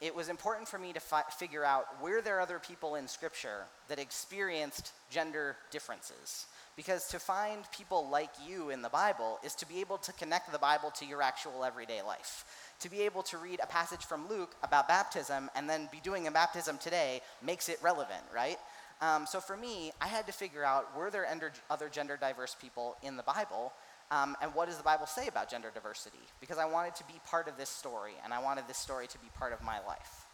it 0.00 0.14
was 0.14 0.28
important 0.28 0.68
for 0.68 0.78
me 0.78 0.92
to 0.92 1.00
fi- 1.00 1.22
figure 1.38 1.64
out 1.64 1.86
were 2.02 2.20
there 2.20 2.38
are 2.38 2.40
other 2.40 2.58
people 2.58 2.96
in 2.96 3.06
Scripture 3.06 3.64
that 3.88 4.00
experienced 4.00 4.92
gender 5.10 5.56
differences. 5.70 6.46
Because 6.76 7.06
to 7.08 7.18
find 7.18 7.62
people 7.70 8.08
like 8.08 8.30
you 8.46 8.70
in 8.70 8.82
the 8.82 8.88
Bible 8.88 9.38
is 9.44 9.54
to 9.56 9.68
be 9.68 9.80
able 9.80 9.98
to 9.98 10.12
connect 10.14 10.50
the 10.50 10.58
Bible 10.58 10.90
to 10.98 11.04
your 11.04 11.22
actual 11.22 11.64
everyday 11.64 12.02
life. 12.02 12.44
To 12.82 12.90
be 12.90 13.02
able 13.02 13.22
to 13.24 13.38
read 13.38 13.60
a 13.62 13.66
passage 13.66 14.04
from 14.04 14.28
Luke 14.28 14.54
about 14.62 14.86
baptism 14.88 15.50
and 15.56 15.68
then 15.68 15.88
be 15.90 15.98
doing 16.02 16.26
a 16.26 16.30
baptism 16.30 16.78
today 16.78 17.20
makes 17.40 17.68
it 17.68 17.78
relevant, 17.82 18.22
right? 18.34 18.58
Um, 19.00 19.26
so 19.26 19.40
for 19.40 19.56
me, 19.56 19.92
I 20.00 20.06
had 20.06 20.26
to 20.26 20.32
figure 20.32 20.64
out 20.64 20.96
were 20.96 21.10
there 21.10 21.26
other 21.70 21.88
gender 21.88 22.16
diverse 22.20 22.56
people 22.60 22.96
in 23.02 23.16
the 23.16 23.22
Bible 23.22 23.72
um, 24.12 24.36
and 24.42 24.54
what 24.54 24.68
does 24.68 24.76
the 24.76 24.82
Bible 24.82 25.06
say 25.06 25.26
about 25.26 25.48
gender 25.48 25.70
diversity? 25.72 26.18
Because 26.38 26.58
I 26.58 26.66
wanted 26.66 26.94
to 26.96 27.04
be 27.04 27.14
part 27.26 27.48
of 27.48 27.56
this 27.56 27.70
story, 27.70 28.12
and 28.22 28.34
I 28.34 28.42
wanted 28.42 28.68
this 28.68 28.76
story 28.76 29.06
to 29.06 29.18
be 29.18 29.28
part 29.38 29.54
of 29.54 29.62
my 29.62 29.78
life. 29.86 30.26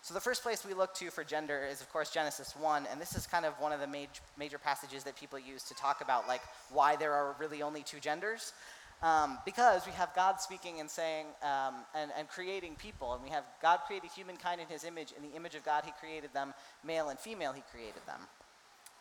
So 0.00 0.14
the 0.14 0.20
first 0.20 0.44
place 0.44 0.64
we 0.64 0.74
look 0.74 0.94
to 0.94 1.10
for 1.10 1.24
gender 1.24 1.66
is, 1.68 1.80
of 1.80 1.92
course, 1.92 2.10
Genesis 2.10 2.54
1, 2.54 2.86
and 2.88 3.00
this 3.00 3.16
is 3.16 3.26
kind 3.26 3.44
of 3.44 3.54
one 3.54 3.72
of 3.72 3.80
the 3.80 3.88
major, 3.88 4.20
major 4.38 4.58
passages 4.58 5.02
that 5.02 5.16
people 5.16 5.40
use 5.40 5.64
to 5.64 5.74
talk 5.74 6.02
about, 6.02 6.28
like, 6.28 6.42
why 6.70 6.94
there 6.94 7.12
are 7.12 7.34
really 7.40 7.62
only 7.62 7.82
two 7.82 7.98
genders. 7.98 8.52
Um, 9.02 9.38
because 9.44 9.86
we 9.86 9.92
have 9.92 10.14
God 10.14 10.40
speaking 10.40 10.80
and 10.80 10.88
saying, 10.88 11.26
um, 11.42 11.74
and, 11.94 12.10
and 12.18 12.28
creating 12.28 12.76
people, 12.76 13.12
and 13.12 13.22
we 13.22 13.28
have 13.28 13.44
God 13.60 13.80
created 13.86 14.10
humankind 14.10 14.60
in 14.60 14.66
his 14.68 14.84
image. 14.84 15.12
In 15.16 15.28
the 15.28 15.36
image 15.36 15.54
of 15.54 15.64
God, 15.64 15.84
he 15.84 15.92
created 16.00 16.32
them, 16.32 16.54
male 16.82 17.10
and 17.10 17.18
female, 17.18 17.52
he 17.52 17.62
created 17.70 18.00
them. 18.06 18.20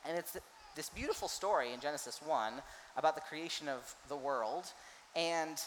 And 0.08 0.18
it's 0.18 0.38
this 0.76 0.90
beautiful 0.90 1.28
story 1.28 1.72
in 1.74 1.80
Genesis 1.80 2.20
1 2.26 2.54
about 2.98 3.16
the 3.16 3.22
creation 3.22 3.70
of 3.70 3.96
the 4.10 4.16
world. 4.16 4.66
And 5.16 5.62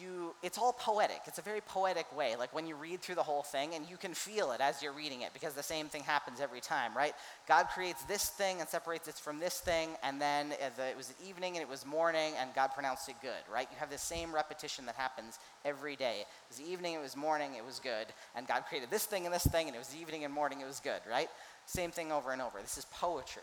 you, 0.00 0.34
it's 0.42 0.58
all 0.58 0.72
poetic. 0.72 1.20
It's 1.26 1.38
a 1.38 1.42
very 1.42 1.60
poetic 1.60 2.16
way. 2.16 2.36
Like 2.36 2.54
when 2.54 2.66
you 2.66 2.76
read 2.76 3.00
through 3.00 3.16
the 3.16 3.22
whole 3.22 3.42
thing 3.42 3.74
and 3.74 3.88
you 3.88 3.96
can 3.96 4.14
feel 4.14 4.52
it 4.52 4.60
as 4.60 4.82
you're 4.82 4.92
reading 4.92 5.22
it 5.22 5.32
because 5.32 5.54
the 5.54 5.62
same 5.62 5.88
thing 5.88 6.02
happens 6.02 6.40
every 6.40 6.60
time, 6.60 6.96
right? 6.96 7.14
God 7.46 7.68
creates 7.68 8.04
this 8.04 8.28
thing 8.28 8.60
and 8.60 8.68
separates 8.68 9.08
it 9.08 9.14
from 9.16 9.38
this 9.38 9.60
thing, 9.60 9.90
and 10.02 10.20
then 10.20 10.52
it 10.52 10.96
was 10.96 11.14
evening 11.26 11.56
and 11.56 11.62
it 11.62 11.68
was 11.68 11.84
morning 11.84 12.32
and 12.38 12.50
God 12.54 12.68
pronounced 12.68 13.08
it 13.08 13.16
good, 13.22 13.42
right? 13.52 13.68
You 13.70 13.76
have 13.78 13.90
the 13.90 13.98
same 13.98 14.34
repetition 14.34 14.86
that 14.86 14.94
happens 14.94 15.38
every 15.64 15.96
day. 15.96 16.20
It 16.20 16.26
was 16.48 16.60
evening, 16.60 16.94
it 16.94 17.00
was 17.00 17.16
morning, 17.16 17.54
it 17.56 17.64
was 17.64 17.80
good, 17.80 18.06
and 18.34 18.46
God 18.46 18.64
created 18.68 18.90
this 18.90 19.04
thing 19.04 19.26
and 19.26 19.34
this 19.34 19.46
thing, 19.46 19.66
and 19.66 19.76
it 19.76 19.78
was 19.78 19.94
evening 19.94 20.24
and 20.24 20.32
morning, 20.32 20.60
it 20.60 20.66
was 20.66 20.80
good, 20.80 21.00
right? 21.10 21.28
Same 21.66 21.90
thing 21.90 22.12
over 22.12 22.32
and 22.32 22.42
over. 22.42 22.60
This 22.60 22.78
is 22.78 22.86
poetry. 22.86 23.42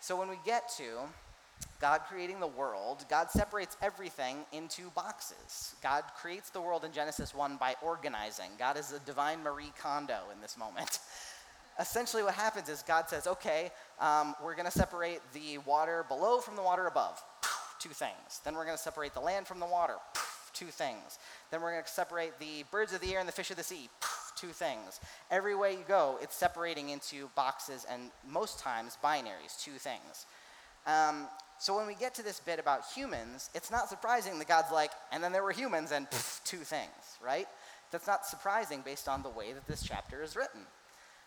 So 0.00 0.16
when 0.18 0.28
we 0.28 0.38
get 0.44 0.68
to 0.78 1.00
God 1.80 2.02
creating 2.08 2.40
the 2.40 2.46
world, 2.46 3.04
God 3.08 3.30
separates 3.30 3.76
everything 3.80 4.38
into 4.52 4.90
boxes. 4.90 5.74
God 5.82 6.04
creates 6.16 6.50
the 6.50 6.60
world 6.60 6.84
in 6.84 6.92
Genesis 6.92 7.34
1 7.34 7.56
by 7.56 7.74
organizing. 7.82 8.50
God 8.58 8.76
is 8.76 8.92
a 8.92 8.98
divine 9.00 9.42
Marie 9.42 9.72
Kondo 9.80 10.18
in 10.34 10.40
this 10.40 10.58
moment. 10.58 10.98
Essentially, 11.80 12.22
what 12.22 12.34
happens 12.34 12.68
is 12.68 12.82
God 12.82 13.08
says, 13.08 13.26
okay, 13.26 13.70
um, 13.98 14.34
we're 14.44 14.54
going 14.54 14.66
to 14.66 14.70
separate 14.70 15.20
the 15.32 15.58
water 15.58 16.04
below 16.08 16.38
from 16.38 16.56
the 16.56 16.62
water 16.62 16.86
above. 16.86 17.22
Two 17.78 17.88
things. 17.88 18.40
Then 18.44 18.54
we're 18.54 18.66
going 18.66 18.76
to 18.76 18.82
separate 18.82 19.14
the 19.14 19.20
land 19.20 19.46
from 19.46 19.60
the 19.60 19.66
water. 19.66 19.94
Two 20.52 20.66
things. 20.66 21.18
Then 21.50 21.62
we're 21.62 21.72
going 21.72 21.84
to 21.84 21.90
separate 21.90 22.38
the 22.38 22.64
birds 22.70 22.92
of 22.92 23.00
the 23.00 23.14
air 23.14 23.20
and 23.20 23.28
the 23.28 23.32
fish 23.32 23.50
of 23.50 23.56
the 23.56 23.62
sea 23.62 23.88
two 24.40 24.48
things. 24.48 25.00
Every 25.30 25.54
way 25.54 25.72
you 25.72 25.84
go, 25.86 26.18
it's 26.22 26.34
separating 26.34 26.90
into 26.90 27.28
boxes 27.34 27.84
and 27.90 28.10
most 28.26 28.58
times 28.58 28.96
binaries, 29.04 29.60
two 29.62 29.72
things. 29.72 30.26
Um, 30.86 31.26
so 31.60 31.76
when 31.76 31.86
we 31.86 31.94
get 31.94 32.14
to 32.14 32.22
this 32.22 32.40
bit 32.40 32.58
about 32.58 32.86
humans, 32.94 33.50
it's 33.54 33.70
not 33.70 33.90
surprising 33.90 34.38
that 34.38 34.48
God's 34.48 34.72
like, 34.72 34.92
and 35.12 35.22
then 35.22 35.30
there 35.30 35.42
were 35.42 35.52
humans 35.52 35.92
and 35.92 36.08
pff, 36.08 36.42
two 36.42 36.56
things, 36.56 37.18
right? 37.22 37.46
That's 37.90 38.06
not 38.06 38.24
surprising 38.24 38.80
based 38.82 39.08
on 39.08 39.22
the 39.22 39.28
way 39.28 39.52
that 39.52 39.66
this 39.66 39.82
chapter 39.82 40.22
is 40.22 40.36
written. 40.36 40.62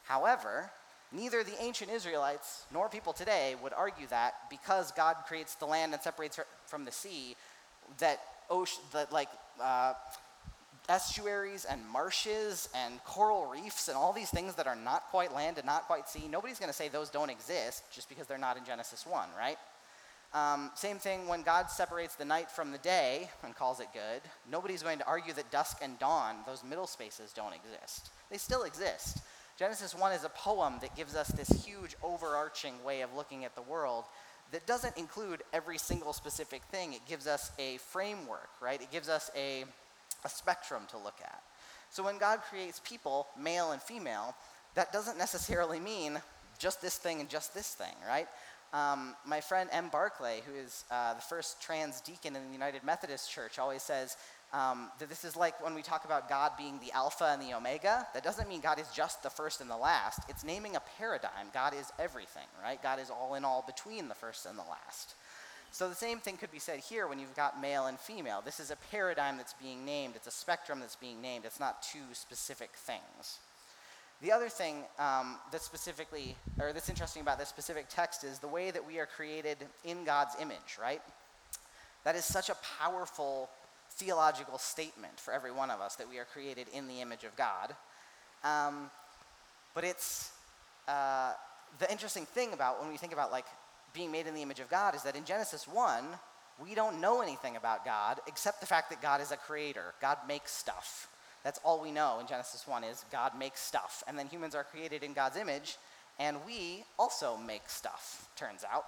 However, 0.01 0.71
neither 1.11 1.43
the 1.43 1.61
ancient 1.61 1.91
Israelites 1.91 2.65
nor 2.73 2.89
people 2.89 3.13
today 3.13 3.55
would 3.61 3.73
argue 3.73 4.07
that 4.07 4.33
because 4.49 4.91
God 4.93 5.17
creates 5.27 5.53
the 5.53 5.65
land 5.65 5.93
and 5.93 6.01
separates 6.01 6.39
from 6.65 6.83
the 6.83 6.91
sea, 6.91 7.35
that 7.99 8.19
ocean, 8.49 8.81
that 8.91 9.11
like 9.11 9.29
uh, 9.61 9.93
estuaries 10.89 11.63
and 11.65 11.79
marshes 11.87 12.69
and 12.75 13.03
coral 13.03 13.45
reefs 13.45 13.87
and 13.87 13.95
all 13.95 14.13
these 14.13 14.31
things 14.31 14.55
that 14.55 14.65
are 14.65 14.75
not 14.75 15.03
quite 15.11 15.31
land 15.31 15.59
and 15.59 15.67
not 15.67 15.83
quite 15.83 16.09
sea, 16.09 16.27
nobody's 16.27 16.57
going 16.57 16.71
to 16.71 16.75
say 16.75 16.89
those 16.89 17.11
don't 17.11 17.29
exist 17.29 17.83
just 17.93 18.09
because 18.09 18.25
they're 18.25 18.39
not 18.39 18.57
in 18.57 18.65
Genesis 18.65 19.05
1, 19.05 19.29
right? 19.37 19.57
Um, 20.33 20.71
same 20.73 20.97
thing 20.97 21.27
when 21.27 21.43
God 21.43 21.69
separates 21.69 22.15
the 22.15 22.25
night 22.25 22.49
from 22.49 22.71
the 22.71 22.79
day 22.79 23.29
and 23.43 23.55
calls 23.55 23.79
it 23.79 23.87
good. 23.93 24.21
Nobody's 24.51 24.81
going 24.81 24.97
to 24.97 25.07
argue 25.07 25.33
that 25.33 25.51
dusk 25.51 25.77
and 25.81 25.99
dawn, 25.99 26.37
those 26.47 26.63
middle 26.63 26.87
spaces, 26.87 27.33
don't 27.33 27.53
exist. 27.53 28.09
They 28.31 28.37
still 28.37 28.63
exist. 28.63 29.19
Genesis 29.59 29.93
1 29.93 30.11
is 30.13 30.23
a 30.23 30.29
poem 30.29 30.75
that 30.81 30.95
gives 30.95 31.15
us 31.15 31.27
this 31.27 31.49
huge 31.63 31.95
overarching 32.01 32.83
way 32.83 33.01
of 33.01 33.13
looking 33.15 33.45
at 33.45 33.53
the 33.55 33.61
world 33.61 34.05
that 34.51 34.65
doesn't 34.65 34.97
include 34.97 35.43
every 35.53 35.77
single 35.77 36.13
specific 36.13 36.63
thing. 36.63 36.93
It 36.93 37.05
gives 37.07 37.27
us 37.27 37.51
a 37.59 37.77
framework, 37.77 38.49
right? 38.59 38.81
It 38.81 38.91
gives 38.91 39.09
us 39.09 39.29
a 39.35 39.65
a 40.25 40.29
spectrum 40.29 40.83
to 40.89 40.97
look 40.97 41.17
at. 41.21 41.41
So 41.89 42.03
when 42.03 42.17
God 42.17 42.39
creates 42.49 42.81
people, 42.83 43.27
male 43.39 43.71
and 43.71 43.81
female, 43.81 44.35
that 44.75 44.91
doesn't 44.91 45.17
necessarily 45.17 45.79
mean 45.79 46.19
just 46.57 46.81
this 46.81 46.97
thing 46.97 47.19
and 47.19 47.29
just 47.29 47.53
this 47.53 47.73
thing, 47.73 47.93
right? 48.07 48.27
Um, 48.73 49.15
my 49.25 49.39
friend 49.39 49.69
M. 49.71 49.89
Barclay, 49.89 50.41
who 50.47 50.55
is 50.55 50.83
uh, 50.89 51.13
the 51.13 51.21
first 51.21 51.61
trans 51.61 52.01
deacon 52.01 52.35
in 52.35 52.45
the 52.47 52.51
United 52.51 52.83
Methodist 52.83 53.31
Church, 53.31 53.59
always 53.59 53.83
says 53.83 54.17
um, 54.51 54.89
that 54.99 55.09
this 55.09 55.23
is 55.23 55.35
like 55.35 55.63
when 55.63 55.75
we 55.75 55.83
talk 55.83 56.05
about 56.05 56.27
God 56.27 56.53
being 56.57 56.79
the 56.79 56.91
Alpha 56.91 57.25
and 57.25 57.41
the 57.41 57.55
Omega. 57.55 58.07
That 58.15 58.23
doesn't 58.23 58.49
mean 58.49 58.61
God 58.61 58.79
is 58.79 58.87
just 58.89 59.21
the 59.21 59.29
first 59.29 59.61
and 59.61 59.69
the 59.69 59.77
last. 59.77 60.21
It's 60.27 60.43
naming 60.43 60.75
a 60.75 60.81
paradigm. 60.97 61.47
God 61.53 61.75
is 61.75 61.91
everything, 61.99 62.47
right? 62.63 62.81
God 62.81 62.99
is 62.99 63.11
all 63.11 63.35
in 63.35 63.45
all 63.45 63.63
between 63.65 64.07
the 64.07 64.15
first 64.15 64.47
and 64.47 64.57
the 64.57 64.63
last. 64.63 65.15
So 65.71 65.89
the 65.89 65.95
same 65.95 66.19
thing 66.19 66.37
could 66.37 66.51
be 66.51 66.59
said 66.59 66.79
here 66.79 67.07
when 67.07 67.17
you've 67.17 67.35
got 67.35 67.59
male 67.59 67.87
and 67.87 67.99
female. 67.99 68.41
This 68.45 68.59
is 68.59 68.69
a 68.69 68.75
paradigm 68.91 69.37
that's 69.37 69.53
being 69.53 69.85
named, 69.85 70.15
it's 70.15 70.27
a 70.27 70.31
spectrum 70.31 70.79
that's 70.79 70.95
being 70.95 71.19
named, 71.19 71.45
it's 71.45 71.59
not 71.59 71.81
two 71.81 72.13
specific 72.13 72.71
things. 72.75 73.39
The 74.23 74.31
other 74.31 74.47
thing 74.47 74.85
um, 74.99 75.35
that's 75.51 75.65
specifically, 75.65 76.37
or 76.57 76.71
that's 76.71 76.87
interesting 76.87 77.21
about 77.21 77.37
this 77.37 77.49
specific 77.49 77.87
text 77.89 78.23
is 78.23 78.39
the 78.39 78.47
way 78.47 78.71
that 78.71 78.87
we 78.87 78.97
are 78.99 79.05
created 79.05 79.57
in 79.83 80.05
God's 80.05 80.33
image, 80.39 80.77
right? 80.81 81.01
That 82.05 82.15
is 82.15 82.23
such 82.23 82.49
a 82.49 82.55
powerful 82.79 83.49
theological 83.91 84.57
statement 84.57 85.19
for 85.19 85.33
every 85.33 85.51
one 85.51 85.69
of 85.69 85.81
us 85.81 85.97
that 85.97 86.09
we 86.09 86.19
are 86.19 86.23
created 86.23 86.67
in 86.73 86.87
the 86.87 87.01
image 87.01 87.25
of 87.25 87.35
God. 87.35 87.75
Um, 88.45 88.89
but 89.75 89.83
it's 89.83 90.31
uh, 90.87 91.33
the 91.79 91.91
interesting 91.91 92.25
thing 92.25 92.53
about 92.53 92.79
when 92.79 92.89
we 92.89 92.95
think 92.95 93.11
about 93.11 93.29
like 93.29 93.45
being 93.93 94.09
made 94.09 94.25
in 94.25 94.33
the 94.33 94.41
image 94.41 94.61
of 94.61 94.69
God 94.69 94.95
is 94.95 95.03
that 95.03 95.17
in 95.17 95.25
Genesis 95.25 95.67
1, 95.67 96.01
we 96.63 96.75
don't 96.75 97.01
know 97.01 97.21
anything 97.21 97.57
about 97.57 97.83
God 97.83 98.21
except 98.25 98.61
the 98.61 98.67
fact 98.67 98.89
that 98.89 99.01
God 99.01 99.19
is 99.19 99.33
a 99.33 99.37
creator. 99.37 99.93
God 99.99 100.17
makes 100.29 100.53
stuff. 100.53 101.09
That's 101.43 101.59
all 101.63 101.81
we 101.81 101.91
know 101.91 102.19
in 102.19 102.27
Genesis 102.27 102.67
1 102.67 102.83
is 102.83 103.05
God 103.11 103.37
makes 103.37 103.59
stuff. 103.59 104.03
And 104.07 104.17
then 104.17 104.27
humans 104.27 104.55
are 104.55 104.63
created 104.63 105.03
in 105.03 105.13
God's 105.13 105.37
image, 105.37 105.77
and 106.19 106.37
we 106.45 106.83
also 106.97 107.37
make 107.37 107.67
stuff, 107.67 108.29
turns 108.35 108.63
out. 108.71 108.85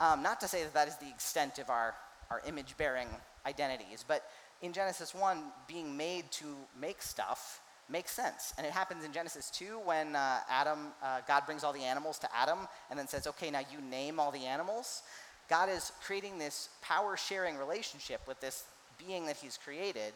Um, 0.00 0.22
not 0.22 0.40
to 0.40 0.48
say 0.48 0.62
that 0.64 0.74
that 0.74 0.88
is 0.88 0.96
the 0.96 1.08
extent 1.08 1.58
of 1.58 1.70
our, 1.70 1.94
our 2.30 2.42
image 2.46 2.76
bearing 2.76 3.08
identities, 3.46 4.04
but 4.06 4.28
in 4.62 4.72
Genesis 4.72 5.14
1, 5.14 5.38
being 5.68 5.96
made 5.96 6.30
to 6.32 6.46
make 6.80 7.02
stuff 7.02 7.60
makes 7.88 8.12
sense. 8.12 8.54
And 8.56 8.66
it 8.66 8.72
happens 8.72 9.04
in 9.04 9.12
Genesis 9.12 9.50
2 9.50 9.80
when 9.84 10.16
uh, 10.16 10.38
Adam, 10.48 10.78
uh, 11.02 11.20
God 11.28 11.44
brings 11.44 11.64
all 11.64 11.72
the 11.72 11.82
animals 11.82 12.18
to 12.20 12.28
Adam 12.34 12.60
and 12.88 12.98
then 12.98 13.06
says, 13.06 13.26
okay, 13.26 13.50
now 13.50 13.60
you 13.70 13.80
name 13.90 14.18
all 14.18 14.30
the 14.30 14.46
animals. 14.46 15.02
God 15.50 15.68
is 15.68 15.92
creating 16.02 16.38
this 16.38 16.70
power 16.80 17.16
sharing 17.16 17.56
relationship 17.56 18.22
with 18.26 18.40
this 18.40 18.64
being 18.98 19.26
that 19.26 19.36
he's 19.36 19.58
created 19.58 20.14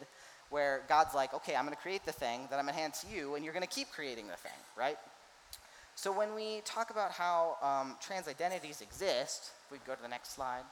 where 0.49 0.81
God's 0.87 1.13
like, 1.13 1.33
okay, 1.33 1.55
I'm 1.55 1.65
going 1.65 1.75
to 1.75 1.81
create 1.81 2.05
the 2.05 2.11
thing 2.11 2.41
that 2.49 2.57
I'm 2.57 2.65
going 2.65 2.75
to 2.75 2.79
hand 2.79 2.93
to 2.95 3.07
you, 3.07 3.35
and 3.35 3.43
you're 3.43 3.53
going 3.53 3.65
to 3.65 3.69
keep 3.69 3.89
creating 3.91 4.27
the 4.27 4.35
thing, 4.35 4.51
right? 4.77 4.97
So 5.95 6.11
when 6.11 6.33
we 6.33 6.61
talk 6.65 6.91
about 6.91 7.11
how 7.11 7.57
um, 7.61 7.95
trans 8.01 8.27
identities 8.27 8.81
exist, 8.81 9.51
if 9.65 9.71
we 9.71 9.77
go 9.85 9.95
to 9.95 10.01
the 10.01 10.07
next 10.07 10.33
slide, 10.33 10.63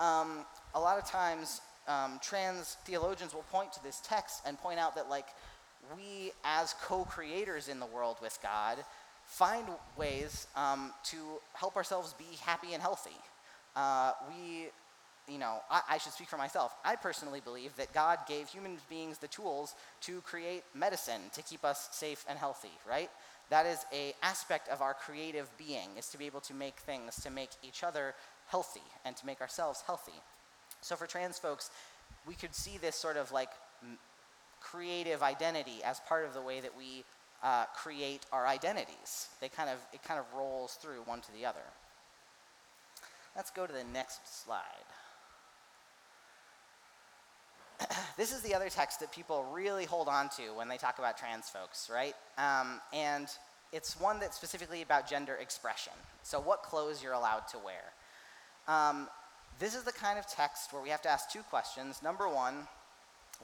um, 0.00 0.46
a 0.74 0.80
lot 0.80 0.98
of 0.98 1.04
times 1.04 1.60
um, 1.86 2.18
trans 2.22 2.76
theologians 2.84 3.34
will 3.34 3.44
point 3.52 3.72
to 3.74 3.82
this 3.82 4.00
text 4.04 4.42
and 4.46 4.58
point 4.58 4.78
out 4.78 4.94
that, 4.94 5.08
like, 5.08 5.26
we, 5.96 6.32
as 6.44 6.74
co 6.82 7.04
creators 7.04 7.68
in 7.68 7.78
the 7.78 7.86
world 7.86 8.16
with 8.20 8.38
God, 8.42 8.78
find 9.24 9.66
ways 9.96 10.46
um, 10.56 10.92
to 11.04 11.16
help 11.54 11.76
ourselves 11.76 12.14
be 12.14 12.36
happy 12.42 12.72
and 12.72 12.82
healthy. 12.82 13.16
Uh, 13.76 14.12
we, 14.28 14.68
you 15.28 15.38
know, 15.38 15.58
I, 15.70 15.82
I, 15.90 15.98
should 15.98 16.12
speak 16.12 16.28
for 16.28 16.36
myself. 16.36 16.74
I 16.84 16.96
personally 16.96 17.40
believe 17.40 17.76
that 17.76 17.92
God 17.92 18.18
gave 18.28 18.48
human 18.48 18.78
beings 18.88 19.18
the 19.18 19.28
tools 19.28 19.74
to 20.02 20.20
create 20.22 20.62
medicine 20.74 21.20
to 21.34 21.42
keep 21.42 21.64
us 21.64 21.88
safe 21.92 22.24
and 22.28 22.38
healthy, 22.38 22.72
right? 22.88 23.10
That 23.50 23.66
is 23.66 23.84
a 23.92 24.14
aspect 24.22 24.68
of 24.68 24.82
our 24.82 24.94
creative 24.94 25.50
being, 25.58 25.88
is 25.98 26.08
to 26.08 26.18
be 26.18 26.26
able 26.26 26.40
to 26.40 26.54
make 26.54 26.76
things 26.76 27.16
to 27.22 27.30
make 27.30 27.50
each 27.62 27.82
other 27.82 28.14
healthy 28.48 28.82
and 29.04 29.16
to 29.16 29.26
make 29.26 29.40
ourselves 29.40 29.82
healthy. 29.86 30.20
So 30.80 30.96
for 30.96 31.06
trans 31.06 31.38
folks, 31.38 31.70
we 32.26 32.34
could 32.34 32.54
see 32.54 32.78
this 32.78 32.96
sort 32.96 33.16
of 33.16 33.32
like 33.32 33.50
creative 34.60 35.22
identity 35.22 35.80
as 35.84 36.00
part 36.00 36.26
of 36.26 36.34
the 36.34 36.42
way 36.42 36.60
that 36.60 36.76
we 36.76 37.04
uh, 37.42 37.64
create 37.74 38.26
our 38.32 38.46
identities. 38.46 39.28
They 39.40 39.48
kind 39.48 39.70
of, 39.70 39.78
it 39.92 40.02
kind 40.02 40.18
of 40.18 40.26
rolls 40.36 40.74
through 40.74 41.02
one 41.04 41.20
to 41.20 41.32
the 41.32 41.46
other. 41.46 41.60
Let's 43.36 43.50
go 43.50 43.66
to 43.66 43.72
the 43.72 43.84
next 43.92 44.44
slide. 44.44 44.64
this 48.16 48.32
is 48.32 48.42
the 48.42 48.54
other 48.54 48.68
text 48.68 49.00
that 49.00 49.12
people 49.12 49.44
really 49.52 49.84
hold 49.84 50.08
on 50.08 50.28
to 50.30 50.54
when 50.54 50.68
they 50.68 50.76
talk 50.76 50.98
about 50.98 51.16
trans 51.18 51.48
folks, 51.48 51.90
right? 51.92 52.14
Um, 52.36 52.80
and 52.92 53.28
it's 53.72 54.00
one 54.00 54.18
that's 54.20 54.36
specifically 54.36 54.82
about 54.82 55.08
gender 55.08 55.34
expression. 55.34 55.92
So, 56.22 56.40
what 56.40 56.62
clothes 56.62 57.02
you're 57.02 57.12
allowed 57.12 57.48
to 57.48 57.58
wear. 57.58 57.92
Um, 58.66 59.08
this 59.58 59.74
is 59.74 59.82
the 59.82 59.92
kind 59.92 60.18
of 60.18 60.26
text 60.26 60.72
where 60.72 60.82
we 60.82 60.88
have 60.90 61.02
to 61.02 61.08
ask 61.08 61.30
two 61.30 61.42
questions. 61.42 62.02
Number 62.02 62.28
one, 62.28 62.54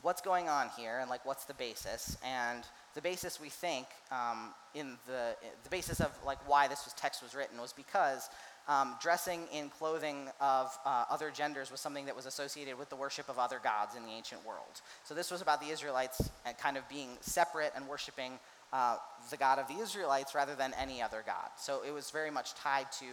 what's 0.03 0.20
going 0.20 0.49
on 0.49 0.70
here, 0.76 0.99
and 1.01 1.11
like 1.11 1.24
what's 1.26 1.45
the 1.45 1.55
basis? 1.55 2.16
And 2.24 2.64
the 2.95 3.01
basis 3.01 3.41
we 3.41 3.49
think 3.49 3.87
um, 4.11 4.51
in 4.74 4.97
the 5.07 5.37
the 5.62 5.70
basis 5.70 6.01
of 6.01 6.11
like 6.24 6.39
why 6.49 6.68
this 6.68 6.85
was 6.85 6.95
text 6.95 7.22
was 7.22 7.35
written 7.35 7.61
was 7.61 7.72
because 7.72 8.28
um, 8.69 8.97
dressing 9.01 9.47
in 9.53 9.69
clothing 9.69 10.29
of 10.41 10.77
uh, 10.87 11.05
other 11.11 11.31
genders 11.31 11.71
was 11.71 11.81
something 11.81 12.07
that 12.07 12.17
was 12.17 12.27
associated 12.27 12.79
with 12.79 12.89
the 12.89 12.97
worship 12.97 13.29
of 13.29 13.39
other 13.39 13.61
gods 13.62 13.95
in 13.95 14.05
the 14.05 14.11
ancient 14.11 14.45
world. 14.47 14.81
So 15.05 15.15
this 15.15 15.31
was 15.31 15.43
about 15.43 15.61
the 15.61 15.69
Israelites 15.69 16.31
kind 16.61 16.77
of 16.77 16.89
being 16.89 17.11
separate 17.21 17.73
and 17.77 17.87
worshiping 17.87 18.39
uh, 18.73 18.97
the 19.31 19.37
God 19.37 19.59
of 19.59 19.69
the 19.69 19.83
Israelites 19.83 20.35
rather 20.35 20.55
than 20.55 20.73
any 20.81 21.03
other 21.03 21.23
God. 21.25 21.51
So 21.59 21.83
it 21.87 21.93
was 21.93 22.11
very 22.11 22.31
much 22.31 22.55
tied 22.55 22.91
to 23.01 23.07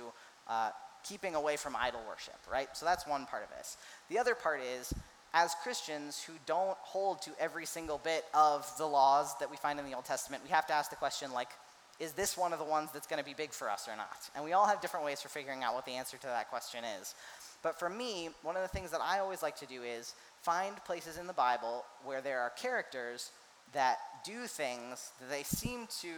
uh, 0.48 0.70
keeping 1.04 1.36
away 1.36 1.58
from 1.58 1.76
idol 1.76 2.02
worship, 2.08 2.40
right? 2.52 2.70
So 2.74 2.86
that's 2.86 3.06
one 3.06 3.26
part 3.26 3.44
of 3.44 3.50
this. 3.58 3.78
The 4.10 4.18
other 4.18 4.36
part 4.36 4.62
is, 4.62 4.94
as 5.34 5.56
Christians 5.64 6.22
who 6.24 6.34
don't 6.46 6.78
hold 6.80 7.22
to 7.24 7.32
every 7.40 7.66
single 7.66 8.00
bit 8.04 8.26
of 8.34 8.70
the 8.78 8.86
laws 8.86 9.38
that 9.40 9.50
we 9.50 9.58
find 9.58 9.80
in 9.80 9.86
the 9.86 9.94
Old 9.94 10.06
Testament, 10.06 10.44
we 10.44 10.50
have 10.50 10.68
to 10.68 10.74
ask 10.74 10.90
the 10.90 10.96
question, 10.96 11.32
like, 11.32 11.50
is 12.02 12.14
this 12.14 12.36
one 12.36 12.52
of 12.52 12.60
the 12.60 12.66
ones 12.66 12.90
that's 12.92 13.06
going 13.06 13.20
to 13.20 13.26
be 13.26 13.36
big 13.36 13.52
for 13.52 13.70
us 13.70 13.88
or 13.88 13.96
not? 13.96 14.30
And 14.36 14.44
we 14.44 14.54
all 14.54 14.66
have 14.66 14.82
different 14.82 15.06
ways 15.06 15.22
for 15.22 15.30
figuring 15.30 15.64
out 15.64 15.76
what 15.76 15.86
the 15.86 15.92
answer 15.92 16.18
to 16.18 16.28
that 16.28 16.50
question 16.50 16.84
is. 17.00 17.14
But 17.62 17.78
for 17.78 17.90
me, 17.90 18.30
one 18.42 18.56
of 18.56 18.64
the 18.64 18.68
things 18.68 18.90
that 18.92 19.02
I 19.02 19.20
always 19.20 19.44
like 19.44 19.56
to 19.58 19.68
do 19.68 19.84
is 19.84 20.16
find 20.42 20.76
places 20.84 21.18
in 21.18 21.28
the 21.28 21.34
Bible 21.34 21.86
where 22.04 22.20
there 22.20 22.40
are 22.40 22.50
characters 22.52 23.32
that 23.74 24.00
do 24.26 24.48
things 24.48 25.12
that 25.20 25.30
they 25.30 25.44
seem 25.44 25.88
to 26.02 26.10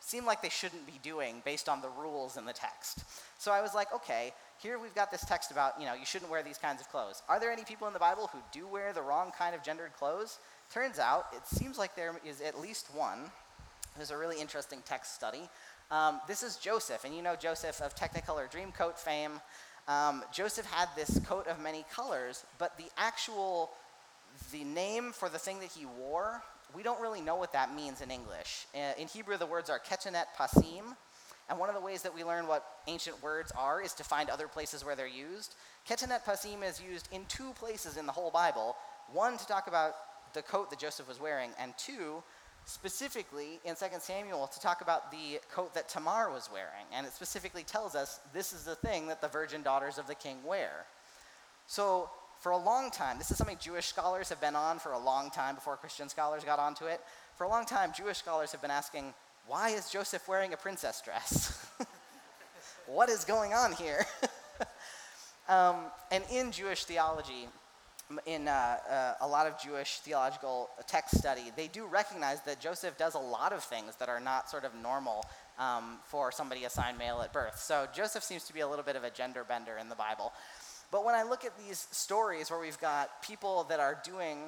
seem 0.00 0.24
like 0.24 0.40
they 0.40 0.48
shouldn't 0.48 0.86
be 0.86 1.00
doing 1.02 1.42
based 1.44 1.68
on 1.68 1.82
the 1.82 1.88
rules 2.00 2.36
in 2.36 2.44
the 2.44 2.52
text. 2.52 3.04
So 3.38 3.50
I 3.50 3.60
was 3.60 3.74
like, 3.74 3.92
okay, 3.92 4.32
here 4.62 4.78
we've 4.78 4.94
got 4.94 5.10
this 5.10 5.24
text 5.24 5.50
about, 5.50 5.78
you 5.78 5.86
know, 5.86 5.94
you 5.94 6.06
shouldn't 6.06 6.30
wear 6.30 6.42
these 6.42 6.56
kinds 6.56 6.80
of 6.80 6.88
clothes. 6.88 7.22
Are 7.28 7.40
there 7.40 7.50
any 7.50 7.64
people 7.64 7.88
in 7.88 7.92
the 7.92 7.98
Bible 7.98 8.30
who 8.32 8.38
do 8.52 8.66
wear 8.68 8.92
the 8.92 9.02
wrong 9.02 9.32
kind 9.36 9.56
of 9.56 9.62
gendered 9.62 9.92
clothes? 9.94 10.38
Turns 10.72 11.00
out, 11.00 11.26
it 11.32 11.46
seems 11.46 11.78
like 11.78 11.96
there 11.96 12.14
is 12.24 12.40
at 12.40 12.60
least 12.60 12.86
one. 12.94 13.30
There's 13.98 14.12
a 14.12 14.16
really 14.16 14.40
interesting 14.40 14.78
text 14.84 15.16
study. 15.16 15.48
Um, 15.90 16.20
this 16.28 16.44
is 16.44 16.56
Joseph, 16.56 17.04
and 17.04 17.12
you 17.12 17.20
know 17.20 17.34
Joseph 17.34 17.80
of 17.80 17.96
Technicolor 17.96 18.48
Dreamcoat 18.48 18.96
fame. 18.96 19.40
Um, 19.88 20.22
Joseph 20.32 20.66
had 20.66 20.88
this 20.94 21.18
coat 21.26 21.48
of 21.48 21.60
many 21.60 21.84
colors, 21.92 22.44
but 22.58 22.76
the 22.78 22.84
actual, 22.96 23.70
the 24.52 24.62
name 24.62 25.10
for 25.10 25.28
the 25.28 25.38
thing 25.38 25.58
that 25.58 25.70
he 25.72 25.84
wore, 25.84 26.42
we 26.76 26.84
don't 26.84 27.00
really 27.00 27.20
know 27.20 27.34
what 27.34 27.52
that 27.54 27.74
means 27.74 28.00
in 28.00 28.12
English. 28.12 28.66
Uh, 28.72 28.92
in 29.00 29.08
Hebrew, 29.08 29.36
the 29.36 29.46
words 29.46 29.68
are 29.68 29.80
kechenet 29.80 30.26
pasim, 30.38 30.94
and 31.48 31.58
one 31.58 31.68
of 31.68 31.74
the 31.74 31.80
ways 31.80 32.02
that 32.02 32.14
we 32.14 32.22
learn 32.22 32.46
what 32.46 32.64
ancient 32.86 33.20
words 33.20 33.50
are 33.58 33.82
is 33.82 33.94
to 33.94 34.04
find 34.04 34.30
other 34.30 34.46
places 34.46 34.84
where 34.84 34.94
they're 34.94 35.08
used. 35.08 35.56
Ketenet 35.88 36.22
pasim 36.24 36.62
is 36.62 36.80
used 36.80 37.08
in 37.10 37.24
two 37.26 37.52
places 37.54 37.96
in 37.96 38.06
the 38.06 38.12
whole 38.12 38.30
Bible. 38.30 38.76
One, 39.12 39.38
to 39.38 39.46
talk 39.46 39.66
about 39.66 39.94
the 40.34 40.42
coat 40.42 40.70
that 40.70 40.78
Joseph 40.78 41.08
was 41.08 41.20
wearing, 41.20 41.50
and 41.58 41.72
two, 41.78 42.22
specifically 42.68 43.60
in 43.64 43.74
2 43.74 43.86
Samuel 43.98 44.46
to 44.46 44.60
talk 44.60 44.82
about 44.82 45.10
the 45.10 45.40
coat 45.50 45.72
that 45.72 45.88
Tamar 45.88 46.30
was 46.30 46.50
wearing. 46.52 46.84
And 46.92 47.06
it 47.06 47.14
specifically 47.14 47.62
tells 47.62 47.94
us 47.94 48.20
this 48.34 48.52
is 48.52 48.64
the 48.64 48.74
thing 48.74 49.08
that 49.08 49.22
the 49.22 49.28
virgin 49.28 49.62
daughters 49.62 49.96
of 49.96 50.06
the 50.06 50.14
king 50.14 50.36
wear. 50.46 50.84
So, 51.66 52.10
for 52.40 52.52
a 52.52 52.58
long 52.58 52.90
time, 52.90 53.16
this 53.16 53.30
is 53.30 53.38
something 53.38 53.56
Jewish 53.58 53.86
scholars 53.86 54.28
have 54.28 54.40
been 54.40 54.54
on 54.54 54.78
for 54.78 54.92
a 54.92 54.98
long 54.98 55.30
time 55.30 55.54
before 55.54 55.76
Christian 55.76 56.08
scholars 56.08 56.44
got 56.44 56.58
onto 56.58 56.84
it. 56.84 57.00
For 57.36 57.44
a 57.44 57.48
long 57.48 57.64
time, 57.64 57.92
Jewish 57.96 58.18
scholars 58.18 58.52
have 58.52 58.60
been 58.62 58.70
asking, 58.70 59.12
why 59.46 59.70
is 59.70 59.90
Joseph 59.90 60.28
wearing 60.28 60.52
a 60.52 60.56
princess 60.56 61.00
dress? 61.02 61.66
what 62.86 63.08
is 63.08 63.24
going 63.24 63.54
on 63.54 63.72
here? 63.72 64.04
um, 65.48 65.76
and 66.12 66.22
in 66.30 66.52
Jewish 66.52 66.84
theology, 66.84 67.48
in 68.26 68.48
uh, 68.48 68.76
uh, 68.90 69.14
a 69.20 69.28
lot 69.28 69.46
of 69.46 69.60
Jewish 69.60 69.98
theological 69.98 70.70
text 70.86 71.18
study, 71.18 71.52
they 71.56 71.68
do 71.68 71.86
recognize 71.86 72.40
that 72.42 72.60
Joseph 72.60 72.96
does 72.96 73.14
a 73.14 73.18
lot 73.18 73.52
of 73.52 73.62
things 73.62 73.96
that 73.96 74.08
are 74.08 74.20
not 74.20 74.48
sort 74.48 74.64
of 74.64 74.74
normal 74.74 75.24
um, 75.58 75.98
for 76.04 76.32
somebody 76.32 76.64
assigned 76.64 76.98
male 76.98 77.20
at 77.20 77.32
birth. 77.32 77.58
So 77.58 77.86
Joseph 77.94 78.22
seems 78.22 78.44
to 78.44 78.54
be 78.54 78.60
a 78.60 78.68
little 78.68 78.84
bit 78.84 78.96
of 78.96 79.04
a 79.04 79.10
gender 79.10 79.44
bender 79.44 79.76
in 79.78 79.88
the 79.88 79.94
Bible. 79.94 80.32
But 80.90 81.04
when 81.04 81.14
I 81.14 81.22
look 81.22 81.44
at 81.44 81.52
these 81.58 81.86
stories 81.90 82.50
where 82.50 82.60
we've 82.60 82.80
got 82.80 83.22
people 83.22 83.64
that 83.64 83.78
are 83.78 83.98
doing 84.04 84.38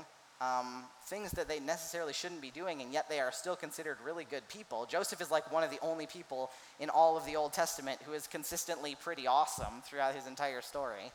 um, 0.41 0.85
things 1.05 1.33
that 1.33 1.49
they 1.49 1.61
necessarily 1.61 2.15
shouldn't 2.15 2.41
be 2.41 2.51
doing, 2.51 2.81
and 2.81 2.93
yet 2.93 3.11
they 3.11 3.21
are 3.21 3.31
still 3.31 3.57
considered 3.57 3.99
really 4.03 4.25
good 4.25 4.49
people. 4.49 4.87
Joseph 4.87 5.21
is 5.21 5.31
like 5.31 5.53
one 5.53 5.63
of 5.63 5.71
the 5.71 5.79
only 5.83 6.07
people 6.07 6.51
in 6.79 6.89
all 6.89 7.19
of 7.19 7.27
the 7.27 7.37
Old 7.37 7.53
Testament 7.53 7.99
who 8.07 8.15
is 8.15 8.27
consistently 8.27 8.97
pretty 9.03 9.27
awesome 9.27 9.83
throughout 9.85 10.15
his 10.15 10.27
entire 10.27 10.63
story. 10.63 11.13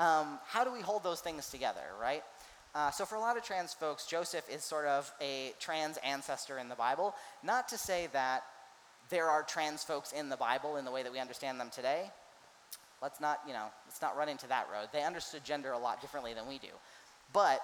Um, 0.00 0.38
how 0.46 0.64
do 0.64 0.72
we 0.72 0.80
hold 0.80 1.02
those 1.02 1.20
things 1.20 1.50
together, 1.50 1.84
right? 2.00 2.22
Uh, 2.74 2.90
so, 2.90 3.04
for 3.04 3.16
a 3.16 3.20
lot 3.20 3.36
of 3.36 3.42
trans 3.42 3.74
folks, 3.74 4.06
Joseph 4.06 4.48
is 4.48 4.64
sort 4.64 4.86
of 4.86 5.12
a 5.20 5.52
trans 5.60 5.98
ancestor 5.98 6.56
in 6.58 6.70
the 6.70 6.74
Bible. 6.74 7.14
Not 7.44 7.68
to 7.68 7.76
say 7.76 8.08
that 8.14 8.44
there 9.10 9.28
are 9.28 9.42
trans 9.42 9.84
folks 9.84 10.12
in 10.12 10.30
the 10.30 10.38
Bible 10.38 10.78
in 10.78 10.86
the 10.86 10.90
way 10.90 11.02
that 11.02 11.12
we 11.12 11.18
understand 11.18 11.60
them 11.60 11.68
today. 11.70 12.10
Let's 13.02 13.20
not, 13.20 13.40
you 13.46 13.52
know, 13.52 13.66
let's 13.86 14.00
not 14.00 14.16
run 14.16 14.30
into 14.30 14.46
that 14.48 14.68
road. 14.72 14.88
They 14.90 15.02
understood 15.02 15.44
gender 15.44 15.72
a 15.72 15.78
lot 15.78 16.00
differently 16.00 16.32
than 16.32 16.48
we 16.48 16.56
do. 16.56 16.68
But 17.34 17.60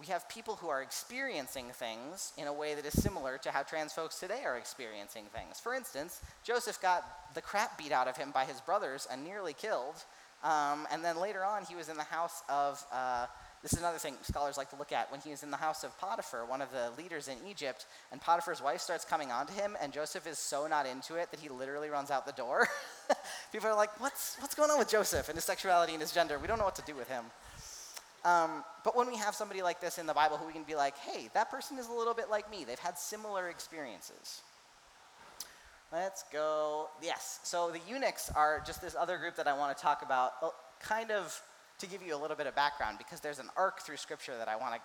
we 0.00 0.06
have 0.06 0.28
people 0.28 0.56
who 0.56 0.68
are 0.68 0.82
experiencing 0.82 1.66
things 1.74 2.32
in 2.36 2.48
a 2.48 2.52
way 2.52 2.74
that 2.74 2.86
is 2.86 3.00
similar 3.00 3.38
to 3.38 3.52
how 3.52 3.62
trans 3.62 3.92
folks 3.92 4.18
today 4.18 4.42
are 4.44 4.56
experiencing 4.56 5.26
things. 5.32 5.60
For 5.60 5.74
instance, 5.74 6.22
Joseph 6.42 6.82
got 6.82 7.04
the 7.34 7.40
crap 7.40 7.78
beat 7.78 7.92
out 7.92 8.08
of 8.08 8.16
him 8.16 8.32
by 8.32 8.46
his 8.46 8.60
brothers 8.62 9.06
and 9.08 9.22
nearly 9.22 9.52
killed 9.52 10.04
um, 10.42 10.86
and 10.92 11.04
then 11.04 11.20
later 11.20 11.44
on, 11.44 11.64
he 11.64 11.74
was 11.74 11.88
in 11.88 11.96
the 11.96 12.04
house 12.04 12.42
of, 12.48 12.84
uh, 12.92 13.26
this 13.62 13.72
is 13.72 13.80
another 13.80 13.98
thing 13.98 14.14
scholars 14.22 14.56
like 14.56 14.70
to 14.70 14.76
look 14.76 14.92
at, 14.92 15.10
when 15.10 15.20
he 15.20 15.30
was 15.30 15.42
in 15.42 15.50
the 15.50 15.56
house 15.56 15.82
of 15.82 15.98
Potiphar, 15.98 16.44
one 16.46 16.62
of 16.62 16.68
the 16.70 16.90
leaders 17.00 17.26
in 17.26 17.36
Egypt, 17.48 17.86
and 18.12 18.20
Potiphar's 18.20 18.62
wife 18.62 18.80
starts 18.80 19.04
coming 19.04 19.32
on 19.32 19.46
to 19.48 19.52
him, 19.52 19.76
and 19.82 19.92
Joseph 19.92 20.26
is 20.28 20.38
so 20.38 20.68
not 20.68 20.86
into 20.86 21.16
it 21.16 21.30
that 21.32 21.40
he 21.40 21.48
literally 21.48 21.88
runs 21.88 22.10
out 22.10 22.24
the 22.24 22.32
door. 22.32 22.68
People 23.52 23.68
are 23.68 23.74
like, 23.74 24.00
what's, 24.00 24.36
what's 24.38 24.54
going 24.54 24.70
on 24.70 24.78
with 24.78 24.88
Joseph 24.88 25.28
and 25.28 25.36
his 25.36 25.44
sexuality 25.44 25.92
and 25.92 26.00
his 26.00 26.12
gender? 26.12 26.38
We 26.38 26.46
don't 26.46 26.58
know 26.58 26.64
what 26.64 26.76
to 26.76 26.84
do 26.86 26.94
with 26.94 27.08
him. 27.08 27.24
Um, 28.24 28.64
but 28.84 28.96
when 28.96 29.08
we 29.08 29.16
have 29.16 29.34
somebody 29.34 29.62
like 29.62 29.80
this 29.80 29.98
in 29.98 30.06
the 30.06 30.14
Bible 30.14 30.36
who 30.36 30.46
we 30.46 30.52
can 30.52 30.64
be 30.64 30.74
like, 30.74 30.96
hey, 30.98 31.28
that 31.34 31.50
person 31.50 31.78
is 31.78 31.88
a 31.88 31.92
little 31.92 32.14
bit 32.14 32.30
like 32.30 32.50
me, 32.50 32.64
they've 32.64 32.78
had 32.78 32.96
similar 32.96 33.48
experiences. 33.48 34.42
Let's 35.90 36.24
go. 36.30 36.88
Yes. 37.02 37.40
So 37.44 37.70
the 37.70 37.80
eunuchs 37.88 38.30
are 38.36 38.62
just 38.66 38.82
this 38.82 38.94
other 38.94 39.16
group 39.16 39.36
that 39.36 39.48
I 39.48 39.56
want 39.56 39.74
to 39.76 39.82
talk 39.82 40.02
about, 40.02 40.32
uh, 40.42 40.48
kind 40.80 41.10
of 41.10 41.40
to 41.78 41.86
give 41.86 42.02
you 42.02 42.14
a 42.14 42.18
little 42.18 42.36
bit 42.36 42.46
of 42.46 42.54
background, 42.54 42.98
because 42.98 43.20
there's 43.20 43.38
an 43.38 43.48
arc 43.56 43.80
through 43.80 43.96
Scripture 43.96 44.36
that 44.36 44.48
I 44.48 44.56
want 44.56 44.74
to 44.74 44.80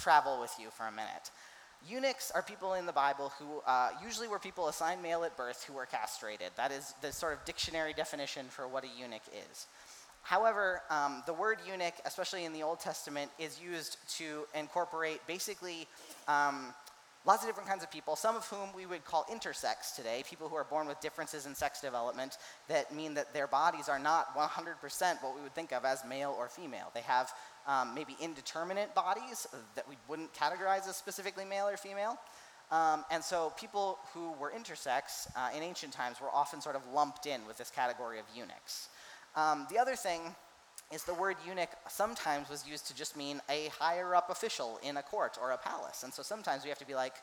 travel 0.00 0.40
with 0.40 0.54
you 0.60 0.68
for 0.70 0.86
a 0.86 0.92
minute. 0.92 1.30
Eunuchs 1.88 2.30
are 2.30 2.42
people 2.42 2.74
in 2.74 2.86
the 2.86 2.92
Bible 2.92 3.32
who 3.38 3.60
uh, 3.66 3.90
usually 4.04 4.28
were 4.28 4.38
people 4.38 4.68
assigned 4.68 5.02
male 5.02 5.24
at 5.24 5.36
birth 5.36 5.64
who 5.64 5.72
were 5.72 5.86
castrated. 5.86 6.50
That 6.56 6.70
is 6.70 6.94
the 7.00 7.12
sort 7.12 7.32
of 7.32 7.44
dictionary 7.44 7.92
definition 7.92 8.46
for 8.48 8.68
what 8.68 8.84
a 8.84 8.88
eunuch 8.98 9.22
is. 9.50 9.66
However, 10.22 10.82
um, 10.90 11.22
the 11.26 11.32
word 11.32 11.58
eunuch, 11.66 11.94
especially 12.04 12.44
in 12.44 12.52
the 12.52 12.62
Old 12.62 12.80
Testament, 12.80 13.30
is 13.38 13.60
used 13.60 13.98
to 14.18 14.46
incorporate 14.54 15.20
basically 15.26 15.86
um, 16.26 16.74
lots 17.26 17.42
of 17.42 17.48
different 17.48 17.68
kinds 17.68 17.82
of 17.82 17.90
people, 17.90 18.14
some 18.14 18.36
of 18.36 18.46
whom 18.46 18.68
we 18.74 18.86
would 18.86 19.04
call 19.04 19.24
intersex 19.24 19.94
today, 19.94 20.22
people 20.28 20.48
who 20.48 20.54
are 20.54 20.64
born 20.64 20.86
with 20.86 21.00
differences 21.00 21.44
in 21.44 21.54
sex 21.54 21.80
development 21.80 22.38
that 22.68 22.94
mean 22.94 23.14
that 23.14 23.34
their 23.34 23.48
bodies 23.48 23.88
are 23.88 23.98
not 23.98 24.34
100% 24.36 25.22
what 25.22 25.34
we 25.34 25.42
would 25.42 25.54
think 25.54 25.72
of 25.72 25.84
as 25.84 26.04
male 26.08 26.34
or 26.38 26.48
female. 26.48 26.90
They 26.94 27.00
have 27.00 27.32
um, 27.66 27.94
maybe 27.94 28.16
indeterminate 28.20 28.94
bodies 28.94 29.46
that 29.74 29.88
we 29.88 29.96
wouldn't 30.08 30.32
categorize 30.32 30.88
as 30.88 30.96
specifically 30.96 31.44
male 31.44 31.66
or 31.68 31.76
female. 31.76 32.16
Um, 32.70 33.04
and 33.10 33.22
so 33.22 33.52
people 33.58 33.98
who 34.12 34.32
were 34.32 34.52
intersex 34.52 35.28
uh, 35.36 35.56
in 35.56 35.62
ancient 35.62 35.92
times 35.92 36.20
were 36.20 36.30
often 36.32 36.60
sort 36.60 36.76
of 36.76 36.82
lumped 36.92 37.26
in 37.26 37.46
with 37.46 37.58
this 37.58 37.70
category 37.70 38.18
of 38.18 38.24
eunuchs. 38.34 38.88
Um, 39.34 39.66
the 39.70 39.78
other 39.78 39.96
thing 39.96 40.34
is 40.92 41.04
the 41.04 41.14
word 41.14 41.36
eunuch 41.46 41.70
sometimes 41.88 42.48
was 42.48 42.66
used 42.66 42.86
to 42.86 42.94
just 42.94 43.16
mean 43.16 43.40
a 43.50 43.68
higher 43.78 44.14
up 44.14 44.30
official 44.30 44.78
in 44.82 44.96
a 44.96 45.02
court 45.02 45.36
or 45.40 45.50
a 45.50 45.58
palace. 45.58 46.04
And 46.04 46.12
so 46.12 46.22
sometimes 46.22 46.62
we 46.62 46.68
have 46.68 46.78
to 46.78 46.86
be 46.86 46.94
like, 46.94 47.14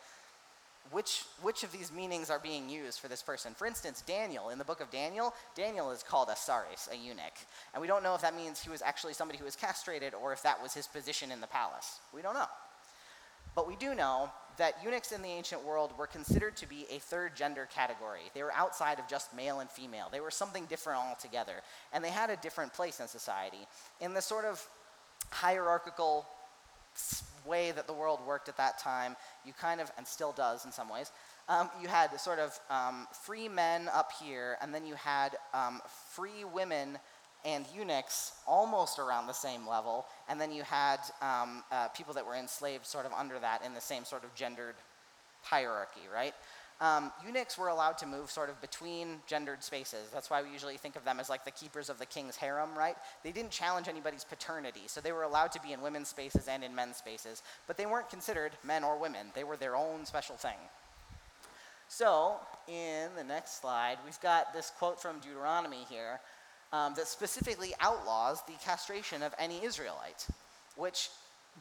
which, 0.91 1.23
which 1.41 1.63
of 1.63 1.71
these 1.71 1.91
meanings 1.91 2.29
are 2.29 2.39
being 2.39 2.69
used 2.69 2.99
for 2.99 3.07
this 3.07 3.23
person? 3.23 3.53
For 3.53 3.65
instance, 3.65 4.03
Daniel, 4.05 4.49
in 4.49 4.57
the 4.57 4.65
book 4.65 4.81
of 4.81 4.91
Daniel, 4.91 5.33
Daniel 5.55 5.91
is 5.91 6.03
called 6.03 6.27
a 6.29 6.35
saris, 6.35 6.89
a 6.91 6.95
eunuch. 6.95 7.37
And 7.73 7.81
we 7.81 7.87
don't 7.87 8.03
know 8.03 8.15
if 8.15 8.21
that 8.21 8.35
means 8.35 8.61
he 8.61 8.69
was 8.69 8.81
actually 8.81 9.13
somebody 9.13 9.39
who 9.39 9.45
was 9.45 9.55
castrated 9.55 10.13
or 10.13 10.33
if 10.33 10.43
that 10.43 10.61
was 10.61 10.73
his 10.73 10.85
position 10.85 11.31
in 11.31 11.39
the 11.39 11.47
palace. 11.47 11.99
We 12.13 12.21
don't 12.21 12.33
know. 12.33 12.49
But 13.55 13.67
we 13.67 13.75
do 13.75 13.95
know 13.95 14.29
that 14.57 14.75
eunuchs 14.83 15.11
in 15.11 15.21
the 15.21 15.29
ancient 15.29 15.63
world 15.63 15.91
were 15.97 16.07
considered 16.07 16.55
to 16.57 16.67
be 16.67 16.85
a 16.91 16.99
third 16.99 17.35
gender 17.35 17.67
category. 17.73 18.21
They 18.33 18.43
were 18.43 18.53
outside 18.53 18.99
of 18.99 19.07
just 19.07 19.35
male 19.35 19.59
and 19.59 19.69
female. 19.69 20.07
They 20.11 20.19
were 20.19 20.31
something 20.31 20.65
different 20.65 20.99
altogether. 20.99 21.55
And 21.91 22.03
they 22.03 22.09
had 22.09 22.29
a 22.29 22.35
different 22.37 22.73
place 22.73 22.99
in 22.99 23.07
society. 23.07 23.67
In 23.99 24.13
the 24.13 24.21
sort 24.21 24.45
of 24.45 24.65
hierarchical 25.29 26.25
way 27.45 27.71
that 27.71 27.87
the 27.87 27.93
world 27.93 28.19
worked 28.25 28.49
at 28.49 28.57
that 28.57 28.77
time, 28.77 29.15
you 29.45 29.53
kind 29.53 29.81
of, 29.81 29.91
and 29.97 30.07
still 30.07 30.31
does 30.31 30.65
in 30.65 30.71
some 30.71 30.89
ways, 30.89 31.11
um, 31.49 31.69
you 31.81 31.87
had 31.87 32.17
sort 32.19 32.39
of 32.39 32.57
um, 32.69 33.07
free 33.11 33.49
men 33.49 33.89
up 33.93 34.11
here, 34.21 34.57
and 34.61 34.73
then 34.73 34.85
you 34.85 34.95
had 34.95 35.35
um, 35.53 35.81
free 36.11 36.45
women 36.53 36.97
and 37.45 37.65
eunuchs 37.75 38.33
almost 38.47 38.99
around 38.99 39.27
the 39.27 39.33
same 39.33 39.67
level, 39.67 40.05
and 40.29 40.39
then 40.39 40.51
you 40.51 40.63
had 40.63 40.99
um, 41.21 41.63
uh, 41.71 41.87
people 41.89 42.13
that 42.13 42.25
were 42.25 42.35
enslaved 42.35 42.85
sort 42.85 43.05
of 43.05 43.13
under 43.13 43.37
that 43.39 43.63
in 43.65 43.73
the 43.73 43.81
same 43.81 44.05
sort 44.05 44.23
of 44.23 44.33
gendered 44.33 44.75
hierarchy, 45.41 46.01
right? 46.13 46.33
Um, 46.81 47.11
eunuchs 47.25 47.57
were 47.57 47.67
allowed 47.67 47.97
to 47.99 48.05
move 48.05 48.31
sort 48.31 48.49
of 48.49 48.59
between 48.59 49.19
gendered 49.27 49.63
spaces. 49.63 50.09
That's 50.13 50.29
why 50.29 50.41
we 50.41 50.49
usually 50.49 50.77
think 50.77 50.95
of 50.95 51.05
them 51.05 51.19
as 51.19 51.29
like 51.29 51.45
the 51.45 51.51
keepers 51.51 51.89
of 51.89 51.99
the 51.99 52.05
king's 52.05 52.35
harem, 52.35 52.69
right? 52.77 52.95
They 53.23 53.31
didn't 53.31 53.51
challenge 53.51 53.87
anybody's 53.87 54.23
paternity, 54.23 54.83
so 54.87 54.99
they 54.99 55.11
were 55.11 55.23
allowed 55.23 55.51
to 55.53 55.61
be 55.61 55.73
in 55.73 55.81
women's 55.81 56.09
spaces 56.09 56.47
and 56.47 56.63
in 56.63 56.73
men's 56.73 56.97
spaces, 56.97 57.43
but 57.67 57.77
they 57.77 57.85
weren't 57.85 58.09
considered 58.09 58.53
men 58.63 58.83
or 58.83 58.97
women. 58.97 59.27
They 59.35 59.43
were 59.43 59.57
their 59.57 59.75
own 59.75 60.05
special 60.05 60.35
thing. 60.35 60.57
So, 61.87 62.37
in 62.67 63.09
the 63.15 63.23
next 63.23 63.61
slide, 63.61 63.97
we've 64.03 64.19
got 64.19 64.51
this 64.53 64.71
quote 64.77 64.99
from 64.99 65.19
Deuteronomy 65.19 65.85
here 65.89 66.19
um, 66.73 66.95
that 66.95 67.07
specifically 67.07 67.73
outlaws 67.79 68.41
the 68.47 68.53
castration 68.65 69.21
of 69.23 69.33
any 69.37 69.63
Israelite, 69.63 70.27
which 70.75 71.09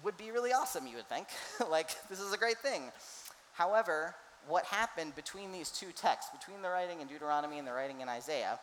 would 0.03 0.17
be 0.17 0.31
really 0.31 0.53
awesome, 0.53 0.87
you 0.87 0.97
would 0.97 1.09
think. 1.09 1.29
like, 1.71 1.91
this 2.09 2.19
is 2.19 2.33
a 2.33 2.39
great 2.39 2.59
thing. 2.59 2.91
However, 3.53 4.15
what 4.49 4.65
happened 4.65 5.15
between 5.15 5.53
these 5.53 5.71
two 5.71 5.93
texts, 5.95 6.33
between 6.37 6.63
the 6.63 6.71
writing 6.71 7.01
in 7.01 7.07
Deuteronomy 7.07 7.59
and 7.59 7.69
the 7.69 7.73
writing 7.73 8.01
in 8.01 8.09
Isaiah, 8.09 8.59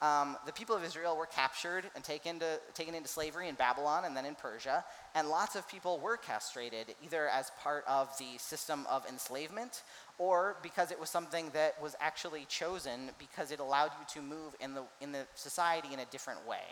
um, 0.00 0.36
the 0.46 0.52
people 0.52 0.76
of 0.76 0.84
Israel 0.84 1.16
were 1.16 1.26
captured 1.26 1.90
and 1.96 2.04
taken, 2.04 2.38
to, 2.38 2.60
taken 2.72 2.94
into 2.94 3.08
slavery 3.08 3.48
in 3.48 3.56
Babylon 3.56 4.04
and 4.04 4.16
then 4.16 4.24
in 4.24 4.36
Persia, 4.36 4.84
and 5.16 5.28
lots 5.28 5.56
of 5.56 5.68
people 5.68 5.98
were 5.98 6.16
castrated, 6.16 6.94
either 7.04 7.28
as 7.28 7.50
part 7.60 7.84
of 7.88 8.16
the 8.18 8.38
system 8.38 8.86
of 8.88 9.04
enslavement 9.08 9.82
or 10.18 10.56
because 10.62 10.90
it 10.90 10.98
was 10.98 11.08
something 11.08 11.50
that 11.54 11.80
was 11.80 11.94
actually 12.00 12.44
chosen 12.48 13.10
because 13.18 13.52
it 13.52 13.60
allowed 13.60 13.90
you 13.98 14.20
to 14.20 14.26
move 14.26 14.54
in 14.60 14.74
the, 14.74 14.82
in 15.00 15.12
the 15.12 15.26
society 15.34 15.88
in 15.92 16.00
a 16.00 16.04
different 16.06 16.46
way. 16.46 16.62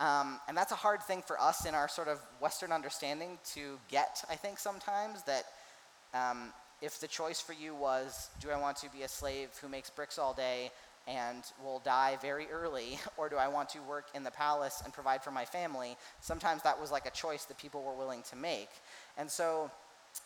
Um, 0.00 0.40
and 0.48 0.56
that's 0.56 0.72
a 0.72 0.76
hard 0.76 1.02
thing 1.02 1.22
for 1.26 1.40
us 1.40 1.66
in 1.66 1.74
our 1.74 1.88
sort 1.88 2.08
of 2.08 2.20
Western 2.40 2.72
understanding 2.72 3.38
to 3.54 3.78
get, 3.88 4.24
I 4.30 4.36
think, 4.36 4.58
sometimes, 4.58 5.22
that 5.24 5.44
um, 6.14 6.52
if 6.80 7.00
the 7.00 7.08
choice 7.08 7.40
for 7.40 7.52
you 7.52 7.74
was, 7.74 8.30
do 8.40 8.50
I 8.50 8.58
want 8.58 8.76
to 8.78 8.90
be 8.90 9.02
a 9.02 9.08
slave 9.08 9.50
who 9.60 9.68
makes 9.68 9.90
bricks 9.90 10.18
all 10.18 10.32
day 10.32 10.70
and 11.08 11.42
will 11.64 11.80
die 11.80 12.16
very 12.22 12.46
early, 12.52 12.98
or 13.16 13.28
do 13.28 13.36
I 13.36 13.48
want 13.48 13.68
to 13.70 13.80
work 13.82 14.06
in 14.14 14.22
the 14.22 14.30
palace 14.30 14.82
and 14.84 14.92
provide 14.92 15.24
for 15.24 15.30
my 15.30 15.44
family? 15.44 15.96
Sometimes 16.20 16.62
that 16.62 16.80
was 16.80 16.92
like 16.92 17.06
a 17.06 17.10
choice 17.10 17.44
that 17.46 17.58
people 17.58 17.82
were 17.82 17.94
willing 17.94 18.22
to 18.30 18.36
make. 18.36 18.70
And 19.16 19.28
so 19.28 19.70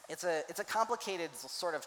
it's 0.08 0.24
a, 0.24 0.42
it's 0.48 0.60
a 0.60 0.64
complicated 0.64 1.34
sort 1.34 1.74
of 1.74 1.86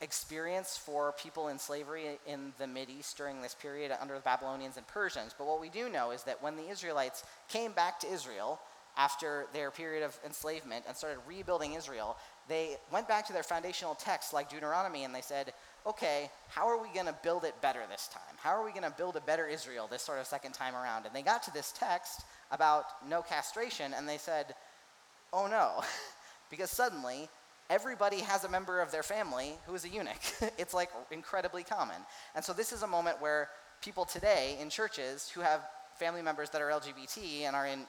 experience 0.00 0.76
for 0.76 1.12
people 1.20 1.48
in 1.48 1.58
slavery 1.58 2.18
in 2.26 2.52
the 2.58 2.86
East 2.88 3.16
during 3.16 3.42
this 3.42 3.54
period 3.54 3.92
under 4.00 4.14
the 4.14 4.20
Babylonians 4.20 4.76
and 4.76 4.86
Persians. 4.86 5.34
But 5.36 5.46
what 5.46 5.60
we 5.60 5.68
do 5.68 5.88
know 5.88 6.12
is 6.12 6.22
that 6.24 6.42
when 6.42 6.56
the 6.56 6.68
Israelites 6.68 7.24
came 7.48 7.72
back 7.72 7.98
to 8.00 8.12
Israel 8.12 8.60
after 8.96 9.46
their 9.52 9.70
period 9.70 10.04
of 10.04 10.18
enslavement 10.24 10.84
and 10.86 10.96
started 10.96 11.18
rebuilding 11.26 11.74
Israel, 11.74 12.16
they 12.48 12.76
went 12.92 13.08
back 13.08 13.26
to 13.26 13.32
their 13.32 13.42
foundational 13.42 13.94
texts 13.94 14.32
like 14.32 14.48
Deuteronomy 14.48 15.04
and 15.04 15.14
they 15.14 15.20
said, 15.20 15.52
okay, 15.86 16.30
how 16.48 16.66
are 16.66 16.80
we 16.80 16.88
going 16.94 17.06
to 17.06 17.14
build 17.22 17.44
it 17.44 17.60
better 17.60 17.80
this 17.90 18.08
time? 18.12 18.36
How 18.36 18.50
are 18.50 18.64
we 18.64 18.70
going 18.70 18.82
to 18.82 18.90
build 18.96 19.16
a 19.16 19.20
better 19.20 19.46
Israel 19.46 19.88
this 19.90 20.02
sort 20.02 20.18
of 20.18 20.26
second 20.26 20.52
time 20.52 20.74
around? 20.74 21.06
And 21.06 21.14
they 21.14 21.22
got 21.22 21.42
to 21.44 21.52
this 21.52 21.72
text 21.72 22.24
about 22.50 22.84
no 23.08 23.22
castration 23.22 23.94
and 23.94 24.08
they 24.08 24.18
said, 24.18 24.54
oh 25.32 25.46
no, 25.46 25.82
because 26.50 26.70
suddenly 26.70 27.28
everybody 27.70 28.20
has 28.20 28.44
a 28.44 28.48
member 28.48 28.80
of 28.80 28.90
their 28.90 29.02
family 29.02 29.52
who 29.66 29.74
is 29.74 29.84
a 29.84 29.88
eunuch. 29.88 30.20
it's 30.58 30.74
like 30.74 30.90
incredibly 31.10 31.62
common. 31.62 31.96
And 32.34 32.44
so 32.44 32.52
this 32.52 32.72
is 32.72 32.82
a 32.82 32.86
moment 32.86 33.20
where 33.20 33.48
people 33.82 34.04
today 34.04 34.56
in 34.60 34.70
churches 34.70 35.30
who 35.30 35.40
have 35.40 35.60
family 35.98 36.22
members 36.22 36.50
that 36.50 36.62
are 36.62 36.70
LGBT 36.70 37.42
and 37.42 37.54
are 37.54 37.66
in 37.66 37.86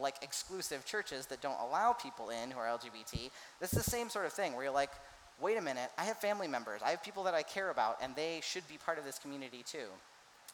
like 0.00 0.16
exclusive 0.22 0.84
churches 0.84 1.26
that 1.26 1.40
don't 1.40 1.60
allow 1.60 1.92
people 1.92 2.30
in 2.30 2.50
who 2.50 2.58
are 2.58 2.66
LGBT, 2.66 3.30
this 3.60 3.72
is 3.72 3.84
the 3.84 3.90
same 3.90 4.08
sort 4.08 4.26
of 4.26 4.32
thing 4.32 4.54
where 4.54 4.64
you're 4.64 4.72
like, 4.72 4.90
wait 5.40 5.56
a 5.56 5.62
minute, 5.62 5.90
I 5.98 6.04
have 6.04 6.16
family 6.16 6.48
members, 6.48 6.80
I 6.84 6.90
have 6.90 7.02
people 7.02 7.22
that 7.24 7.34
I 7.34 7.42
care 7.42 7.70
about, 7.70 7.98
and 8.02 8.14
they 8.16 8.40
should 8.42 8.66
be 8.68 8.78
part 8.78 8.98
of 8.98 9.04
this 9.04 9.18
community 9.18 9.62
too. 9.64 9.88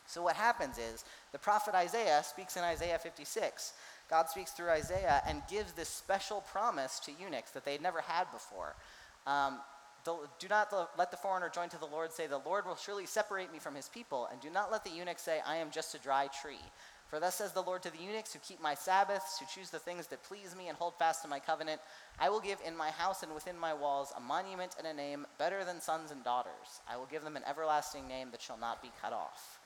So 0.07 0.23
what 0.23 0.37
happens 0.37 0.79
is 0.79 1.05
the 1.31 1.39
prophet 1.39 1.75
Isaiah 1.75 2.23
speaks 2.25 2.57
in 2.57 2.65
Isaiah 2.65 2.99
56 2.99 3.73
God 4.13 4.29
speaks 4.29 4.51
through 4.51 4.69
Isaiah 4.69 5.23
and 5.27 5.41
gives 5.49 5.73
this 5.73 5.89
special 5.89 6.43
promise 6.43 7.01
to 7.07 7.13
eunuchs 7.19 7.53
that 7.53 7.65
they'd 7.65 7.81
never 7.81 8.03
had 8.03 8.31
before. 8.31 8.77
Um, 9.27 9.59
do 10.05 10.49
not 10.51 10.71
let 10.99 11.11
the 11.11 11.17
foreigner 11.17 11.49
join 11.49 11.71
to 11.71 11.79
the 11.79 11.87
Lord 11.87 12.13
say, 12.13 12.27
The 12.27 12.43
Lord 12.45 12.67
will 12.67 12.77
surely 12.77 13.07
separate 13.07 13.51
me 13.51 13.59
from 13.59 13.75
his 13.75 13.89
people. 13.89 14.29
And 14.31 14.39
do 14.39 14.51
not 14.51 14.71
let 14.71 14.85
the 14.85 14.91
eunuch 14.91 15.19
say, 15.19 15.41
I 15.47 15.57
am 15.57 15.71
just 15.71 15.95
a 15.95 15.99
dry 15.99 16.29
tree. 16.43 16.61
For 17.09 17.21
thus 17.21 17.37
says 17.37 17.53
the 17.53 17.63
Lord 17.63 17.83
to 17.85 17.91
the 17.91 18.05
eunuchs 18.05 18.35
who 18.35 18.39
keep 18.41 18.61
my 18.61 18.75
Sabbaths, 18.75 19.39
who 19.39 19.47
choose 19.47 19.71
the 19.71 19.79
things 19.79 20.09
that 20.09 20.23
please 20.25 20.55
me 20.55 20.69
and 20.69 20.77
hold 20.77 20.99
fast 20.99 21.23
to 21.23 21.29
my 21.29 21.39
covenant, 21.39 21.81
I 22.21 22.29
will 22.29 22.41
give 22.41 22.59
in 22.67 22.77
my 22.77 22.91
house 22.91 23.23
and 23.23 23.33
within 23.33 23.59
my 23.59 23.73
walls 23.73 24.13
a 24.15 24.21
monument 24.21 24.77
and 24.77 24.87
a 24.87 24.93
name 24.93 25.27
better 25.39 25.65
than 25.65 25.81
sons 25.81 26.11
and 26.11 26.23
daughters. 26.23 26.83
I 26.87 26.99
will 26.99 27.09
give 27.11 27.25
them 27.25 27.37
an 27.37 27.45
everlasting 27.49 28.07
name 28.09 28.29
that 28.33 28.43
shall 28.43 28.59
not 28.59 28.83
be 28.83 28.93
cut 29.01 29.15
off. 29.15 29.59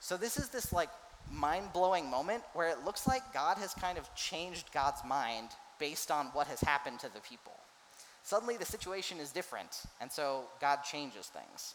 So 0.00 0.16
this 0.16 0.36
is 0.36 0.48
this 0.48 0.72
like 0.72 0.90
mind 1.32 1.72
blowing 1.72 2.08
moment 2.08 2.42
where 2.54 2.68
it 2.68 2.84
looks 2.84 3.06
like 3.06 3.32
God 3.32 3.58
has 3.58 3.74
kind 3.74 3.98
of 3.98 4.12
changed 4.14 4.72
God's 4.72 5.04
mind 5.04 5.48
based 5.78 6.10
on 6.10 6.26
what 6.26 6.46
has 6.46 6.60
happened 6.60 7.00
to 7.00 7.12
the 7.12 7.20
people. 7.20 7.52
Suddenly 8.22 8.56
the 8.56 8.64
situation 8.64 9.18
is 9.18 9.30
different, 9.30 9.82
and 10.00 10.10
so 10.10 10.44
God 10.60 10.78
changes 10.82 11.26
things. 11.26 11.74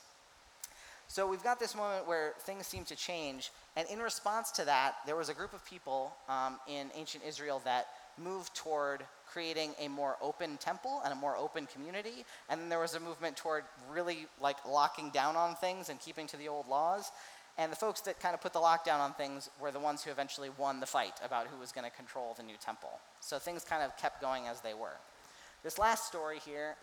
So 1.08 1.28
we've 1.28 1.44
got 1.44 1.60
this 1.60 1.76
moment 1.76 2.08
where 2.08 2.34
things 2.40 2.68
seem 2.68 2.86
to 2.86 2.96
change, 2.96 3.52
and 3.76 3.88
in 3.90 4.00
response 4.00 4.52
to 4.52 4.66
that, 4.66 4.96
there 5.06 5.16
was 5.16 5.30
a 5.30 5.34
group 5.34 5.54
of 5.54 5.66
people 5.66 6.14
um, 6.30 6.58
in 6.68 6.90
ancient 6.96 7.24
Israel 7.26 7.62
that 7.66 7.88
moved 8.18 8.56
toward 8.56 9.04
creating 9.32 9.72
a 9.80 9.88
more 9.88 10.18
open 10.22 10.58
temple 10.58 11.02
and 11.04 11.14
a 11.14 11.16
more 11.16 11.36
open 11.38 11.68
community, 11.68 12.26
and 12.50 12.60
then 12.60 12.70
there 12.70 12.80
was 12.80 12.96
a 12.96 13.00
movement 13.00 13.38
toward 13.38 13.64
really 13.92 14.26
like 14.42 14.58
locking 14.66 15.10
down 15.10 15.36
on 15.36 15.56
things 15.56 15.90
and 15.90 16.00
keeping 16.00 16.28
to 16.28 16.38
the 16.38 16.48
old 16.48 16.68
laws. 16.68 17.12
And 17.62 17.72
the 17.72 17.76
folks 17.76 18.02
that 18.02 18.20
kind 18.20 18.34
of 18.34 18.42
put 18.42 18.54
the 18.54 18.60
lockdown 18.60 19.00
on 19.00 19.14
things 19.14 19.52
were 19.60 19.70
the 19.70 19.80
ones 19.80 20.04
who 20.04 20.10
eventually 20.10 20.50
won 20.58 20.80
the 20.80 20.88
fight 20.88 21.14
about 21.24 21.46
who 21.46 21.60
was 21.60 21.72
going 21.72 21.86
to 21.86 21.96
control 21.96 22.34
the 22.36 22.42
new 22.42 22.56
temple. 22.60 22.90
So 23.20 23.38
things 23.38 23.64
kind 23.64 23.84
of 23.84 23.96
kept 23.98 24.20
going 24.20 24.48
as 24.48 24.62
they 24.62 24.74
were. 24.74 24.98
This 25.64 25.78
last 25.78 26.08
story 26.08 26.40
here 26.44 26.76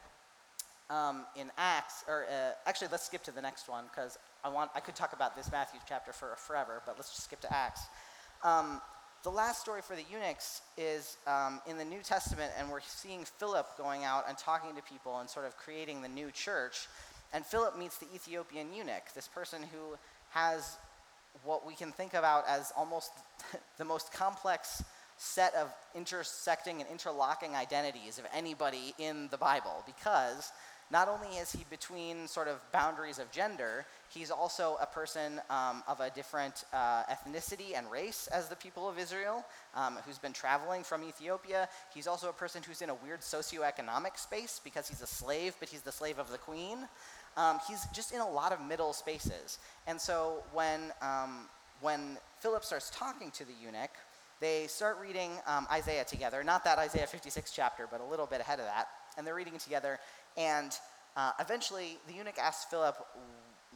um, 0.88 1.24
in 1.34 1.50
Acts, 1.58 2.04
or 2.06 2.26
uh, 2.30 2.52
actually, 2.64 2.88
let's 2.92 3.04
skip 3.04 3.24
to 3.24 3.32
the 3.32 3.42
next 3.42 3.68
one 3.68 3.86
because 3.90 4.18
I 4.44 4.50
want 4.50 4.70
I 4.72 4.78
could 4.78 4.94
talk 4.94 5.12
about 5.14 5.34
this 5.34 5.50
Matthew 5.50 5.80
chapter 5.88 6.12
for 6.12 6.36
forever, 6.36 6.80
but 6.86 6.94
let's 6.96 7.10
just 7.10 7.24
skip 7.24 7.40
to 7.40 7.52
Acts. 7.52 7.82
Um, 8.44 8.80
the 9.24 9.30
last 9.30 9.60
story 9.60 9.82
for 9.82 9.96
the 9.96 10.04
eunuchs 10.08 10.62
is 10.76 11.16
um, 11.26 11.60
in 11.66 11.76
the 11.76 11.84
New 11.84 12.02
Testament, 12.02 12.52
and 12.56 12.70
we're 12.70 12.82
seeing 12.86 13.24
Philip 13.24 13.66
going 13.76 14.04
out 14.04 14.26
and 14.28 14.38
talking 14.38 14.76
to 14.76 14.82
people 14.82 15.18
and 15.18 15.28
sort 15.28 15.44
of 15.44 15.56
creating 15.56 16.02
the 16.02 16.08
new 16.08 16.30
church. 16.30 16.86
And 17.32 17.44
Philip 17.44 17.76
meets 17.76 17.98
the 17.98 18.06
Ethiopian 18.14 18.72
eunuch, 18.72 19.12
this 19.14 19.26
person 19.26 19.62
who 19.62 19.98
has 20.30 20.78
what 21.44 21.66
we 21.66 21.74
can 21.74 21.92
think 21.92 22.14
about 22.14 22.44
as 22.48 22.72
almost 22.76 23.12
the 23.78 23.84
most 23.84 24.12
complex 24.12 24.82
set 25.16 25.54
of 25.54 25.72
intersecting 25.94 26.80
and 26.80 26.88
interlocking 26.90 27.56
identities 27.56 28.18
of 28.18 28.24
anybody 28.32 28.94
in 28.98 29.28
the 29.30 29.36
Bible 29.36 29.82
because 29.84 30.52
not 30.90 31.08
only 31.08 31.36
is 31.36 31.52
he 31.52 31.64
between 31.68 32.26
sort 32.26 32.48
of 32.48 32.60
boundaries 32.72 33.18
of 33.18 33.30
gender, 33.30 33.84
he's 34.08 34.30
also 34.30 34.78
a 34.80 34.86
person 34.86 35.40
um, 35.50 35.82
of 35.86 36.00
a 36.00 36.08
different 36.10 36.64
uh, 36.72 37.02
ethnicity 37.04 37.76
and 37.76 37.90
race 37.90 38.26
as 38.32 38.48
the 38.48 38.56
people 38.56 38.88
of 38.88 38.98
Israel, 38.98 39.44
um, 39.74 39.98
who's 40.06 40.18
been 40.18 40.32
traveling 40.32 40.82
from 40.82 41.04
Ethiopia. 41.04 41.68
He's 41.92 42.06
also 42.06 42.30
a 42.30 42.32
person 42.32 42.62
who's 42.66 42.80
in 42.80 42.88
a 42.88 42.94
weird 42.94 43.20
socioeconomic 43.20 44.18
space 44.18 44.62
because 44.64 44.88
he's 44.88 45.02
a 45.02 45.06
slave, 45.06 45.54
but 45.60 45.68
he's 45.68 45.82
the 45.82 45.92
slave 45.92 46.18
of 46.18 46.30
the 46.30 46.38
queen. 46.38 46.88
Um, 47.38 47.60
he's 47.68 47.86
just 47.94 48.12
in 48.12 48.20
a 48.20 48.28
lot 48.28 48.52
of 48.52 48.60
middle 48.60 48.92
spaces. 48.92 49.58
And 49.86 50.00
so 50.00 50.42
when, 50.52 50.92
um, 51.00 51.46
when 51.80 52.18
Philip 52.40 52.64
starts 52.64 52.90
talking 52.90 53.30
to 53.30 53.44
the 53.44 53.52
eunuch, 53.62 53.92
they 54.40 54.66
start 54.66 54.98
reading 55.00 55.30
um, 55.46 55.66
Isaiah 55.70 56.04
together, 56.04 56.42
not 56.42 56.64
that 56.64 56.78
Isaiah 56.78 57.06
56 57.06 57.52
chapter, 57.52 57.86
but 57.90 58.00
a 58.00 58.04
little 58.04 58.26
bit 58.26 58.40
ahead 58.40 58.58
of 58.58 58.66
that. 58.66 58.88
And 59.16 59.26
they're 59.26 59.36
reading 59.36 59.58
together. 59.58 60.00
And 60.36 60.72
uh, 61.16 61.32
eventually, 61.38 61.98
the 62.08 62.14
eunuch 62.14 62.38
asks 62.38 62.64
Philip, 62.70 62.96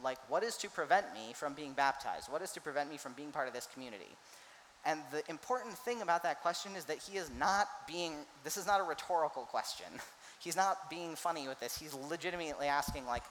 like, 0.03 0.17
what 0.29 0.43
is 0.43 0.57
to 0.57 0.69
prevent 0.69 1.13
me 1.13 1.33
from 1.33 1.53
being 1.53 1.71
baptized? 1.71 2.31
What 2.31 2.41
is 2.41 2.51
to 2.51 2.61
prevent 2.61 2.89
me 2.89 2.97
from 2.97 3.13
being 3.13 3.31
part 3.31 3.47
of 3.47 3.53
this 3.53 3.67
community? 3.73 4.17
And 4.85 4.99
the 5.11 5.23
important 5.29 5.77
thing 5.77 6.01
about 6.01 6.23
that 6.23 6.41
question 6.41 6.75
is 6.75 6.85
that 6.85 6.97
he 6.97 7.17
is 7.17 7.31
not 7.39 7.67
being, 7.87 8.13
this 8.43 8.57
is 8.57 8.67
not 8.67 8.81
a 8.81 8.83
rhetorical 8.83 9.43
question. 9.43 9.87
He's 10.39 10.57
not 10.57 10.89
being 10.89 11.15
funny 11.15 11.47
with 11.47 11.61
this. 11.61 11.77
He's 11.77 11.93
legitimately 11.93 12.67
asking, 12.67 13.05
like, 13.05 13.23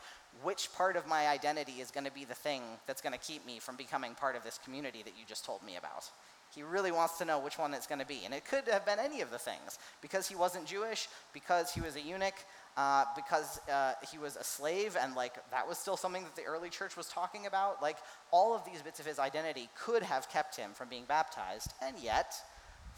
which 0.42 0.72
part 0.72 0.96
of 0.96 1.06
my 1.06 1.28
identity 1.28 1.72
is 1.82 1.90
going 1.90 2.06
to 2.06 2.10
be 2.10 2.24
the 2.24 2.34
thing 2.34 2.62
that's 2.86 3.02
going 3.02 3.12
to 3.12 3.18
keep 3.18 3.44
me 3.44 3.58
from 3.58 3.76
becoming 3.76 4.14
part 4.14 4.34
of 4.34 4.42
this 4.44 4.58
community 4.64 5.02
that 5.02 5.12
you 5.18 5.26
just 5.28 5.44
told 5.44 5.62
me 5.62 5.76
about? 5.76 6.10
He 6.54 6.62
really 6.62 6.90
wants 6.90 7.18
to 7.18 7.26
know 7.26 7.38
which 7.38 7.58
one 7.58 7.74
it's 7.74 7.86
going 7.86 7.98
to 7.98 8.06
be. 8.06 8.22
And 8.24 8.32
it 8.32 8.46
could 8.46 8.66
have 8.68 8.86
been 8.86 8.98
any 8.98 9.20
of 9.20 9.30
the 9.30 9.38
things. 9.38 9.78
Because 10.00 10.26
he 10.26 10.34
wasn't 10.34 10.64
Jewish, 10.64 11.08
because 11.34 11.72
he 11.72 11.82
was 11.82 11.96
a 11.96 12.00
eunuch, 12.00 12.46
uh, 12.76 13.04
because 13.14 13.60
uh, 13.70 13.94
he 14.10 14.18
was 14.18 14.36
a 14.36 14.44
slave, 14.44 14.96
and 15.00 15.14
like 15.14 15.34
that 15.50 15.68
was 15.68 15.78
still 15.78 15.96
something 15.96 16.24
that 16.24 16.36
the 16.36 16.44
early 16.44 16.70
church 16.70 16.96
was 16.96 17.06
talking 17.08 17.46
about. 17.46 17.82
Like 17.82 17.96
all 18.30 18.54
of 18.54 18.64
these 18.64 18.82
bits 18.82 19.00
of 19.00 19.06
his 19.06 19.18
identity 19.18 19.68
could 19.76 20.02
have 20.02 20.28
kept 20.28 20.56
him 20.56 20.70
from 20.72 20.88
being 20.88 21.04
baptized. 21.06 21.74
And 21.82 21.98
yet, 21.98 22.34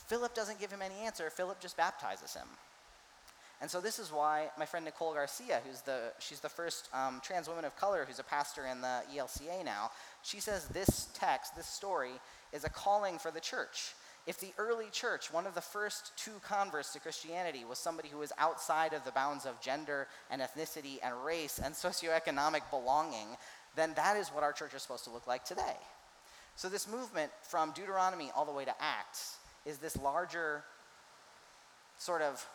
Philip 0.07 0.35
doesn't 0.35 0.61
give 0.61 0.70
him 0.70 0.83
any 0.83 0.95
answer. 1.05 1.29
Philip 1.31 1.61
just 1.61 1.77
baptizes 1.77 2.35
him. 2.35 2.47
And 3.61 3.70
so 3.70 3.81
this 3.81 3.99
is 3.99 4.12
why 4.12 4.49
my 4.59 4.66
friend 4.66 4.85
Nicole 4.85 5.14
Garcia, 5.14 5.61
who's 5.66 5.81
the 5.81 6.12
she's 6.18 6.41
the 6.41 6.49
first 6.49 6.89
um, 6.93 7.20
trans 7.25 7.49
woman 7.49 7.64
of 7.64 7.75
color 7.77 8.05
who's 8.07 8.18
a 8.18 8.25
pastor 8.25 8.66
in 8.66 8.81
the 8.81 9.03
ELCA 9.16 9.64
now, 9.64 9.91
she 10.22 10.39
says 10.39 10.68
this 10.68 11.09
text, 11.14 11.57
this 11.57 11.66
story, 11.66 12.12
is 12.53 12.64
a 12.64 12.68
calling 12.68 13.18
for 13.18 13.31
the 13.31 13.41
church. 13.41 13.95
If 14.27 14.41
the 14.41 14.53
early 14.57 14.87
church, 14.91 15.31
one 15.33 15.47
of 15.47 15.55
the 15.55 15.61
first 15.61 16.12
two 16.16 16.41
converts 16.43 16.93
to 16.95 17.01
Christianity, 17.01 17.64
was 17.68 17.79
somebody 17.79 18.09
who 18.09 18.18
was 18.18 18.33
outside 18.39 18.95
of 18.95 19.05
the 19.05 19.12
bounds 19.12 19.45
of 19.45 19.61
gender 19.61 20.07
and 20.31 20.41
ethnicity 20.41 20.99
and 21.03 21.14
race 21.25 21.61
and 21.62 21.75
socioeconomic 21.75 22.62
belonging, 22.70 23.29
then 23.77 23.93
that 23.97 24.16
is 24.16 24.29
what 24.29 24.43
our 24.43 24.53
church 24.53 24.72
is 24.75 24.83
supposed 24.83 25.05
to 25.05 25.11
look 25.11 25.27
like 25.27 25.45
today. 25.45 25.77
So, 26.57 26.68
this 26.68 26.89
movement 26.89 27.33
from 27.43 27.72
Deuteronomy 27.72 28.31
all 28.35 28.45
the 28.45 28.53
way 28.53 28.64
to 28.64 28.75
Acts 28.81 29.39
is 29.66 29.79
this 29.79 29.97
larger 29.97 30.62
sort 31.99 32.22
of, 32.22 32.47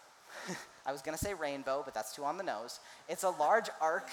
I 0.85 0.91
was 0.91 1.01
going 1.01 1.17
to 1.17 1.23
say 1.23 1.33
rainbow, 1.33 1.81
but 1.83 1.93
that's 1.93 2.15
too 2.15 2.23
on 2.23 2.37
the 2.37 2.43
nose. 2.43 2.79
It's 3.07 3.23
a 3.23 3.29
large 3.29 3.69
arc 3.81 4.09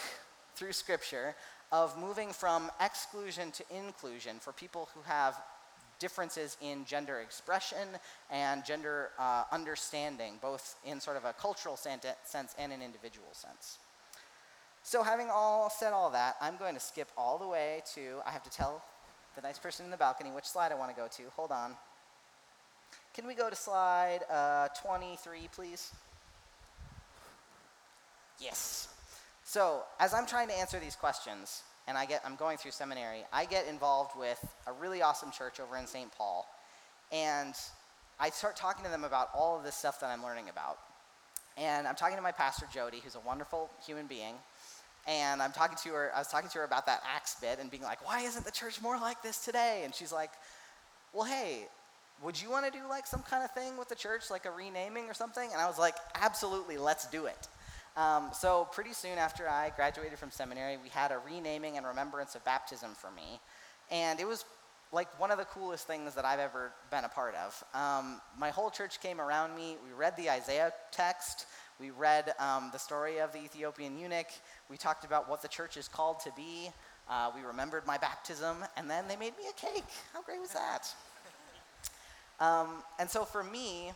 through 0.56 0.72
Scripture 0.72 1.36
of 1.72 1.98
moving 1.98 2.32
from 2.32 2.70
exclusion 2.80 3.50
to 3.52 3.64
inclusion 3.74 4.36
for 4.40 4.52
people 4.52 4.88
who 4.94 5.00
have 5.02 5.36
differences 5.98 6.56
in 6.60 6.84
gender 6.84 7.20
expression 7.20 7.88
and 8.30 8.64
gender 8.64 9.10
uh, 9.18 9.44
understanding, 9.50 10.34
both 10.40 10.76
in 10.84 11.00
sort 11.00 11.16
of 11.16 11.24
a 11.24 11.32
cultural 11.32 11.76
sense 11.76 11.96
and 12.58 12.72
an 12.72 12.82
individual 12.82 13.28
sense. 13.32 13.78
So, 14.82 15.02
having 15.02 15.28
all 15.30 15.68
said 15.68 15.92
all 15.92 16.10
that, 16.10 16.36
I'm 16.40 16.56
going 16.56 16.74
to 16.74 16.80
skip 16.80 17.08
all 17.16 17.38
the 17.38 17.48
way 17.48 17.82
to, 17.94 18.20
I 18.24 18.30
have 18.30 18.44
to 18.44 18.50
tell 18.50 18.84
the 19.34 19.42
nice 19.42 19.58
person 19.58 19.84
in 19.84 19.90
the 19.90 19.96
balcony 19.96 20.30
which 20.30 20.44
slide 20.44 20.70
I 20.70 20.76
want 20.76 20.94
to 20.94 20.96
go 20.96 21.08
to. 21.08 21.22
Hold 21.34 21.50
on. 21.50 21.72
Can 23.12 23.26
we 23.26 23.34
go 23.34 23.50
to 23.50 23.56
slide 23.56 24.20
uh, 24.30 24.68
23, 24.80 25.48
please? 25.52 25.92
Yes. 28.38 28.88
So, 29.44 29.82
as 29.98 30.14
I'm 30.14 30.26
trying 30.26 30.48
to 30.48 30.54
answer 30.54 30.78
these 30.78 30.96
questions, 30.96 31.62
and 31.88 31.96
I 31.96 32.06
get, 32.06 32.22
I'm 32.24 32.36
going 32.36 32.56
through 32.56 32.72
seminary, 32.72 33.24
I 33.32 33.44
get 33.44 33.66
involved 33.66 34.18
with 34.18 34.44
a 34.66 34.72
really 34.72 35.02
awesome 35.02 35.30
church 35.30 35.60
over 35.60 35.76
in 35.76 35.86
St. 35.86 36.10
Paul, 36.16 36.48
and 37.12 37.54
I 38.18 38.30
start 38.30 38.56
talking 38.56 38.84
to 38.84 38.90
them 38.90 39.04
about 39.04 39.28
all 39.34 39.56
of 39.56 39.64
this 39.64 39.74
stuff 39.74 40.00
that 40.00 40.06
I'm 40.06 40.22
learning 40.22 40.48
about. 40.48 40.78
And 41.58 41.86
I'm 41.86 41.94
talking 41.94 42.16
to 42.16 42.22
my 42.22 42.32
pastor, 42.32 42.66
Jody, 42.72 43.00
who's 43.02 43.14
a 43.14 43.20
wonderful 43.20 43.70
human 43.86 44.06
being, 44.06 44.34
and 45.06 45.40
I'm 45.40 45.52
talking 45.52 45.76
to 45.84 45.88
her, 45.90 46.10
I 46.14 46.18
was 46.18 46.28
talking 46.28 46.50
to 46.50 46.58
her 46.58 46.64
about 46.64 46.86
that 46.86 47.02
Acts 47.14 47.36
bit 47.40 47.58
and 47.60 47.70
being 47.70 47.84
like, 47.84 48.04
why 48.04 48.22
isn't 48.22 48.44
the 48.44 48.50
church 48.50 48.82
more 48.82 48.98
like 48.98 49.22
this 49.22 49.44
today? 49.44 49.82
And 49.84 49.94
she's 49.94 50.12
like, 50.12 50.30
well, 51.12 51.24
hey, 51.24 51.66
would 52.22 52.40
you 52.40 52.50
want 52.50 52.66
to 52.66 52.76
do 52.76 52.86
like 52.88 53.06
some 53.06 53.22
kind 53.22 53.44
of 53.44 53.52
thing 53.52 53.76
with 53.76 53.88
the 53.88 53.94
church, 53.94 54.30
like 54.30 54.46
a 54.46 54.50
renaming 54.50 55.04
or 55.04 55.14
something? 55.14 55.48
And 55.52 55.60
I 55.60 55.66
was 55.66 55.78
like, 55.78 55.94
absolutely, 56.14 56.76
let's 56.76 57.06
do 57.08 57.26
it. 57.26 57.48
Um, 57.96 58.28
so 58.32 58.68
pretty 58.72 58.92
soon 58.92 59.16
after 59.18 59.48
I 59.48 59.70
graduated 59.74 60.18
from 60.18 60.30
seminary, 60.30 60.76
we 60.76 60.90
had 60.90 61.12
a 61.12 61.18
renaming 61.18 61.78
and 61.78 61.86
remembrance 61.86 62.34
of 62.34 62.44
baptism 62.44 62.90
for 62.94 63.10
me. 63.10 63.40
And 63.90 64.20
it 64.20 64.28
was 64.28 64.44
like 64.92 65.18
one 65.18 65.30
of 65.30 65.38
the 65.38 65.44
coolest 65.46 65.86
things 65.86 66.14
that 66.14 66.24
I've 66.24 66.38
ever 66.38 66.72
been 66.90 67.04
a 67.04 67.08
part 67.08 67.34
of. 67.34 67.64
Um, 67.74 68.20
my 68.38 68.50
whole 68.50 68.70
church 68.70 69.00
came 69.00 69.20
around 69.20 69.56
me. 69.56 69.76
We 69.84 69.92
read 69.96 70.16
the 70.16 70.30
Isaiah 70.30 70.72
text. 70.92 71.46
We 71.80 71.90
read 71.90 72.34
um, 72.38 72.70
the 72.72 72.78
story 72.78 73.18
of 73.18 73.32
the 73.32 73.38
Ethiopian 73.38 73.98
eunuch. 73.98 74.28
We 74.70 74.76
talked 74.76 75.04
about 75.04 75.28
what 75.28 75.42
the 75.42 75.48
church 75.48 75.76
is 75.76 75.88
called 75.88 76.20
to 76.20 76.30
be. 76.36 76.70
Uh, 77.08 77.30
we 77.34 77.42
remembered 77.42 77.86
my 77.86 77.98
baptism, 77.98 78.64
and 78.76 78.90
then 78.90 79.04
they 79.08 79.16
made 79.16 79.36
me 79.36 79.44
a 79.48 79.52
cake. 79.52 79.84
How 80.12 80.22
great 80.22 80.40
was 80.40 80.52
that? 80.52 80.92
Um, 82.40 82.82
and 82.98 83.08
so 83.08 83.24
for 83.24 83.42
me, 83.42 83.92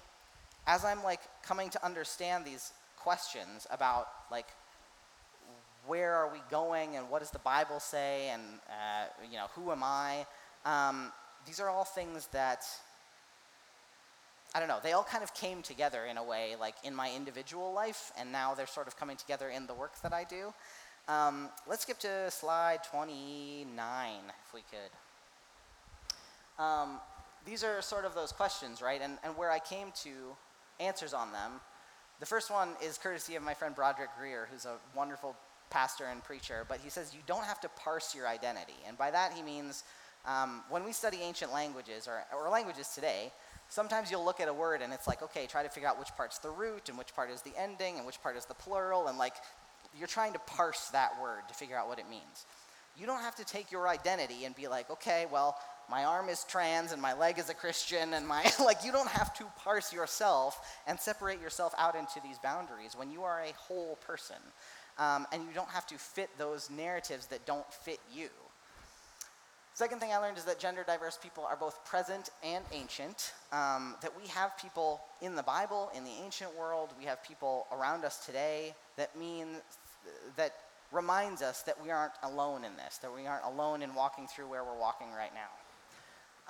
as 0.66 0.84
I'm 0.84 1.02
like 1.02 1.20
coming 1.42 1.70
to 1.70 1.84
understand 1.84 2.44
these 2.44 2.72
questions 3.02 3.66
about 3.70 4.08
like 4.30 4.46
where 5.86 6.14
are 6.14 6.30
we 6.32 6.40
going 6.50 6.96
and 6.96 7.08
what 7.10 7.20
does 7.20 7.30
the 7.30 7.38
Bible 7.40 7.80
say 7.80 8.28
and 8.28 8.42
uh, 8.68 9.06
you 9.30 9.36
know 9.36 9.46
who 9.54 9.72
am 9.72 9.82
I, 9.82 10.26
um, 10.64 11.12
these 11.46 11.60
are 11.60 11.68
all 11.68 11.84
things 11.84 12.28
that 12.32 12.64
I 14.54 14.58
don't 14.58 14.68
know. 14.68 14.78
They 14.82 14.92
all 14.92 15.04
kind 15.04 15.22
of 15.22 15.32
came 15.32 15.62
together 15.62 16.04
in 16.06 16.16
a 16.16 16.24
way, 16.24 16.56
like 16.58 16.74
in 16.82 16.94
my 16.94 17.10
individual 17.14 17.72
life, 17.72 18.10
and 18.18 18.32
now 18.32 18.54
they're 18.54 18.66
sort 18.66 18.88
of 18.88 18.96
coming 18.96 19.16
together 19.16 19.48
in 19.48 19.66
the 19.66 19.74
work 19.74 19.92
that 20.02 20.12
I 20.12 20.24
do. 20.24 20.52
Um, 21.08 21.48
let's 21.68 21.82
skip 21.82 21.98
to 22.00 22.30
slide 22.30 22.80
29, 22.90 24.12
if 24.26 24.54
we 24.54 24.62
could. 24.70 24.90
Um, 26.62 27.00
these 27.46 27.62
are 27.62 27.80
sort 27.80 28.04
of 28.04 28.14
those 28.14 28.32
questions, 28.32 28.82
right? 28.82 29.00
And, 29.00 29.18
and 29.22 29.36
where 29.36 29.50
I 29.50 29.60
came 29.60 29.92
to 30.02 30.10
answers 30.80 31.14
on 31.14 31.30
them. 31.32 31.60
The 32.20 32.26
first 32.26 32.50
one 32.50 32.68
is 32.84 32.98
courtesy 32.98 33.36
of 33.36 33.42
my 33.42 33.54
friend 33.54 33.74
Broderick 33.74 34.10
Greer, 34.18 34.46
who's 34.52 34.66
a 34.66 34.76
wonderful 34.94 35.34
pastor 35.70 36.04
and 36.04 36.22
preacher, 36.22 36.66
but 36.68 36.78
he 36.80 36.90
says 36.90 37.14
you 37.14 37.20
don't 37.26 37.44
have 37.44 37.60
to 37.62 37.68
parse 37.70 38.14
your 38.14 38.28
identity. 38.28 38.76
And 38.86 38.98
by 38.98 39.10
that 39.10 39.32
he 39.32 39.42
means 39.42 39.84
um, 40.26 40.62
when 40.68 40.84
we 40.84 40.92
study 40.92 41.18
ancient 41.22 41.50
languages 41.50 42.06
or, 42.06 42.22
or 42.36 42.50
languages 42.50 42.88
today, 42.94 43.32
sometimes 43.70 44.10
you'll 44.10 44.24
look 44.24 44.38
at 44.38 44.48
a 44.48 44.52
word 44.52 44.82
and 44.82 44.92
it's 44.92 45.08
like, 45.08 45.22
okay, 45.22 45.46
try 45.46 45.62
to 45.62 45.70
figure 45.70 45.88
out 45.88 45.98
which 45.98 46.14
part's 46.14 46.38
the 46.38 46.50
root 46.50 46.90
and 46.90 46.98
which 46.98 47.14
part 47.16 47.30
is 47.30 47.40
the 47.40 47.52
ending 47.56 47.96
and 47.96 48.04
which 48.04 48.22
part 48.22 48.36
is 48.36 48.44
the 48.44 48.54
plural, 48.54 49.06
and 49.08 49.16
like 49.16 49.34
you're 49.98 50.06
trying 50.06 50.34
to 50.34 50.38
parse 50.40 50.88
that 50.90 51.12
word 51.22 51.40
to 51.48 51.54
figure 51.54 51.76
out 51.76 51.88
what 51.88 51.98
it 51.98 52.08
means. 52.10 52.44
You 52.98 53.06
don't 53.06 53.22
have 53.22 53.36
to 53.36 53.44
take 53.46 53.72
your 53.72 53.88
identity 53.88 54.44
and 54.44 54.54
be 54.54 54.68
like, 54.68 54.90
okay, 54.90 55.24
well, 55.32 55.56
my 55.88 56.04
arm 56.04 56.28
is 56.28 56.44
trans 56.44 56.92
and 56.92 57.00
my 57.00 57.12
leg 57.12 57.38
is 57.38 57.48
a 57.48 57.54
Christian 57.54 58.14
and 58.14 58.26
my 58.26 58.50
like 58.64 58.84
you 58.84 58.92
don't 58.92 59.08
have 59.08 59.32
to 59.34 59.44
parse 59.58 59.92
yourself 59.92 60.78
and 60.86 60.98
separate 60.98 61.40
yourself 61.40 61.74
out 61.78 61.94
into 61.94 62.20
these 62.22 62.38
boundaries 62.38 62.94
when 62.96 63.10
you 63.10 63.22
are 63.22 63.40
a 63.40 63.52
whole 63.56 63.98
person. 64.06 64.36
Um, 64.98 65.26
and 65.32 65.42
you 65.44 65.54
don't 65.54 65.70
have 65.70 65.86
to 65.86 65.96
fit 65.96 66.28
those 66.36 66.68
narratives 66.68 67.26
that 67.28 67.46
don't 67.46 67.72
fit 67.72 68.00
you. 68.12 68.28
Second 69.72 69.98
thing 69.98 70.12
I 70.12 70.18
learned 70.18 70.36
is 70.36 70.44
that 70.44 70.58
gender 70.58 70.84
diverse 70.86 71.18
people 71.22 71.44
are 71.44 71.56
both 71.56 71.82
present 71.86 72.28
and 72.44 72.62
ancient. 72.70 73.32
Um, 73.50 73.94
that 74.02 74.12
we 74.20 74.28
have 74.28 74.58
people 74.58 75.00
in 75.22 75.36
the 75.36 75.42
Bible, 75.42 75.90
in 75.96 76.04
the 76.04 76.10
ancient 76.22 76.54
world, 76.58 76.90
we 76.98 77.06
have 77.06 77.24
people 77.24 77.66
around 77.72 78.04
us 78.04 78.26
today 78.26 78.74
that 78.98 79.16
mean 79.18 79.46
that 80.36 80.54
reminds 80.92 81.40
us 81.40 81.62
that 81.62 81.82
we 81.82 81.90
aren't 81.90 82.12
alone 82.22 82.64
in 82.64 82.76
this, 82.76 82.98
that 82.98 83.14
we 83.14 83.26
aren't 83.26 83.44
alone 83.44 83.82
in 83.82 83.94
walking 83.94 84.26
through 84.26 84.48
where 84.48 84.64
we're 84.64 84.78
walking 84.78 85.08
right 85.16 85.32
now. 85.34 85.48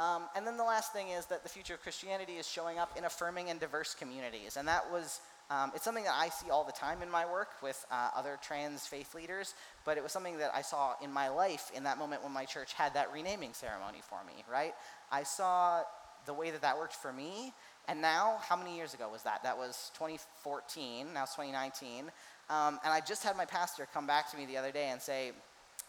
Um, 0.01 0.23
and 0.35 0.47
then 0.47 0.57
the 0.57 0.65
last 0.65 0.95
thing 0.95 1.09
is 1.11 1.27
that 1.27 1.43
the 1.43 1.49
future 1.51 1.75
of 1.75 1.83
Christianity 1.83 2.35
is 2.35 2.49
showing 2.49 2.79
up 2.79 2.97
in 2.97 3.05
affirming 3.05 3.51
and 3.51 3.61
diverse 3.61 3.95
communities. 3.95 4.57
And 4.57 4.67
that 4.67 4.91
was, 4.91 5.21
um, 5.51 5.73
it's 5.75 5.85
something 5.85 6.05
that 6.05 6.15
I 6.17 6.31
see 6.31 6.49
all 6.51 6.65
the 6.65 6.73
time 6.73 7.03
in 7.03 7.11
my 7.11 7.31
work 7.31 7.49
with 7.63 7.85
uh, 7.91 8.09
other 8.17 8.39
trans 8.41 8.87
faith 8.87 9.15
leaders, 9.15 9.55
but 9.85 9.99
it 9.99 10.03
was 10.03 10.11
something 10.11 10.39
that 10.39 10.53
I 10.55 10.63
saw 10.63 10.95
in 11.03 11.13
my 11.13 11.29
life 11.29 11.71
in 11.75 11.85
that 11.85 11.99
moment 11.99 12.23
when 12.23 12.33
my 12.33 12.47
church 12.47 12.73
had 12.73 12.95
that 12.95 13.13
renaming 13.13 13.53
ceremony 13.53 13.99
for 14.09 14.21
me, 14.27 14.43
right? 14.51 14.73
I 15.13 15.23
saw 15.23 15.83
the 16.25 16.33
way 16.33 16.51
that 16.51 16.63
that 16.63 16.79
worked 16.79 16.95
for 16.95 17.13
me. 17.13 17.53
And 17.87 18.01
now, 18.01 18.39
how 18.41 18.57
many 18.57 18.77
years 18.77 18.95
ago 18.95 19.11
was 19.13 19.23
that? 19.25 19.43
That 19.43 19.59
was 19.59 19.91
2014, 19.99 21.13
now 21.13 21.25
it's 21.25 21.35
2019. 21.35 22.05
Um, 22.49 22.81
and 22.85 22.93
I 22.93 23.01
just 23.01 23.23
had 23.23 23.37
my 23.37 23.45
pastor 23.45 23.87
come 23.93 24.07
back 24.07 24.31
to 24.31 24.39
me 24.39 24.47
the 24.47 24.57
other 24.57 24.73
day 24.73 24.89
and 24.89 25.03
say, 25.03 25.33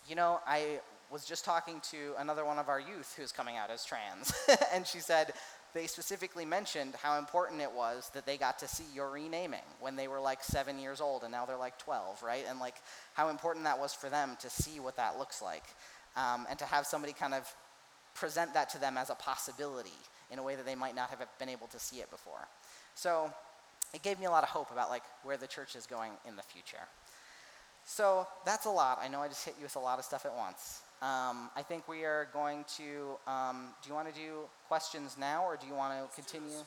you 0.09 0.16
know, 0.16 0.41
I 0.45 0.82
was 1.12 1.26
just 1.26 1.43
talking 1.43 1.82
to 1.91 2.14
another 2.18 2.45
one 2.45 2.57
of 2.57 2.70
our 2.70 2.80
youth 2.80 3.14
who's 3.18 3.32
coming 3.32 3.57
out 3.57 3.70
as 3.70 3.84
trans. 3.84 4.34
and 4.74 4.88
she 4.88 4.99
said 4.99 5.34
they 5.74 5.86
specifically 5.88 6.45
mentioned 6.45 6.95
how 6.95 7.18
important 7.18 7.62
it 7.62 7.72
was 7.72 8.09
that 8.14 8.26
they 8.26 8.38
got 8.38 8.59
to 8.59 8.68
see 8.68 8.86
your 8.93 9.09
renaming 9.09 9.59
when 9.80 9.95
they 9.95 10.07
were 10.07 10.20
like 10.20 10.43
seven 10.43 10.80
years 10.80 11.01
old 11.01 11.24
and 11.24 11.32
now 11.32 11.45
they're 11.45 11.57
like 11.57 11.78
12, 11.80 12.24
right? 12.24 12.45
And 12.49 12.59
like 12.59 12.76
how 13.14 13.30
important 13.30 13.66
that 13.66 13.80
was 13.80 13.93
for 13.93 14.09
them 14.09 14.38
to 14.39 14.49
see 14.49 14.80
what 14.80 14.95
that 14.97 15.18
looks 15.18 15.41
like 15.41 15.64
um, 16.16 16.45
and 16.49 16.57
to 16.59 16.66
have 16.66 16.86
somebody 16.86 17.14
kind 17.14 17.34
of 17.34 17.53
present 18.14 18.53
that 18.53 18.70
to 18.70 18.80
them 18.80 18.97
as 18.97 19.09
a 19.09 19.16
possibility 19.16 19.89
in 20.30 20.39
a 20.39 20.43
way 20.43 20.55
that 20.55 20.66
they 20.66 20.76
might 20.76 20.95
not 20.95 21.09
have 21.09 21.20
been 21.39 21.49
able 21.49 21.68
to 21.68 21.80
see 21.80 21.97
it 21.97 22.09
before. 22.09 22.47
So 22.95 23.32
it 23.93 24.01
gave 24.01 24.20
me 24.20 24.26
a 24.26 24.32
lot 24.32 24.43
of 24.43 24.49
hope 24.49 24.72
about 24.72 24.89
like 24.89 25.03
where 25.24 25.38
the 25.38 25.47
church 25.47 25.76
is 25.76 25.86
going 25.86 26.12
in 26.28 26.36
the 26.36 26.43
future. 26.43 26.86
So 27.86 28.28
that's 28.45 28.66
a 28.66 28.70
lot. 28.70 28.99
I 29.01 29.07
know 29.07 29.22
I 29.22 29.28
just 29.28 29.43
hit 29.43 29.55
you 29.57 29.64
with 29.64 29.76
a 29.76 29.80
lot 29.80 29.99
of 29.99 30.05
stuff 30.05 30.26
at 30.26 30.36
once. 30.36 30.82
Um, 31.02 31.49
I 31.56 31.64
think 31.64 31.88
we 31.88 32.04
are 32.04 32.28
going 32.32 32.64
to, 32.78 33.18
um, 33.26 33.70
do 33.82 33.89
you 33.89 33.95
want 33.95 34.14
to 34.14 34.20
do 34.20 34.41
questions 34.68 35.18
now 35.20 35.43
or 35.43 35.58
do 35.58 35.66
you 35.66 35.74
want 35.74 35.93
to 35.93 36.16
continue 36.16 36.58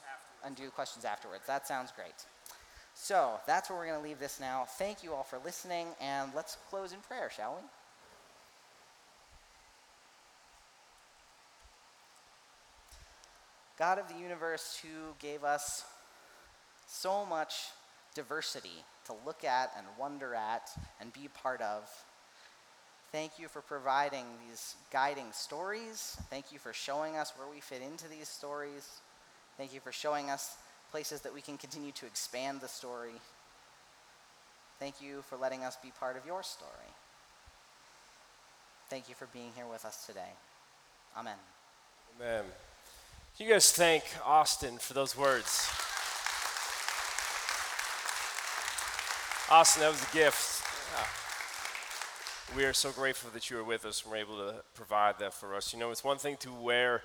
and 0.44 0.56
do 0.56 0.70
questions 0.70 1.04
afterwards? 1.04 1.44
That 1.46 1.68
sounds 1.68 1.92
great. 1.94 2.26
So 2.94 3.34
that's 3.46 3.70
where 3.70 3.78
we're 3.78 3.86
going 3.86 4.00
to 4.00 4.08
leave 4.08 4.18
this 4.18 4.40
now. 4.40 4.64
Thank 4.76 5.04
you 5.04 5.14
all 5.14 5.22
for 5.22 5.38
listening, 5.44 5.88
and 6.00 6.32
let's 6.34 6.56
close 6.70 6.92
in 6.92 6.98
prayer, 7.00 7.30
shall 7.34 7.54
we? 7.54 7.62
God 13.78 13.98
of 13.98 14.08
the 14.08 14.14
universe, 14.14 14.80
who 14.82 15.14
gave 15.18 15.42
us 15.42 15.84
so 16.86 17.26
much 17.26 17.54
diversity 18.14 18.84
to 19.06 19.14
look 19.26 19.44
at 19.44 19.72
and 19.76 19.86
wonder 19.98 20.34
at 20.34 20.70
and 21.00 21.12
be 21.12 21.28
part 21.42 21.60
of, 21.60 21.82
thank 23.14 23.38
you 23.38 23.46
for 23.46 23.60
providing 23.60 24.24
these 24.48 24.74
guiding 24.90 25.30
stories. 25.30 26.16
Thank 26.30 26.50
you 26.50 26.58
for 26.58 26.72
showing 26.72 27.16
us 27.16 27.32
where 27.36 27.46
we 27.48 27.60
fit 27.60 27.80
into 27.80 28.08
these 28.08 28.28
stories. 28.28 29.00
Thank 29.56 29.72
you 29.72 29.78
for 29.78 29.92
showing 29.92 30.30
us 30.30 30.56
places 30.90 31.20
that 31.20 31.32
we 31.32 31.40
can 31.40 31.56
continue 31.56 31.92
to 31.92 32.06
expand 32.06 32.60
the 32.60 32.66
story. 32.66 33.20
Thank 34.80 35.00
you 35.00 35.22
for 35.28 35.36
letting 35.36 35.62
us 35.62 35.76
be 35.80 35.92
part 36.00 36.16
of 36.16 36.26
your 36.26 36.42
story. 36.42 36.90
Thank 38.90 39.08
you 39.08 39.14
for 39.14 39.26
being 39.26 39.52
here 39.54 39.68
with 39.70 39.84
us 39.84 40.06
today. 40.06 40.32
Amen. 41.16 41.38
Amen. 42.18 42.42
Can 43.38 43.46
you 43.46 43.52
guys 43.52 43.70
thank 43.70 44.02
Austin 44.26 44.76
for 44.78 44.92
those 44.92 45.16
words? 45.16 45.70
Austin, 49.48 49.82
that 49.82 49.92
was 49.92 50.02
a 50.02 50.12
gift. 50.12 50.54
We 52.52 52.64
are 52.66 52.72
so 52.72 52.92
grateful 52.92 53.30
that 53.34 53.50
you 53.50 53.58
are 53.58 53.64
with 53.64 53.84
us 53.84 54.02
and 54.02 54.12
we're 54.12 54.18
able 54.18 54.36
to 54.36 54.54
provide 54.74 55.18
that 55.18 55.34
for 55.34 55.56
us. 55.56 55.72
You 55.72 55.80
know, 55.80 55.90
it's 55.90 56.04
one 56.04 56.18
thing 56.18 56.36
to 56.40 56.52
wear 56.52 57.02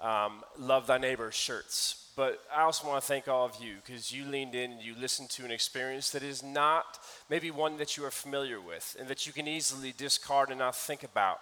um, 0.00 0.44
Love 0.58 0.86
Thy 0.86 0.98
Neighbor 0.98 1.32
shirts, 1.32 2.12
but 2.14 2.40
I 2.54 2.62
also 2.62 2.86
want 2.86 3.02
to 3.02 3.06
thank 3.06 3.26
all 3.26 3.46
of 3.46 3.56
you 3.60 3.76
because 3.84 4.12
you 4.12 4.24
leaned 4.26 4.54
in 4.54 4.72
and 4.72 4.82
you 4.82 4.94
listened 4.94 5.30
to 5.30 5.44
an 5.44 5.50
experience 5.50 6.10
that 6.10 6.22
is 6.22 6.42
not 6.42 7.00
maybe 7.28 7.50
one 7.50 7.78
that 7.78 7.96
you 7.96 8.04
are 8.04 8.12
familiar 8.12 8.60
with 8.60 8.96
and 9.00 9.08
that 9.08 9.26
you 9.26 9.32
can 9.32 9.48
easily 9.48 9.92
discard 9.96 10.50
and 10.50 10.60
not 10.60 10.76
think 10.76 11.02
about. 11.02 11.40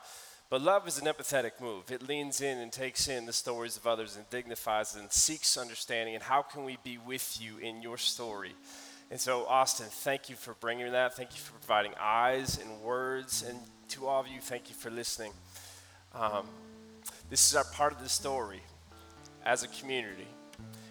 But 0.48 0.62
love 0.62 0.88
is 0.88 0.98
an 0.98 1.06
empathetic 1.06 1.60
move. 1.60 1.90
It 1.90 2.06
leans 2.06 2.40
in 2.40 2.58
and 2.58 2.72
takes 2.72 3.08
in 3.08 3.26
the 3.26 3.32
stories 3.32 3.76
of 3.76 3.86
others 3.86 4.16
and 4.16 4.28
dignifies 4.30 4.94
and 4.94 5.12
seeks 5.12 5.58
understanding. 5.58 6.14
And 6.14 6.22
how 6.22 6.42
can 6.42 6.64
we 6.64 6.78
be 6.82 6.96
with 6.96 7.38
you 7.42 7.58
in 7.58 7.82
your 7.82 7.98
story? 7.98 8.54
And 9.10 9.20
so, 9.20 9.46
Austin, 9.46 9.86
thank 9.88 10.28
you 10.28 10.36
for 10.36 10.54
bringing 10.54 10.90
that. 10.92 11.14
Thank 11.14 11.32
you 11.32 11.38
for 11.38 11.52
providing 11.52 11.92
eyes 12.00 12.58
and 12.58 12.80
words. 12.80 13.44
And 13.48 13.58
to 13.90 14.06
all 14.06 14.20
of 14.20 14.28
you, 14.28 14.40
thank 14.40 14.68
you 14.68 14.74
for 14.74 14.90
listening. 14.90 15.32
Um, 16.14 16.46
this 17.30 17.48
is 17.48 17.56
our 17.56 17.64
part 17.64 17.92
of 17.92 18.00
the 18.02 18.08
story 18.08 18.60
as 19.44 19.62
a 19.62 19.68
community 19.68 20.26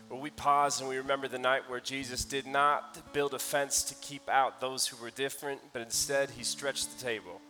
where 0.09 0.21
we 0.21 0.29
pause 0.29 0.79
and 0.79 0.87
we 0.87 0.97
remember 0.97 1.27
the 1.27 1.39
night 1.39 1.67
where 1.67 1.79
Jesus 1.79 2.23
did 2.23 2.45
not 2.45 3.13
build 3.13 3.33
a 3.33 3.39
fence 3.39 3.81
to 3.83 3.95
keep 3.95 4.29
out 4.29 4.61
those 4.61 4.85
who 4.85 5.01
were 5.03 5.09
different, 5.09 5.59
but 5.73 5.81
instead 5.81 6.29
he 6.29 6.43
stretched 6.43 6.95
the 6.95 7.03
table. 7.03 7.41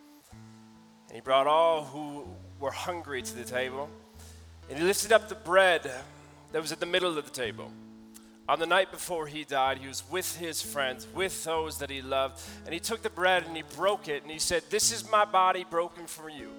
And 1.08 1.16
he 1.16 1.22
brought 1.22 1.46
all 1.46 1.84
who 1.84 2.26
were 2.60 2.72
hungry 2.72 3.22
to 3.22 3.36
the 3.36 3.44
table. 3.44 3.90
And 4.70 4.80
he 4.80 4.86
lifted 4.86 5.12
up 5.12 5.28
the 5.28 5.36
bread 5.36 5.92
that 6.54 6.62
was 6.62 6.72
at 6.72 6.80
the 6.80 6.86
middle 6.86 7.18
of 7.18 7.26
the 7.26 7.32
table. 7.32 7.70
On 8.48 8.60
the 8.60 8.66
night 8.66 8.92
before 8.92 9.26
he 9.26 9.46
died, 9.46 9.78
he 9.78 9.88
was 9.88 10.04
with 10.12 10.38
his 10.38 10.62
friends, 10.62 11.08
with 11.16 11.44
those 11.46 11.78
that 11.78 11.90
he 11.90 12.02
loved. 12.02 12.42
And 12.66 12.74
he 12.74 12.80
took 12.80 13.02
the 13.02 13.10
bread 13.10 13.46
and 13.46 13.56
he 13.56 13.64
broke 13.76 14.10
it 14.10 14.24
and 14.24 14.32
he 14.32 14.40
said, 14.40 14.64
This 14.70 14.92
is 14.92 15.10
my 15.10 15.24
body 15.24 15.66
broken 15.70 16.08
for 16.08 16.30
you. 16.30 16.50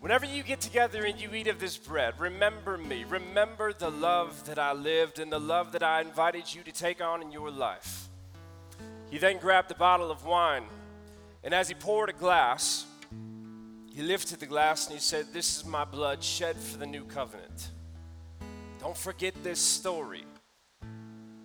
Whenever 0.00 0.24
you 0.24 0.42
get 0.42 0.60
together 0.60 1.04
and 1.04 1.20
you 1.20 1.32
eat 1.34 1.46
of 1.46 1.58
this 1.58 1.76
bread, 1.76 2.18
remember 2.18 2.78
me. 2.78 3.04
Remember 3.04 3.72
the 3.72 3.90
love 3.90 4.44
that 4.46 4.58
I 4.58 4.72
lived 4.72 5.18
and 5.18 5.30
the 5.30 5.38
love 5.38 5.72
that 5.72 5.82
I 5.82 6.00
invited 6.00 6.54
you 6.54 6.62
to 6.62 6.72
take 6.72 7.02
on 7.02 7.22
in 7.22 7.30
your 7.30 7.50
life. 7.50 8.08
He 9.10 9.18
then 9.18 9.38
grabbed 9.38 9.70
a 9.70 9.74
bottle 9.74 10.10
of 10.10 10.24
wine, 10.24 10.64
and 11.42 11.52
as 11.52 11.68
he 11.68 11.74
poured 11.74 12.08
a 12.08 12.14
glass, 12.14 12.86
he 13.92 14.02
lifted 14.02 14.40
the 14.40 14.46
glass 14.46 14.86
and 14.86 14.94
he 14.94 15.00
said, 15.00 15.26
This 15.32 15.58
is 15.58 15.66
my 15.66 15.84
blood 15.84 16.22
shed 16.22 16.56
for 16.56 16.78
the 16.78 16.86
new 16.86 17.04
covenant. 17.04 17.70
Don't 18.78 18.96
forget 18.96 19.34
this 19.42 19.60
story. 19.60 20.24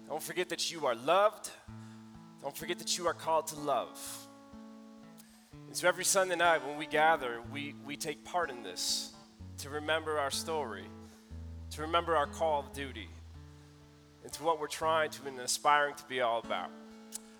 Don't 0.07 0.21
forget 0.21 0.49
that 0.49 0.71
you 0.71 0.85
are 0.85 0.95
loved. 0.95 1.49
Don't 2.41 2.55
forget 2.55 2.77
that 2.79 2.97
you 2.97 3.07
are 3.07 3.13
called 3.13 3.47
to 3.47 3.59
love. 3.59 4.27
And 5.67 5.75
so 5.75 5.87
every 5.87 6.05
Sunday 6.05 6.35
night 6.35 6.65
when 6.65 6.77
we 6.77 6.85
gather, 6.85 7.41
we, 7.51 7.73
we 7.85 7.97
take 7.97 8.23
part 8.23 8.49
in 8.49 8.61
this 8.61 9.13
to 9.59 9.69
remember 9.69 10.19
our 10.19 10.31
story, 10.31 10.85
to 11.71 11.81
remember 11.81 12.15
our 12.15 12.27
call 12.27 12.59
of 12.59 12.71
duty, 12.73 13.09
and 14.23 14.31
to 14.33 14.43
what 14.43 14.59
we're 14.59 14.67
trying 14.67 15.09
to 15.11 15.27
and 15.27 15.39
aspiring 15.39 15.95
to 15.95 16.03
be 16.05 16.21
all 16.21 16.39
about. 16.39 16.69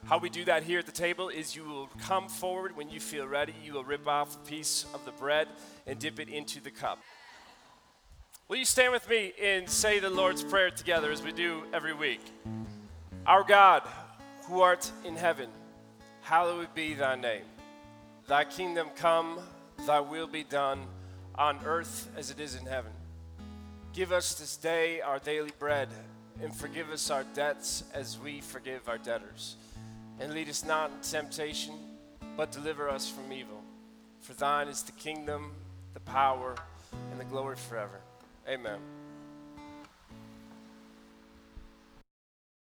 How 0.06 0.18
we 0.18 0.30
do 0.30 0.46
that 0.46 0.64
here 0.64 0.80
at 0.80 0.86
the 0.86 0.92
table 0.92 1.30
is 1.30 1.56
you 1.56 1.64
will 1.64 1.90
come 2.00 2.30
forward 2.30 2.76
when 2.76 2.90
you 2.90 3.00
feel 3.00 3.28
ready. 3.28 3.54
You 3.64 3.74
will 3.74 3.84
rip 3.84 4.08
off 4.08 4.36
a 4.36 4.40
piece 4.48 4.86
of 4.94 5.04
the 5.04 5.12
bread 5.12 5.48
and 5.88 5.98
dip 5.98 6.20
it 6.20 6.30
into 6.30 6.62
the 6.62 6.70
cup. 6.72 7.00
Will 8.48 8.58
you 8.58 8.66
stand 8.66 8.92
with 8.94 9.10
me 9.10 9.34
and 9.42 9.68
say 9.68 9.98
the 9.98 10.10
Lord's 10.10 10.44
Prayer 10.44 10.70
together 10.70 11.12
as 11.12 11.24
we 11.24 11.32
do 11.32 11.64
every 11.74 11.94
week? 11.94 12.22
Our 13.26 13.44
God, 13.44 13.82
who 14.44 14.62
art 14.62 14.92
in 15.04 15.16
heaven, 15.16 15.50
hallowed 16.22 16.72
be 16.76 16.94
thy 16.94 17.16
name. 17.16 17.46
Thy 18.28 18.44
kingdom 18.44 18.90
come, 18.96 19.40
thy 19.88 20.00
will 20.00 20.28
be 20.28 20.44
done 20.44 20.86
on 21.34 21.60
earth 21.66 22.08
as 22.16 22.30
it 22.30 22.40
is 22.40 22.54
in 22.54 22.68
heaven. 22.68 22.92
Give 23.94 24.12
us 24.12 24.36
this 24.36 24.58
day 24.58 25.02
our 25.02 25.18
daily 25.18 25.52
bread, 25.58 25.90
and 26.40 26.56
forgive 26.56 26.92
us 26.92 27.10
our 27.10 27.24
debts 27.34 27.84
as 27.96 28.20
we 28.20 28.42
forgive 28.42 28.88
our 28.88 29.00
debtors 29.00 29.56
and 30.20 30.34
lead 30.34 30.50
us 30.50 30.64
not 30.64 30.92
into 30.92 31.12
temptation, 31.12 31.74
but 32.38 32.52
deliver 32.52 32.90
us 32.90 33.10
from 33.10 33.34
evil. 33.34 33.64
For 34.22 34.34
thine 34.34 34.68
is 34.68 34.84
the 34.84 34.92
kingdom, 34.94 35.52
the 35.94 36.00
power, 36.00 36.56
and 37.12 37.20
the 37.20 37.26
glory 37.26 37.56
forever. 37.56 38.00
Amen. 38.48 38.95